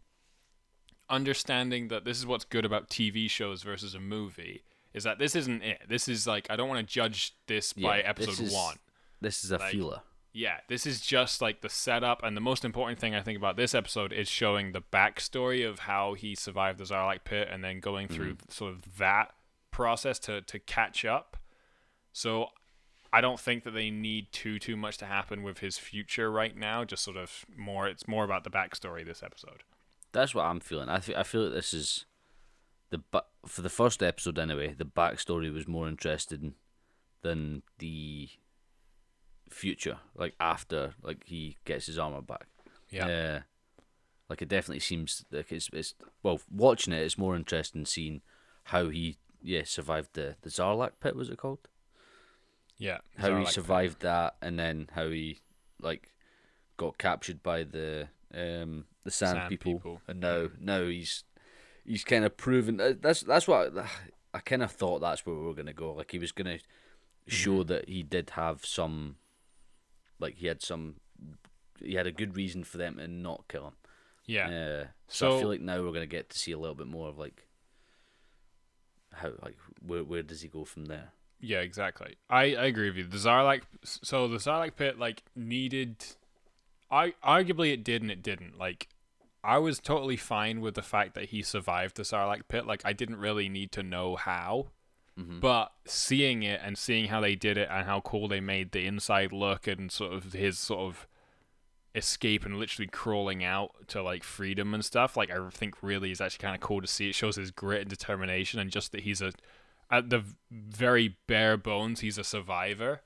understanding 1.09 1.87
that 1.87 2.05
this 2.05 2.19
is 2.19 2.27
what's 2.27 2.45
good 2.45 2.63
about 2.63 2.89
TV 2.89 3.27
shows 3.29 3.63
versus 3.63 3.95
a 3.95 3.99
movie 3.99 4.63
is 4.93 5.03
that 5.03 5.19
this 5.19 5.35
isn't 5.35 5.63
it. 5.63 5.81
This 5.89 6.07
is 6.07 6.27
like 6.27 6.47
I 6.49 6.55
don't 6.55 6.69
want 6.69 6.87
to 6.87 6.93
judge 6.93 7.35
this 7.47 7.73
by 7.73 7.97
Yeah, 7.97 8.13
this 8.13 8.27
episode 8.27 8.43
is- 8.45 8.53
one. 8.53 8.77
This 9.19 9.43
is 9.43 9.51
a 9.51 9.57
Like, 9.57 9.71
feeler. 9.71 10.01
Yeah, 10.33 10.57
this 10.69 10.85
is 10.85 11.01
just 11.01 11.41
like 11.41 11.61
the 11.61 11.69
setup, 11.69 12.23
and 12.23 12.37
the 12.37 12.41
most 12.41 12.63
important 12.63 12.99
thing 12.99 13.13
I 13.13 13.21
think 13.21 13.37
about 13.37 13.57
this 13.57 13.75
episode 13.75 14.13
is 14.13 14.29
showing 14.29 14.71
the 14.71 14.81
backstory 14.81 15.67
of 15.67 15.79
how 15.79 16.13
he 16.13 16.35
survived 16.35 16.79
the 16.79 16.85
Sarlacc 16.85 17.25
pit, 17.25 17.49
and 17.51 17.63
then 17.63 17.81
going 17.81 18.07
through 18.07 18.35
mm-hmm. 18.35 18.49
sort 18.49 18.71
of 18.73 18.97
that 18.97 19.33
process 19.71 20.19
to 20.19 20.41
to 20.41 20.59
catch 20.59 21.03
up. 21.03 21.37
So 22.13 22.47
I 23.13 23.19
don't 23.19 23.39
think 23.39 23.63
that 23.65 23.71
they 23.71 23.89
need 23.89 24.31
too 24.31 24.57
too 24.57 24.77
much 24.77 24.97
to 24.99 25.05
happen 25.05 25.43
with 25.43 25.59
his 25.59 25.77
future 25.77 26.31
right 26.31 26.55
now. 26.55 26.85
Just 26.85 27.03
sort 27.03 27.17
of 27.17 27.45
more, 27.55 27.87
it's 27.87 28.07
more 28.07 28.23
about 28.23 28.43
the 28.45 28.49
backstory 28.49 29.05
this 29.05 29.23
episode. 29.23 29.63
That's 30.13 30.33
what 30.33 30.43
I'm 30.43 30.59
feeling. 30.59 30.89
I 30.89 30.99
feel, 30.99 31.17
I 31.17 31.23
feel 31.23 31.43
like 31.43 31.53
this 31.53 31.73
is 31.73 32.05
the 32.89 33.01
ba- 33.11 33.25
for 33.45 33.61
the 33.61 33.69
first 33.69 34.01
episode 34.01 34.39
anyway. 34.39 34.75
The 34.77 34.85
backstory 34.85 35.53
was 35.53 35.67
more 35.67 35.89
interesting 35.89 36.53
than 37.21 37.63
the 37.79 38.29
future, 39.51 39.97
like 40.15 40.33
after 40.39 40.95
like 41.03 41.23
he 41.25 41.57
gets 41.65 41.85
his 41.85 41.99
armor 41.99 42.21
back. 42.21 42.47
Yeah. 42.89 43.07
Uh, 43.07 43.39
like 44.29 44.41
it 44.41 44.49
definitely 44.49 44.79
seems 44.79 45.25
like 45.31 45.51
it's 45.51 45.69
it's 45.73 45.93
well 46.23 46.39
watching 46.49 46.93
it. 46.93 47.01
It's 47.01 47.17
more 47.17 47.35
interesting 47.35 47.85
seeing 47.85 48.21
how 48.65 48.89
he 48.89 49.17
yeah 49.41 49.63
survived 49.65 50.09
the 50.13 50.35
the 50.41 50.49
Sarlacc 50.49 50.93
pit. 51.01 51.15
Was 51.15 51.29
it 51.29 51.37
called? 51.37 51.67
yeah. 52.77 52.99
How 53.17 53.27
he 53.29 53.33
Sarlacc 53.33 53.45
pit. 53.45 53.53
survived 53.53 54.01
that, 54.01 54.35
and 54.41 54.57
then 54.59 54.89
how 54.93 55.09
he 55.09 55.39
like 55.81 56.13
got 56.77 56.97
captured 56.97 57.43
by 57.43 57.63
the 57.63 58.07
um 58.33 58.85
the 59.03 59.11
sand, 59.11 59.37
Sand 59.37 59.49
people, 59.49 59.73
people. 59.73 60.01
and 60.07 60.19
now 60.19 60.47
now 60.59 60.83
he's 60.85 61.23
he's 61.85 62.03
kind 62.03 62.23
of 62.23 62.37
proven 62.37 62.79
uh, 62.79 62.93
that's 62.99 63.21
that's 63.21 63.47
what 63.47 63.77
I, 63.77 63.89
I 64.33 64.39
kind 64.39 64.63
of 64.63 64.71
thought 64.71 64.99
that's 65.01 65.25
where 65.25 65.35
we 65.35 65.43
were 65.45 65.53
gonna 65.53 65.73
go. 65.73 65.93
Like 65.93 66.11
he 66.11 66.19
was 66.19 66.31
gonna 66.31 66.59
show 67.27 67.59
Mm-hmm. 67.59 67.67
that 67.67 67.89
he 67.89 68.03
did 68.03 68.31
have 68.31 68.65
some, 68.65 69.17
like 70.21 70.37
he 70.37 70.47
had 70.47 70.61
some, 70.61 70.95
he 71.83 71.95
had 71.95 72.07
a 72.07 72.11
good 72.11 72.35
reason 72.35 72.63
for 72.63 72.77
them 72.77 72.97
to 72.97 73.07
not 73.07 73.45
kill 73.47 73.67
him. 73.67 73.73
Yeah. 74.25 74.47
Uh, 74.49 74.87
so, 75.07 75.37
I 75.37 75.39
feel 75.39 75.49
like 75.49 75.61
now 75.61 75.81
we're 75.81 75.91
gonna 75.91 76.05
get 76.05 76.29
to 76.29 76.37
see 76.37 76.51
a 76.51 76.59
little 76.59 76.75
bit 76.75 76.87
more 76.87 77.09
of 77.09 77.17
like 77.17 77.47
how 79.13 79.31
like 79.41 79.57
where 79.85 80.03
where 80.03 80.23
does 80.23 80.41
he 80.41 80.47
go 80.47 80.63
from 80.63 80.85
there? 80.85 81.11
Yeah, 81.41 81.59
exactly. 81.59 82.15
I, 82.29 82.55
I 82.55 82.65
agree 82.65 82.89
with 82.89 82.97
you. 82.97 83.07
The 83.07 83.17
Sarlacc, 83.17 83.63
so 83.83 84.27
the 84.27 84.37
Sarlacc 84.37 84.75
pit 84.75 84.99
like 84.99 85.23
needed, 85.35 86.05
I 86.91 87.15
arguably 87.25 87.73
it 87.73 87.83
did 87.83 88.03
and 88.03 88.11
it 88.11 88.21
didn't. 88.21 88.59
Like, 88.59 88.89
I 89.43 89.57
was 89.57 89.79
totally 89.79 90.17
fine 90.17 90.61
with 90.61 90.75
the 90.75 90.83
fact 90.83 91.15
that 91.15 91.29
he 91.29 91.41
survived 91.41 91.97
the 91.97 92.03
Sarlacc 92.03 92.43
pit. 92.47 92.67
Like, 92.67 92.83
I 92.85 92.93
didn't 92.93 93.15
really 93.15 93.49
need 93.49 93.71
to 93.71 93.81
know 93.81 94.15
how, 94.17 94.67
but 95.39 95.71
seeing 95.85 96.43
it 96.43 96.61
and 96.63 96.77
seeing 96.77 97.07
how 97.07 97.19
they 97.19 97.35
did 97.35 97.57
it 97.57 97.67
and 97.71 97.85
how 97.85 98.01
cool 98.01 98.27
they 98.27 98.39
made 98.39 98.71
the 98.71 98.85
inside 98.85 99.31
look 99.31 99.67
and 99.67 99.91
sort 99.91 100.13
of 100.13 100.33
his 100.33 100.57
sort 100.57 100.81
of 100.81 101.07
escape 101.93 102.45
and 102.45 102.57
literally 102.57 102.87
crawling 102.87 103.43
out 103.43 103.71
to 103.87 104.01
like 104.01 104.23
freedom 104.23 104.73
and 104.73 104.85
stuff. 104.85 105.17
Like, 105.17 105.29
I 105.29 105.49
think 105.49 105.75
really 105.81 106.11
is 106.11 106.21
actually 106.21 106.43
kind 106.43 106.55
of 106.55 106.61
cool 106.61 106.81
to 106.81 106.87
see. 106.87 107.09
It 107.09 107.15
shows 107.15 107.35
his 107.35 107.51
grit 107.51 107.81
and 107.81 107.89
determination 107.89 108.59
and 108.59 108.71
just 108.71 108.91
that 108.91 109.01
he's 109.01 109.21
a 109.21 109.31
at 109.89 110.09
the 110.09 110.23
very 110.49 111.17
bare 111.27 111.57
bones, 111.57 111.99
he's 111.99 112.17
a 112.17 112.23
survivor. 112.23 113.01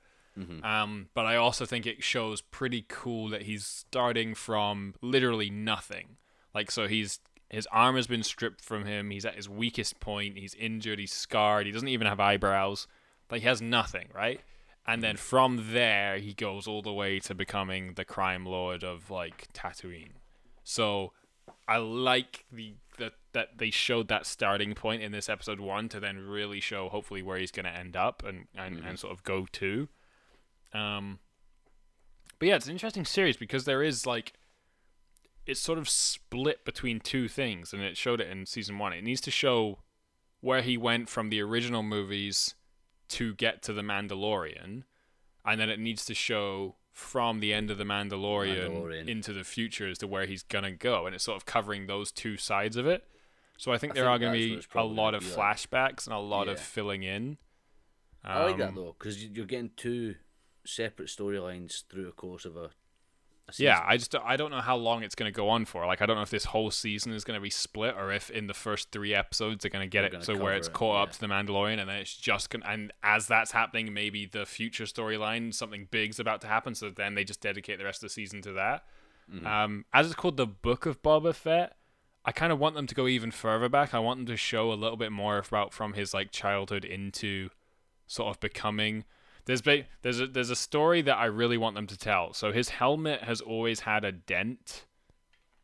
Um, 0.64 1.08
but 1.14 1.26
I 1.26 1.36
also 1.36 1.66
think 1.66 1.86
it 1.86 2.04
shows 2.04 2.40
pretty 2.40 2.84
cool 2.88 3.28
that 3.30 3.42
he's 3.42 3.66
starting 3.66 4.34
from 4.34 4.94
literally 5.00 5.50
nothing. 5.50 6.18
Like 6.54 6.70
so, 6.70 6.86
he's 6.86 7.18
his 7.48 7.66
arm 7.70 7.96
has 7.96 8.06
been 8.06 8.22
stripped 8.22 8.64
from 8.64 8.84
him. 8.84 9.10
He's 9.10 9.24
at 9.24 9.36
his 9.36 9.48
weakest 9.48 10.00
point. 10.00 10.38
He's 10.38 10.54
injured. 10.54 10.98
He's 10.98 11.12
scarred. 11.12 11.66
He 11.66 11.72
doesn't 11.72 11.88
even 11.88 12.06
have 12.06 12.20
eyebrows. 12.20 12.86
Like 13.30 13.42
he 13.42 13.46
has 13.46 13.62
nothing, 13.62 14.08
right? 14.14 14.40
And 14.86 15.02
then 15.02 15.16
from 15.16 15.72
there, 15.72 16.18
he 16.18 16.32
goes 16.32 16.68
all 16.68 16.82
the 16.82 16.92
way 16.92 17.18
to 17.20 17.34
becoming 17.34 17.94
the 17.94 18.04
crime 18.04 18.46
lord 18.46 18.84
of 18.84 19.10
like 19.10 19.48
Tatooine. 19.52 20.12
So 20.62 21.12
I 21.66 21.78
like 21.78 22.44
the 22.52 22.74
that 22.98 23.14
that 23.32 23.58
they 23.58 23.70
showed 23.70 24.08
that 24.08 24.26
starting 24.26 24.74
point 24.74 25.02
in 25.02 25.12
this 25.12 25.28
episode 25.28 25.60
one 25.60 25.88
to 25.90 26.00
then 26.00 26.18
really 26.18 26.60
show 26.60 26.88
hopefully 26.88 27.22
where 27.22 27.38
he's 27.38 27.50
going 27.50 27.66
to 27.66 27.76
end 27.76 27.96
up 27.96 28.22
and 28.24 28.46
and, 28.56 28.82
and 28.84 28.98
sort 28.98 29.12
of 29.12 29.24
go 29.24 29.46
to. 29.52 29.88
Um, 30.72 31.18
but 32.38 32.48
yeah, 32.48 32.56
it's 32.56 32.66
an 32.66 32.72
interesting 32.72 33.04
series 33.04 33.36
because 33.36 33.64
there 33.64 33.82
is 33.82 34.06
like 34.06 34.34
it's 35.46 35.60
sort 35.60 35.78
of 35.78 35.88
split 35.88 36.64
between 36.64 37.00
two 37.00 37.28
things, 37.28 37.72
and 37.72 37.82
it 37.82 37.96
showed 37.96 38.20
it 38.20 38.28
in 38.28 38.46
season 38.46 38.78
one. 38.78 38.92
It 38.92 39.04
needs 39.04 39.20
to 39.22 39.30
show 39.30 39.78
where 40.40 40.62
he 40.62 40.76
went 40.76 41.08
from 41.08 41.30
the 41.30 41.40
original 41.40 41.82
movies 41.82 42.54
to 43.08 43.34
get 43.34 43.62
to 43.62 43.72
the 43.72 43.82
Mandalorian, 43.82 44.82
and 45.44 45.60
then 45.60 45.70
it 45.70 45.78
needs 45.78 46.04
to 46.06 46.14
show 46.14 46.76
from 46.92 47.40
the 47.40 47.52
end 47.52 47.70
of 47.70 47.78
the 47.78 47.84
Mandalorian, 47.84 48.70
Mandalorian. 48.70 49.08
into 49.08 49.32
the 49.32 49.44
future 49.44 49.88
as 49.88 49.98
to 49.98 50.06
where 50.06 50.26
he's 50.26 50.42
gonna 50.42 50.72
go, 50.72 51.06
and 51.06 51.14
it's 51.14 51.24
sort 51.24 51.36
of 51.36 51.44
covering 51.46 51.86
those 51.86 52.10
two 52.10 52.36
sides 52.36 52.76
of 52.76 52.86
it. 52.86 53.04
So 53.58 53.72
I 53.72 53.78
think 53.78 53.92
I 53.92 53.94
there 53.94 54.04
think 54.04 54.14
are 54.14 54.18
gonna 54.18 54.32
be 54.32 54.62
a 54.74 54.84
lot 54.84 55.14
of 55.14 55.20
be 55.20 55.26
like. 55.28 55.36
flashbacks 55.36 56.06
and 56.06 56.14
a 56.14 56.18
lot 56.18 56.48
of 56.48 56.58
filling 56.58 57.02
in. 57.02 57.38
I 58.24 58.44
like 58.44 58.56
that 58.58 58.70
Um, 58.70 58.74
though, 58.74 58.96
because 58.98 59.24
you're 59.24 59.46
getting 59.46 59.70
two 59.76 60.16
separate 60.64 61.08
storylines 61.08 61.84
through 61.88 62.08
a 62.08 62.12
course 62.12 62.44
of 62.44 62.56
a. 62.56 62.70
Yeah, 63.58 63.82
I 63.86 63.96
just 63.96 64.14
I 64.14 64.36
don't 64.36 64.50
know 64.50 64.60
how 64.60 64.76
long 64.76 65.02
it's 65.02 65.14
going 65.14 65.32
to 65.32 65.36
go 65.36 65.48
on 65.48 65.66
for. 65.66 65.86
Like 65.86 66.02
I 66.02 66.06
don't 66.06 66.16
know 66.16 66.22
if 66.22 66.30
this 66.30 66.46
whole 66.46 66.70
season 66.70 67.12
is 67.12 67.22
going 67.22 67.36
to 67.36 67.42
be 67.42 67.50
split 67.50 67.94
or 67.96 68.12
if 68.12 68.28
in 68.30 68.48
the 68.48 68.54
first 68.54 68.90
3 68.90 69.14
episodes 69.14 69.62
they're 69.62 69.70
going 69.70 69.84
to 69.84 69.90
get 69.90 70.10
They're 70.10 70.20
it 70.20 70.24
so 70.24 70.36
where 70.36 70.54
it's 70.54 70.66
it, 70.66 70.74
caught 70.74 71.02
up 71.02 71.08
yeah. 71.08 71.12
to 71.12 71.20
the 71.20 71.26
Mandalorian 71.28 71.78
and 71.78 71.88
then 71.88 71.98
it's 71.98 72.16
just 72.16 72.50
going 72.50 72.62
to 72.62 72.70
and 72.70 72.92
as 73.02 73.28
that's 73.28 73.52
happening 73.52 73.94
maybe 73.94 74.26
the 74.26 74.46
future 74.46 74.84
storyline 74.84 75.54
something 75.54 75.86
big's 75.90 76.18
about 76.18 76.40
to 76.40 76.48
happen 76.48 76.74
so 76.74 76.90
then 76.90 77.14
they 77.14 77.22
just 77.22 77.40
dedicate 77.40 77.78
the 77.78 77.84
rest 77.84 78.02
of 78.02 78.08
the 78.08 78.12
season 78.12 78.42
to 78.42 78.52
that. 78.52 78.84
Mm-hmm. 79.32 79.46
Um 79.46 79.84
as 79.92 80.06
it's 80.06 80.16
called 80.16 80.36
the 80.36 80.46
Book 80.46 80.84
of 80.84 81.00
Boba 81.02 81.32
Fett, 81.34 81.76
I 82.24 82.32
kind 82.32 82.52
of 82.52 82.58
want 82.58 82.74
them 82.74 82.88
to 82.88 82.94
go 82.94 83.06
even 83.06 83.30
further 83.30 83.68
back. 83.68 83.94
I 83.94 84.00
want 84.00 84.18
them 84.18 84.26
to 84.26 84.36
show 84.36 84.72
a 84.72 84.74
little 84.74 84.96
bit 84.96 85.12
more 85.12 85.38
about 85.38 85.72
from 85.72 85.92
his 85.92 86.12
like 86.12 86.32
childhood 86.32 86.84
into 86.84 87.50
sort 88.08 88.28
of 88.28 88.40
becoming 88.40 89.04
there's 89.46 89.62
ba- 89.62 89.84
there's 90.02 90.20
a 90.20 90.26
there's 90.26 90.50
a 90.50 90.56
story 90.56 91.02
that 91.02 91.16
I 91.16 91.24
really 91.26 91.56
want 91.56 91.74
them 91.76 91.86
to 91.86 91.96
tell. 91.96 92.32
So 92.34 92.52
his 92.52 92.68
helmet 92.68 93.22
has 93.22 93.40
always 93.40 93.80
had 93.80 94.04
a 94.04 94.12
dent 94.12 94.84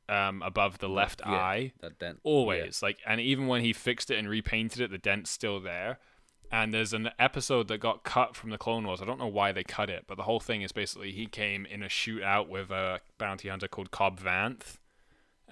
um 0.09 0.43
above 0.43 0.79
the 0.79 0.89
left 0.89 1.21
Yeah, 1.25 1.33
eye. 1.33 1.73
That 1.81 1.99
dent. 1.99 2.21
always. 2.25 2.83
Like 2.83 2.99
and 3.07 3.21
even 3.21 3.47
when 3.47 3.61
he 3.63 3.73
fixed 3.73 4.11
it 4.11 4.19
and 4.19 4.29
repainted 4.29 4.81
it 4.81 4.91
the 4.91 4.99
dent's 4.99 5.31
still 5.31 5.61
there. 5.61 5.99
And 6.51 6.75
there's 6.75 6.93
an 6.93 7.09
episode 7.19 7.69
that 7.69 7.79
got 7.79 8.05
cut 8.05 8.37
from 8.37 8.51
the 8.51 8.59
clone 8.59 8.85
wars. 8.87 9.01
I 9.01 9.07
don't 9.07 9.19
know 9.19 9.27
why 9.27 9.53
they 9.53 9.65
cut 9.65 9.89
it 9.91 10.05
but 10.07 10.17
the 10.17 10.25
whole 10.25 10.41
thing 10.41 10.63
is 10.63 10.73
basically 10.73 11.13
he 11.13 11.27
came 11.27 11.67
in 11.67 11.83
a 11.83 11.87
shootout 11.87 12.49
with 12.49 12.71
a 12.71 13.01
bounty 13.19 13.49
hunter 13.49 13.69
called 13.69 13.91
cobb 13.91 14.21
vanth 14.21 14.77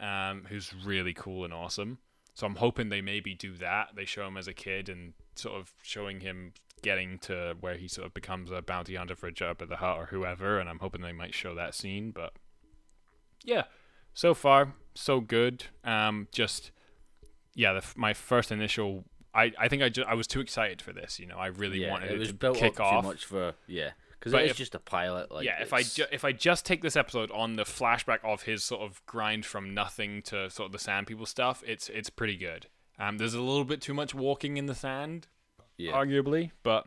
um, 0.00 0.46
who's 0.48 0.72
really 0.84 1.14
cool 1.14 1.44
and 1.44 1.52
awesome. 1.54 1.98
So 2.34 2.46
i'm 2.46 2.56
hoping 2.56 2.88
they 2.88 3.00
maybe 3.02 3.34
do 3.34 3.54
that. 3.56 3.88
They 3.96 4.04
show 4.04 4.26
him 4.26 4.36
as 4.36 4.48
a 4.48 4.54
kid 4.54 4.88
and 4.88 5.14
sort 5.34 5.58
of 5.60 5.72
showing 5.82 6.20
him 6.20 6.52
getting 6.82 7.18
to 7.18 7.54
where 7.60 7.76
he 7.76 7.86
sort 7.88 8.06
of 8.06 8.14
becomes 8.14 8.50
a 8.50 8.60
bounty 8.62 8.94
hunter 8.94 9.16
for 9.16 9.30
Jabba 9.30 9.68
the 9.68 9.76
Hutt 9.76 9.96
or 9.98 10.06
whoever 10.06 10.58
and 10.58 10.68
i'm 10.68 10.78
hoping 10.78 11.02
they 11.02 11.12
might 11.12 11.34
show 11.34 11.54
that 11.54 11.74
scene 11.74 12.10
but 12.10 12.32
yeah 13.44 13.64
so 14.14 14.34
far 14.34 14.74
so 14.94 15.20
good 15.20 15.64
um 15.84 16.28
just 16.32 16.70
yeah 17.54 17.72
the, 17.72 17.84
my 17.96 18.12
first 18.12 18.50
initial 18.52 19.04
i 19.34 19.52
i 19.58 19.68
think 19.68 19.82
i 19.82 19.88
just 19.88 20.08
i 20.08 20.14
was 20.14 20.26
too 20.26 20.40
excited 20.40 20.82
for 20.82 20.92
this 20.92 21.18
you 21.18 21.26
know 21.26 21.36
i 21.36 21.46
really 21.46 21.82
Yeah, 21.82 21.90
wanted 21.90 22.10
it 22.12 22.22
it, 22.22 22.26
to 22.28 22.34
built 22.34 22.56
kick 22.56 22.80
off 22.80 23.02
too 23.02 23.08
much 23.08 23.24
for 23.24 23.54
yeah, 23.66 23.90
because 24.18 24.32
it 24.34 24.42
is 24.42 24.50
if- 24.52 24.56
just 24.56 24.74
a 24.74 24.78
pilot. 24.80 25.30
Like 25.30 25.44
yeah 25.46 25.62
if 25.62 25.72
i 25.72 25.82
ju- 25.82 26.06
if 26.12 26.24
i 26.24 26.32
just 26.32 26.66
take 26.66 26.82
this 26.82 26.96
episode 26.96 27.30
on 27.30 27.56
the 27.56 27.62
flashback 27.64 28.18
of 28.24 28.42
his 28.42 28.64
sort 28.64 28.82
of 28.82 29.00
grind 29.06 29.46
from 29.46 29.72
nothing 29.74 30.22
to 30.22 30.50
sort 30.50 30.66
of 30.66 30.72
the 30.72 30.78
sand 30.78 31.06
people 31.06 31.26
stuff 31.26 31.62
it's 31.66 31.88
it's 31.88 32.10
pretty 32.10 32.36
good 32.36 32.66
um 32.98 33.18
there's 33.18 33.34
a 33.34 33.40
little 33.40 33.64
bit 33.64 33.80
too 33.80 33.94
much 33.94 34.14
walking 34.14 34.56
in 34.56 34.66
the 34.66 34.74
sand 34.74 35.28
yeah, 35.80 35.92
arguably 35.92 36.50
but 36.62 36.86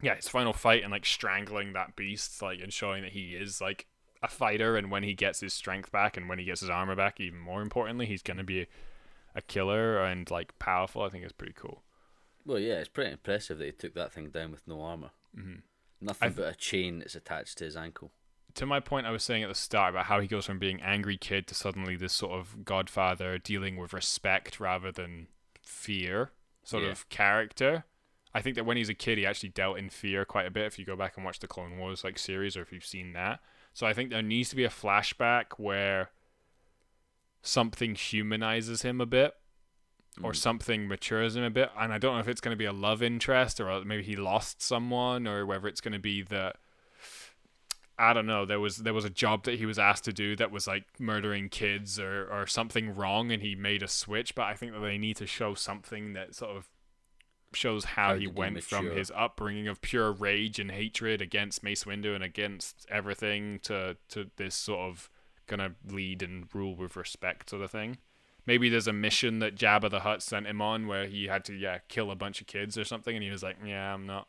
yeah 0.00 0.14
his 0.16 0.28
final 0.28 0.52
fight 0.52 0.82
and 0.82 0.90
like 0.92 1.06
strangling 1.06 1.72
that 1.72 1.94
beast 1.96 2.40
like 2.42 2.60
and 2.60 2.72
showing 2.72 3.02
that 3.02 3.12
he 3.12 3.34
is 3.34 3.60
like 3.60 3.86
a 4.22 4.28
fighter 4.28 4.76
and 4.76 4.90
when 4.90 5.02
he 5.02 5.14
gets 5.14 5.40
his 5.40 5.52
strength 5.52 5.90
back 5.92 6.16
and 6.16 6.28
when 6.28 6.38
he 6.38 6.44
gets 6.44 6.60
his 6.60 6.70
armor 6.70 6.94
back 6.96 7.20
even 7.20 7.38
more 7.38 7.62
importantly 7.62 8.06
he's 8.06 8.22
going 8.22 8.36
to 8.36 8.44
be 8.44 8.66
a 9.34 9.42
killer 9.42 10.02
and 10.02 10.30
like 10.30 10.56
powerful 10.58 11.02
i 11.02 11.08
think 11.08 11.24
it's 11.24 11.32
pretty 11.32 11.54
cool 11.56 11.82
Well, 12.44 12.58
yeah, 12.58 12.74
it's 12.74 12.88
pretty 12.88 13.12
impressive 13.12 13.58
that 13.58 13.64
he 13.64 13.72
took 13.72 13.94
that 13.94 14.12
thing 14.12 14.30
down 14.30 14.50
with 14.50 14.66
no 14.66 14.82
armor. 14.82 15.10
Mm-hmm. 15.38 15.60
Nothing 16.00 16.26
I've- 16.26 16.34
but 16.36 16.52
a 16.52 16.56
chain 16.56 16.98
that's 16.98 17.14
attached 17.14 17.58
to 17.58 17.64
his 17.64 17.76
ankle. 17.76 18.10
to 18.54 18.66
my 18.66 18.80
point 18.80 19.06
I 19.06 19.10
was 19.12 19.22
saying 19.22 19.44
at 19.44 19.48
the 19.48 19.54
start 19.54 19.94
about 19.94 20.06
how 20.06 20.18
he 20.20 20.26
goes 20.26 20.44
from 20.46 20.58
being 20.58 20.80
angry 20.82 21.16
kid 21.16 21.46
to 21.46 21.54
suddenly 21.54 21.94
this 21.96 22.12
sort 22.12 22.32
of 22.32 22.64
godfather 22.64 23.38
dealing 23.38 23.76
with 23.76 23.92
respect 23.92 24.58
rather 24.60 24.90
than 24.92 25.28
fear 25.64 26.32
sort 26.64 26.82
Yeah. 26.82 26.90
of 26.90 27.08
character. 27.08 27.84
I 28.34 28.40
think 28.40 28.56
that 28.56 28.64
when 28.64 28.76
he's 28.76 28.88
a 28.88 28.94
kid 28.94 29.18
he 29.18 29.26
actually 29.26 29.50
dealt 29.50 29.78
in 29.78 29.90
fear 29.90 30.24
quite 30.24 30.46
a 30.46 30.50
bit 30.50 30.66
if 30.66 30.78
you 30.78 30.84
go 30.84 30.96
back 30.96 31.16
and 31.16 31.24
watch 31.24 31.40
the 31.40 31.46
Clone 31.46 31.78
Wars 31.78 32.04
like 32.04 32.18
series 32.18 32.56
or 32.56 32.62
if 32.62 32.72
you've 32.72 32.84
seen 32.84 33.12
that. 33.12 33.40
So 33.74 33.86
I 33.86 33.92
think 33.92 34.10
there 34.10 34.22
needs 34.22 34.50
to 34.50 34.56
be 34.56 34.64
a 34.64 34.70
flashback 34.70 35.44
where 35.58 36.10
something 37.42 37.94
humanizes 37.94 38.82
him 38.82 39.00
a 39.00 39.06
bit 39.06 39.34
or 40.22 40.30
hmm. 40.30 40.36
something 40.36 40.88
matures 40.88 41.36
him 41.36 41.44
a 41.44 41.50
bit 41.50 41.70
and 41.78 41.92
I 41.92 41.98
don't 41.98 42.14
know 42.14 42.20
if 42.20 42.28
it's 42.28 42.40
going 42.40 42.54
to 42.54 42.58
be 42.58 42.64
a 42.64 42.72
love 42.72 43.02
interest 43.02 43.60
or 43.60 43.70
uh, 43.70 43.84
maybe 43.84 44.02
he 44.02 44.16
lost 44.16 44.62
someone 44.62 45.26
or 45.26 45.44
whether 45.44 45.68
it's 45.68 45.80
going 45.80 45.92
to 45.92 45.98
be 45.98 46.22
that 46.22 46.56
I 47.98 48.14
don't 48.14 48.26
know. 48.26 48.46
There 48.46 48.58
was 48.58 48.78
there 48.78 48.94
was 48.94 49.04
a 49.04 49.10
job 49.10 49.44
that 49.44 49.58
he 49.58 49.66
was 49.66 49.78
asked 49.78 50.04
to 50.04 50.12
do 50.12 50.34
that 50.36 50.50
was 50.50 50.66
like 50.66 50.84
murdering 50.98 51.48
kids 51.48 52.00
or 52.00 52.26
or 52.32 52.46
something 52.46 52.96
wrong, 52.96 53.30
and 53.30 53.42
he 53.42 53.54
made 53.54 53.82
a 53.82 53.88
switch. 53.88 54.34
But 54.34 54.46
I 54.46 54.54
think 54.54 54.72
that 54.72 54.80
they 54.80 54.98
need 54.98 55.16
to 55.18 55.26
show 55.26 55.54
something 55.54 56.14
that 56.14 56.34
sort 56.34 56.56
of 56.56 56.68
shows 57.54 57.84
how, 57.84 58.08
How 58.08 58.16
he 58.16 58.26
went 58.26 58.62
from 58.62 58.90
his 58.90 59.12
upbringing 59.14 59.68
of 59.68 59.80
pure 59.80 60.12
rage 60.12 60.58
and 60.58 60.70
hatred 60.70 61.20
against 61.22 61.62
Mace 61.62 61.84
Windu 61.84 62.14
and 62.14 62.24
against 62.24 62.86
everything 62.90 63.58
to 63.64 63.96
to 64.10 64.30
this 64.36 64.54
sort 64.54 64.80
of 64.80 65.10
gonna 65.46 65.74
lead 65.86 66.22
and 66.22 66.46
rule 66.54 66.74
with 66.76 66.96
respect 66.96 67.50
sort 67.50 67.62
of 67.62 67.70
thing. 67.70 67.98
Maybe 68.46 68.68
there's 68.68 68.88
a 68.88 68.92
mission 68.92 69.38
that 69.38 69.54
Jabba 69.54 69.88
the 69.90 70.00
Hutt 70.00 70.22
sent 70.22 70.46
him 70.46 70.60
on 70.60 70.86
where 70.88 71.06
he 71.06 71.26
had 71.26 71.44
to 71.46 71.54
yeah 71.54 71.78
kill 71.88 72.10
a 72.10 72.16
bunch 72.16 72.40
of 72.40 72.46
kids 72.46 72.76
or 72.76 72.84
something, 72.84 73.14
and 73.14 73.22
he 73.24 73.30
was 73.30 73.42
like, 73.42 73.56
yeah, 73.64 73.92
I'm 73.94 74.06
not. 74.06 74.26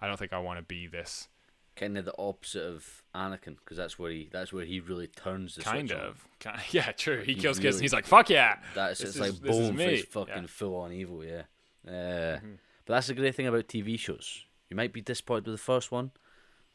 I 0.00 0.06
don't 0.06 0.18
think 0.18 0.32
I 0.32 0.38
want 0.38 0.58
to 0.58 0.62
be 0.62 0.86
this. 0.86 1.28
Kind 1.74 1.98
of 1.98 2.04
the 2.06 2.14
opposite 2.18 2.62
of 2.62 3.02
Anakin, 3.14 3.56
because 3.56 3.76
that's 3.76 3.98
where 3.98 4.10
he 4.10 4.28
that's 4.32 4.52
where 4.52 4.64
he 4.64 4.80
really 4.80 5.08
turns 5.08 5.56
the 5.56 5.62
kind 5.62 5.90
on. 5.92 6.00
of. 6.00 6.24
Kind 6.40 6.60
yeah, 6.70 6.92
true. 6.92 7.20
He 7.22 7.34
He 7.34 7.40
kills 7.40 7.58
kids 7.58 7.76
and 7.76 7.82
he's 7.82 7.92
like, 7.92 8.06
"Fuck 8.06 8.30
yeah!" 8.30 8.58
That's 8.74 9.00
it's 9.00 9.16
is- 9.16 9.20
like 9.20 9.40
boom, 9.40 9.78
it's 9.78 9.80
Yeah. 9.80 9.88
Mm-hmm. 9.88 10.10
fucking 10.10 10.46
full 10.46 10.76
on 10.76 10.92
evil, 10.92 11.22
yeah. 11.24 11.42
Uh, 11.86 12.38
But 12.86 12.94
that's 12.94 13.08
the 13.08 13.14
great 13.14 13.34
thing 13.34 13.46
about 13.46 13.68
TV 13.68 13.98
shows. 13.98 14.44
You 14.70 14.76
might 14.76 14.92
be 14.92 15.00
disappointed 15.00 15.46
with 15.46 15.54
the 15.54 15.62
first 15.64 15.92
one, 15.92 16.12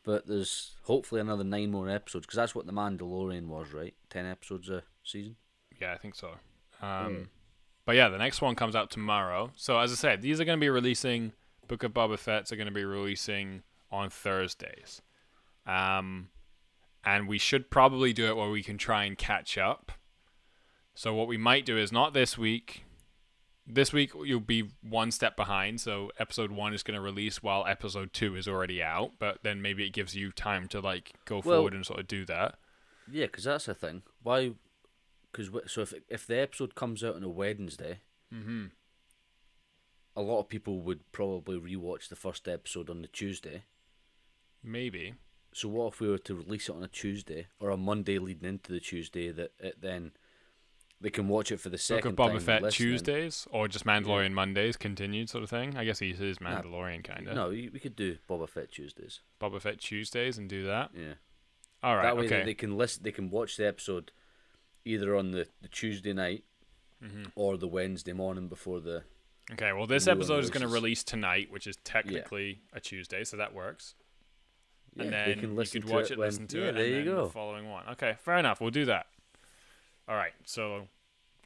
but 0.04 0.28
there's 0.28 0.76
hopefully 0.84 1.22
another 1.22 1.44
nine 1.44 1.72
more 1.72 1.90
episodes 1.90 2.26
because 2.26 2.38
that's 2.38 2.54
what 2.56 2.66
the 2.66 2.74
Mandalorian 2.74 3.48
was, 3.48 3.74
right? 3.74 3.94
Ten 4.10 4.26
episodes 4.26 4.70
a 4.70 4.84
season. 5.04 5.36
Yeah, 5.80 5.94
I 5.94 5.98
think 5.98 6.16
so. 6.16 6.36
Um, 6.82 7.30
But 7.86 7.96
yeah, 7.96 8.10
the 8.10 8.18
next 8.18 8.42
one 8.42 8.56
comes 8.56 8.76
out 8.76 8.92
tomorrow. 8.92 9.52
So 9.56 9.80
as 9.80 9.92
I 9.92 9.96
said, 9.96 10.22
these 10.22 10.40
are 10.40 10.46
going 10.46 10.60
to 10.60 10.64
be 10.64 10.70
releasing. 10.70 11.34
Book 11.68 11.84
of 11.84 11.94
Boba 11.94 12.20
Fett's 12.20 12.52
are 12.52 12.56
going 12.58 12.68
to 12.68 12.74
be 12.74 12.84
releasing 12.84 13.64
on 13.92 14.10
Thursdays, 14.10 15.02
um, 15.66 16.30
and 17.06 17.28
we 17.28 17.38
should 17.38 17.70
probably 17.70 18.12
do 18.14 18.28
it 18.28 18.36
where 18.36 18.50
we 18.50 18.62
can 18.64 18.78
try 18.78 19.06
and 19.06 19.18
catch 19.18 19.58
up. 19.58 19.92
So 20.94 21.14
what 21.14 21.28
we 21.28 21.38
might 21.38 21.66
do 21.66 21.78
is 21.78 21.92
not 21.92 22.14
this 22.14 22.38
week. 22.38 22.84
This 23.68 23.94
week 23.94 24.12
you'll 24.26 24.40
be 24.40 24.70
one 24.82 25.12
step 25.12 25.36
behind, 25.38 25.80
so 25.80 26.12
episode 26.20 26.52
one 26.52 26.74
is 26.74 26.84
going 26.84 26.96
to 26.96 27.02
release 27.02 27.42
while 27.44 27.66
episode 27.66 28.12
two 28.12 28.36
is 28.36 28.48
already 28.48 28.82
out. 28.82 29.14
But 29.20 29.40
then 29.44 29.62
maybe 29.62 29.86
it 29.86 29.94
gives 29.94 30.16
you 30.16 30.32
time 30.32 30.68
to 30.70 30.80
like 30.80 31.14
go 31.26 31.36
Well- 31.36 31.58
forward 31.60 31.74
and 31.74 31.86
sort 31.86 32.00
of 32.00 32.08
do 32.08 32.26
that. 32.26 32.58
Yeah, 33.10 33.26
because 33.26 33.44
that's 33.46 33.66
the 33.66 33.74
thing. 33.76 34.04
Why? 34.24 34.54
Because 35.32 35.50
so 35.72 35.82
if 35.82 35.94
if 36.10 36.28
the 36.28 36.40
episode 36.40 36.76
comes 36.76 37.04
out 37.04 37.16
on 37.16 37.24
a 37.24 37.30
Wednesday, 37.30 38.00
Mm-hmm. 38.34 38.68
a 40.16 40.22
lot 40.22 40.40
of 40.40 40.48
people 40.50 40.80
would 40.82 41.12
probably 41.12 41.60
rewatch 41.60 42.08
the 42.08 42.16
first 42.16 42.48
episode 42.48 42.90
on 42.90 43.02
the 43.02 43.08
Tuesday. 43.10 43.64
Maybe. 44.64 45.16
So 45.54 45.68
what 45.68 45.94
if 45.94 46.00
we 46.00 46.08
were 46.08 46.18
to 46.20 46.36
release 46.36 46.70
it 46.70 46.76
on 46.76 46.84
a 46.84 46.88
Tuesday 46.88 47.48
or 47.60 47.70
a 47.72 47.78
Monday 47.78 48.20
leading 48.20 48.48
into 48.48 48.72
the 48.72 48.80
Tuesday 48.80 49.32
that 49.32 49.52
it 49.60 49.82
then 49.82 50.14
They 51.02 51.10
can 51.10 51.28
watch 51.28 51.52
it 51.52 51.60
for 51.60 51.70
the 51.70 51.80
second 51.80 52.16
Book 52.16 52.34
of 52.34 52.44
Boba 52.44 52.46
Fett 52.46 52.62
listening. 52.62 52.90
Tuesdays 52.90 53.48
or 53.52 53.68
just 53.68 53.86
Mandalorian 53.86 54.34
Mondays 54.34 54.78
continued 54.78 55.30
sort 55.30 55.44
of 55.44 55.50
thing. 55.50 55.76
I 55.76 55.84
guess 55.84 55.98
he 55.98 56.12
is 56.12 56.38
Mandalorian 56.38 57.04
kind 57.04 57.28
of. 57.28 57.36
No, 57.36 57.50
we 57.50 57.70
could 57.70 57.96
do 57.96 58.18
Boba 58.30 58.48
Fett 58.48 58.72
Tuesdays. 58.72 59.22
Boba 59.42 59.60
Fett 59.60 59.80
Tuesdays 59.80 60.38
and 60.38 60.48
do 60.48 60.66
that. 60.68 60.92
Yeah. 60.96 61.14
All 61.82 61.96
right. 61.96 62.04
that 62.04 62.18
way 62.18 62.26
okay. 62.26 62.44
they, 62.44 62.54
can 62.54 62.78
listen. 62.78 63.02
They 63.04 63.12
can 63.12 63.32
watch 63.32 63.58
the 63.58 63.68
episode 63.68 64.12
either 64.86 65.16
on 65.16 65.32
the, 65.32 65.48
the 65.62 65.68
Tuesday 65.68 66.14
night 66.14 66.44
Mm-hmm. 67.04 67.24
or 67.36 67.58
the 67.58 67.68
Wednesday 67.68 68.14
morning 68.14 68.48
before 68.48 68.80
the. 68.80 69.02
Okay, 69.52 69.74
well, 69.74 69.88
this 69.88 70.08
episode 70.08 70.44
is 70.44 70.52
going 70.52 70.62
to 70.62 70.68
release 70.68 71.04
tonight, 71.04 71.48
which 71.50 71.66
is 71.66 71.76
technically 71.84 72.62
a 72.74 72.80
Tuesday, 72.80 73.24
so 73.24 73.38
that 73.38 73.56
works. 73.56 73.96
Yeah, 74.96 75.06
and 75.06 75.14
then 75.14 75.30
you 75.30 75.36
could 75.36 75.90
watch 75.90 76.12
it 76.12 76.12
it, 76.12 76.18
when- 76.20 76.28
listen 76.28 76.46
to 76.48 76.60
yeah, 76.60 76.66
it, 76.70 76.76
there 76.76 76.84
and 76.84 76.92
you 76.92 77.04
then 77.04 77.16
go. 77.16 77.24
the 77.24 77.32
following 77.32 77.68
one. 77.68 77.86
Okay, 77.94 78.18
fair 78.20 78.38
enough. 78.38 78.62
We'll 78.62 78.70
do 78.70 78.86
that. 78.86 79.08
All 80.12 80.18
right, 80.18 80.34
so 80.44 80.90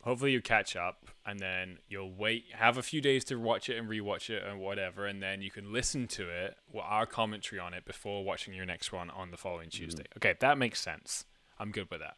hopefully 0.02 0.32
you 0.32 0.42
catch 0.42 0.76
up, 0.76 1.06
and 1.24 1.40
then 1.40 1.78
you'll 1.88 2.12
wait, 2.12 2.46
have 2.54 2.80
a 2.80 2.82
few 2.82 3.00
days 3.00 3.24
to 3.26 3.36
watch 3.36 3.70
it 3.70 3.78
and 3.78 3.88
rewatch 3.88 4.32
it 4.32 4.42
and 4.44 4.60
whatever, 4.60 5.06
and 5.06 5.22
then 5.22 5.44
you 5.44 5.52
can 5.52 5.72
listen 5.72 6.08
to 6.08 6.28
it, 6.30 6.58
with 6.74 6.84
our 6.84 7.06
commentary 7.06 7.60
on 7.60 7.76
it 7.76 7.86
before 7.86 8.24
watching 8.24 8.56
your 8.56 8.66
next 8.66 8.92
one 8.92 9.12
on 9.12 9.30
the 9.30 9.38
following 9.38 9.70
Mm-hmm. 9.70 9.84
Tuesday. 9.84 10.06
Okay, 10.18 10.34
that 10.40 10.58
makes 10.58 10.82
sense. 10.82 11.26
I'm 11.60 11.70
good 11.70 11.92
with 11.92 12.00
that. 12.00 12.16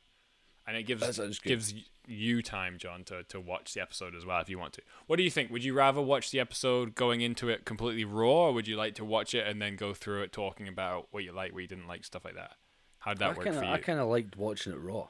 And 0.66 0.78
it 0.78 0.84
gives 0.84 1.02
That 1.02 1.16
sounds 1.16 1.38
good. 1.40 1.50
gives 1.50 1.74
you 2.08 2.42
time, 2.42 2.78
John, 2.78 3.04
to, 3.06 3.24
to 3.24 3.42
watch 3.42 3.74
the 3.74 3.82
episode 3.82 4.16
as 4.16 4.26
well 4.26 4.40
if 4.40 4.48
you 4.48 4.58
want 4.58 4.72
to. 4.76 4.82
What 5.08 5.18
do 5.18 5.24
you 5.24 5.30
think? 5.30 5.52
Would 5.52 5.66
you 5.66 5.74
rather 5.74 6.02
watch 6.02 6.32
the 6.32 6.40
episode 6.40 6.96
going 6.96 7.20
into 7.20 7.50
it 7.50 7.66
completely 7.66 8.06
raw, 8.06 8.48
or 8.48 8.54
would 8.54 8.70
you 8.70 8.78
like 8.78 8.96
to 8.96 9.04
watch 9.04 9.34
it 9.34 9.46
and 9.46 9.62
then 9.62 9.76
go 9.76 9.94
through 9.94 10.22
it 10.24 10.32
talking 10.32 10.70
about 10.70 11.08
what 11.12 11.26
you 11.26 11.34
like, 11.34 11.52
what 11.52 11.62
you 11.62 11.68
didn't 11.68 11.88
like, 11.90 12.06
stuff 12.06 12.24
like 12.24 12.36
that? 12.36 12.52
How'd 13.00 13.18
that 13.18 13.32
I 13.32 13.34
work 13.34 13.44
kinda, 13.44 13.60
for 13.60 13.66
you? 13.66 13.72
I 13.72 13.80
kind 13.80 14.00
of 14.00 14.08
liked 14.08 14.38
watching 14.38 14.72
it 14.72 14.80
raw. 14.80 15.08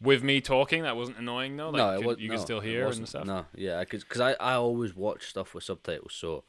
With 0.00 0.22
me 0.22 0.40
talking, 0.40 0.82
that 0.84 0.96
wasn't 0.96 1.18
annoying 1.18 1.56
though. 1.56 1.70
Like, 1.70 1.76
no, 1.78 1.90
you 1.90 1.94
it 1.94 1.98
could, 1.98 2.06
was. 2.06 2.18
you 2.20 2.28
no, 2.28 2.34
could 2.34 2.42
still 2.42 2.60
hear 2.60 2.86
and 2.86 3.08
stuff. 3.08 3.26
No, 3.26 3.46
yeah, 3.54 3.80
because 3.80 4.04
cause 4.04 4.20
I 4.20 4.32
I 4.34 4.54
always 4.54 4.94
watch 4.94 5.26
stuff 5.30 5.54
with 5.54 5.64
subtitles, 5.64 6.12
so 6.14 6.44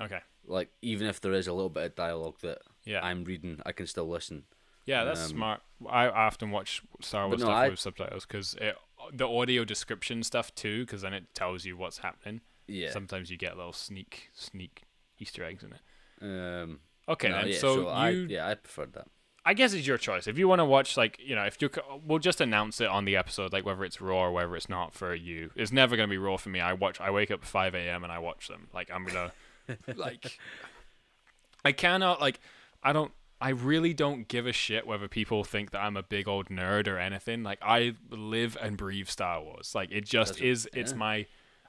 Okay. 0.00 0.20
like 0.46 0.70
even 0.82 1.06
if 1.06 1.20
there 1.20 1.32
is 1.32 1.46
a 1.46 1.52
little 1.52 1.70
bit 1.70 1.84
of 1.84 1.94
dialogue 1.94 2.36
that 2.42 2.58
Yeah. 2.84 3.00
I'm 3.04 3.24
reading, 3.24 3.60
I 3.64 3.72
can 3.72 3.86
still 3.86 4.08
listen. 4.08 4.44
Yeah, 4.84 5.04
that's 5.04 5.24
Um, 5.24 5.28
smart. 5.30 5.62
I 5.88 6.08
often 6.08 6.50
watch 6.50 6.82
Star 7.00 7.26
Wars 7.26 7.40
no, 7.40 7.46
stuff 7.46 7.54
I- 7.56 7.68
with 7.70 7.78
subtitles 7.78 8.26
because 8.26 8.56
the 9.12 9.26
audio 9.28 9.64
description 9.64 10.22
stuff 10.22 10.54
too, 10.54 10.84
because 10.84 11.00
then 11.02 11.14
it 11.14 11.34
tells 11.34 11.64
you 11.64 11.76
what's 11.78 11.98
happening. 11.98 12.42
Yeah. 12.66 12.90
Sometimes 12.90 13.30
you 13.30 13.36
get 13.38 13.56
little 13.56 13.72
sneak 13.72 14.28
sneak 14.34 14.82
Easter 15.18 15.42
eggs 15.44 15.64
in 15.64 15.72
it. 15.72 15.80
Um. 16.22 16.80
Okay, 17.08 17.28
no, 17.28 17.38
then. 17.38 17.48
yeah, 17.48 17.58
so, 17.58 17.88
I 17.88 18.10
you, 18.10 18.26
yeah 18.28 18.46
I 18.46 18.54
preferred 18.54 18.92
that. 18.92 19.08
I 19.44 19.54
guess 19.54 19.72
it's 19.72 19.86
your 19.86 19.98
choice. 19.98 20.26
If 20.26 20.36
you 20.36 20.48
want 20.48 20.60
to 20.60 20.64
watch, 20.64 20.96
like, 20.96 21.18
you 21.18 21.34
know, 21.34 21.44
if 21.44 21.60
you, 21.62 21.70
we'll 22.04 22.18
just 22.18 22.40
announce 22.40 22.80
it 22.80 22.88
on 22.88 23.06
the 23.06 23.16
episode, 23.16 23.52
like 23.52 23.64
whether 23.64 23.84
it's 23.84 24.00
raw 24.00 24.24
or 24.24 24.32
whether 24.32 24.54
it's 24.54 24.68
not 24.68 24.92
for 24.92 25.14
you. 25.14 25.50
It's 25.56 25.72
never 25.72 25.96
gonna 25.96 26.08
be 26.08 26.18
raw 26.18 26.36
for 26.36 26.50
me. 26.50 26.60
I 26.60 26.74
watch. 26.74 27.00
I 27.00 27.10
wake 27.10 27.30
up 27.30 27.40
at 27.40 27.46
five 27.46 27.74
a.m. 27.74 28.04
and 28.04 28.12
I 28.12 28.18
watch 28.18 28.48
them. 28.48 28.68
Like 28.74 28.90
I'm 28.92 29.04
gonna, 29.04 29.32
like, 29.96 30.38
I 31.64 31.72
cannot 31.72 32.20
like. 32.20 32.40
I 32.82 32.92
don't. 32.92 33.12
I 33.42 33.50
really 33.50 33.94
don't 33.94 34.28
give 34.28 34.46
a 34.46 34.52
shit 34.52 34.86
whether 34.86 35.08
people 35.08 35.44
think 35.44 35.70
that 35.70 35.80
I'm 35.80 35.96
a 35.96 36.02
big 36.02 36.28
old 36.28 36.48
nerd 36.48 36.86
or 36.86 36.98
anything. 36.98 37.42
Like 37.42 37.58
I 37.62 37.94
live 38.10 38.58
and 38.60 38.76
breathe 38.76 39.08
Star 39.08 39.42
Wars. 39.42 39.74
Like 39.74 39.90
it 39.90 40.04
just 40.04 40.34
That's 40.34 40.42
is. 40.42 40.68
It's 40.74 40.92
yeah. 40.92 40.98
my. 40.98 41.26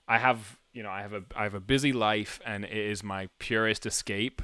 I 0.08 0.18
have 0.18 0.58
you 0.74 0.84
know 0.84 0.90
I 0.90 1.02
have 1.02 1.14
a 1.14 1.24
I 1.36 1.44
have 1.44 1.54
a 1.54 1.62
busy 1.62 1.94
life 1.94 2.42
and 2.46 2.66
it 2.66 2.72
is 2.72 3.04
my 3.04 3.30
purest 3.40 3.86
escape. 3.86 4.42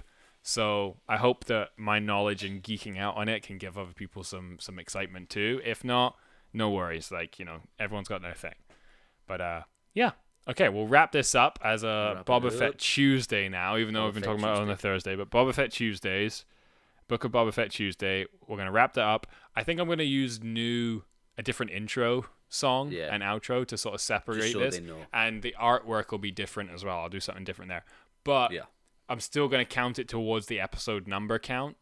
So 0.48 0.96
I 1.10 1.18
hope 1.18 1.44
that 1.46 1.72
my 1.76 2.00
knowledge 2.00 2.46
and 2.46 2.64
geeking 2.64 2.98
out 2.98 3.18
on 3.18 3.28
it 3.28 3.44
can 3.44 3.58
give 3.58 3.78
other 3.78 3.92
people 3.94 4.24
some 4.24 4.56
some 4.62 4.80
excitement 4.80 5.30
too. 5.30 5.60
If 5.66 5.84
not, 5.84 6.16
no 6.54 6.70
worries. 6.70 7.12
Like 7.12 7.38
you 7.38 7.44
know 7.44 7.60
everyone's 7.78 8.08
got 8.08 8.22
their 8.22 8.34
thing. 8.34 8.56
But 9.28 9.42
uh, 9.42 9.62
yeah. 9.94 10.12
Okay, 10.48 10.70
we'll 10.70 10.88
wrap 10.88 11.12
this 11.12 11.36
up 11.36 11.60
as 11.62 11.84
a 11.84 12.14
Wrap 12.16 12.26
Boba. 12.26 12.54
Fett 12.54 12.78
Tuesday 12.78 13.50
now, 13.50 13.76
even 13.76 13.94
though 13.94 14.04
Boba 14.04 14.06
we've 14.06 14.14
been 14.14 14.24
Fett 14.24 14.30
talking 14.30 14.44
about 14.46 14.58
it 14.60 14.62
on 14.62 14.70
a 14.70 14.78
Thursday. 14.78 15.18
But 15.18 15.30
Boba 15.30 15.54
Fett 15.54 15.70
Tuesdays, 15.70 16.46
Book 17.10 17.26
of 17.26 17.34
Boba 17.34 17.54
Fett 17.54 17.72
Tuesday. 17.72 18.26
We're 18.48 18.56
gonna 18.56 18.72
wrap 18.72 18.94
that 18.94 19.04
up. 19.04 19.28
I 19.54 19.64
think 19.64 19.82
I'm 19.82 19.90
gonna 19.90 20.04
use 20.04 20.42
new 20.42 21.04
a 21.38 21.44
different 21.44 21.74
intro 21.74 22.26
song 22.48 22.94
Yeah. 22.94 23.14
and 23.14 23.22
outro 23.22 23.68
to 23.68 23.78
sort 23.78 23.96
of 23.96 24.00
separate 24.00 24.54
so 24.54 24.60
this, 24.60 24.80
and 25.12 25.42
the 25.42 25.54
artwork 25.60 26.12
will 26.12 26.20
be 26.20 26.32
different 26.32 26.72
as 26.72 26.86
well. 26.86 27.00
I'll 27.00 27.10
do 27.10 27.20
something 27.20 27.44
different 27.44 27.68
there. 27.68 27.84
But 28.24 28.52
Yeah. 28.54 28.62
I'm 29.10 29.20
still 29.20 29.48
going 29.48 29.66
to 29.66 29.70
count 29.70 30.00
it 30.00 30.08
towards 30.08 30.48
the 30.48 30.60
episode 30.60 31.08
number 31.08 31.40
count. 31.40 31.78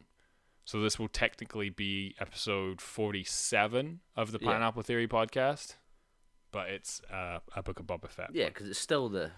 So 0.64 0.80
this 0.80 0.98
will 0.98 1.08
technically 1.08 1.70
be 1.70 2.14
episode 2.20 2.80
47 2.80 4.00
of 4.16 4.32
the 4.32 4.38
Yeah. 4.40 4.52
Pineapple 4.52 4.82
Theory 4.82 5.06
podcast. 5.08 5.76
But 6.52 6.70
it's 6.70 7.00
uh, 7.12 7.38
a 7.54 7.62
book 7.62 7.78
of 7.80 7.86
Boba 7.86 8.08
Fett. 8.08 8.30
Yeah, 8.32 8.46
because 8.48 8.68
it's 8.68 8.78
still 8.78 9.08
the 9.08 9.30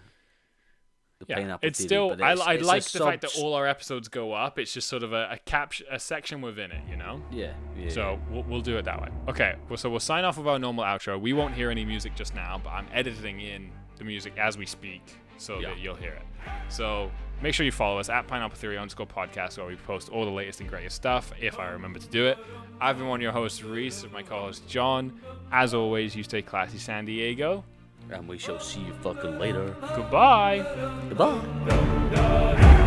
the 1.19 1.25
Yeah, 1.27 1.35
pineapple. 1.35 1.67
it's 1.67 1.79
theory, 1.79 1.87
still. 1.87 2.09
but 2.11 2.21
I, 2.21 2.31
it's- 2.31 2.47
I 2.47 2.53
it's 2.53 2.65
like 2.65 2.83
the 2.85 2.99
fact 2.99 3.21
that 3.23 3.35
all 3.37 3.53
our 3.53 3.67
episodes 3.67 4.07
go 4.07 4.31
up. 4.31 4.57
It's 4.57 4.73
just 4.73 4.87
sort 4.87 5.03
of 5.03 5.11
a 5.11 5.27
a, 5.31 5.37
cap- 5.39 5.73
a 5.91 5.99
section 5.99 6.41
within 6.41 6.71
it, 6.71 6.81
you 6.89 6.95
know. 6.95 7.21
Yeah. 7.31 7.53
yeah 7.77 7.89
So 7.89 8.19
we'll, 8.31 8.43
we'll 8.43 8.61
do 8.61 8.77
it 8.77 8.85
that 8.85 9.01
way. 9.01 9.09
Okay. 9.27 9.55
Well, 9.67 9.75
so 9.77 9.89
we'll 9.89 9.99
sign 9.99 10.23
off 10.23 10.37
with 10.37 10.47
our 10.47 10.57
normal 10.57 10.85
outro. 10.85 11.19
We 11.19 11.33
won't 11.33 11.53
hear 11.55 11.69
any 11.71 11.83
music 11.83 12.15
just 12.15 12.33
now, 12.35 12.61
but 12.63 12.69
I'm 12.69 12.87
editing 12.93 13.41
in 13.41 13.69
the 13.97 14.05
music 14.05 14.33
as 14.37 14.57
we 14.57 14.65
speak 14.65 15.01
so 15.37 15.59
Yeah. 15.59 15.69
that 15.69 15.79
you'll 15.79 15.95
hear 15.95 16.13
it. 16.13 16.23
So 16.69 17.11
make 17.41 17.53
sure 17.53 17.65
you 17.65 17.71
follow 17.71 17.99
us 17.99 18.09
at 18.09 18.27
Pineapple 18.27 18.57
Theory 18.57 18.77
underscore 18.77 19.07
podcast 19.07 19.57
where 19.57 19.67
we 19.67 19.75
post 19.75 20.09
all 20.09 20.25
the 20.25 20.31
latest 20.31 20.59
and 20.61 20.69
greatest 20.69 20.95
stuff 20.95 21.31
if 21.39 21.59
I 21.59 21.69
remember 21.69 21.99
to 21.99 22.07
do 22.07 22.25
it. 22.27 22.37
I've 22.81 22.97
been 22.97 23.07
one 23.07 23.19
of 23.19 23.23
your 23.23 23.31
hosts, 23.31 23.63
Reese, 23.63 24.03
with 24.03 24.11
my 24.11 24.23
co-host 24.23 24.67
John. 24.67 25.19
As 25.51 25.73
always, 25.73 26.15
you 26.15 26.23
stay 26.23 26.41
classy, 26.41 26.77
San 26.77 27.05
Diego. 27.05 27.63
and 28.11 28.27
we 28.27 28.37
shall 28.37 28.59
see 28.59 28.79
you 28.81 28.93
fucking 29.03 29.37
later. 29.39 29.75
Goodbye. 29.95 30.65
Goodbye. 31.09 31.41
da 31.65 32.53
da 32.55 32.78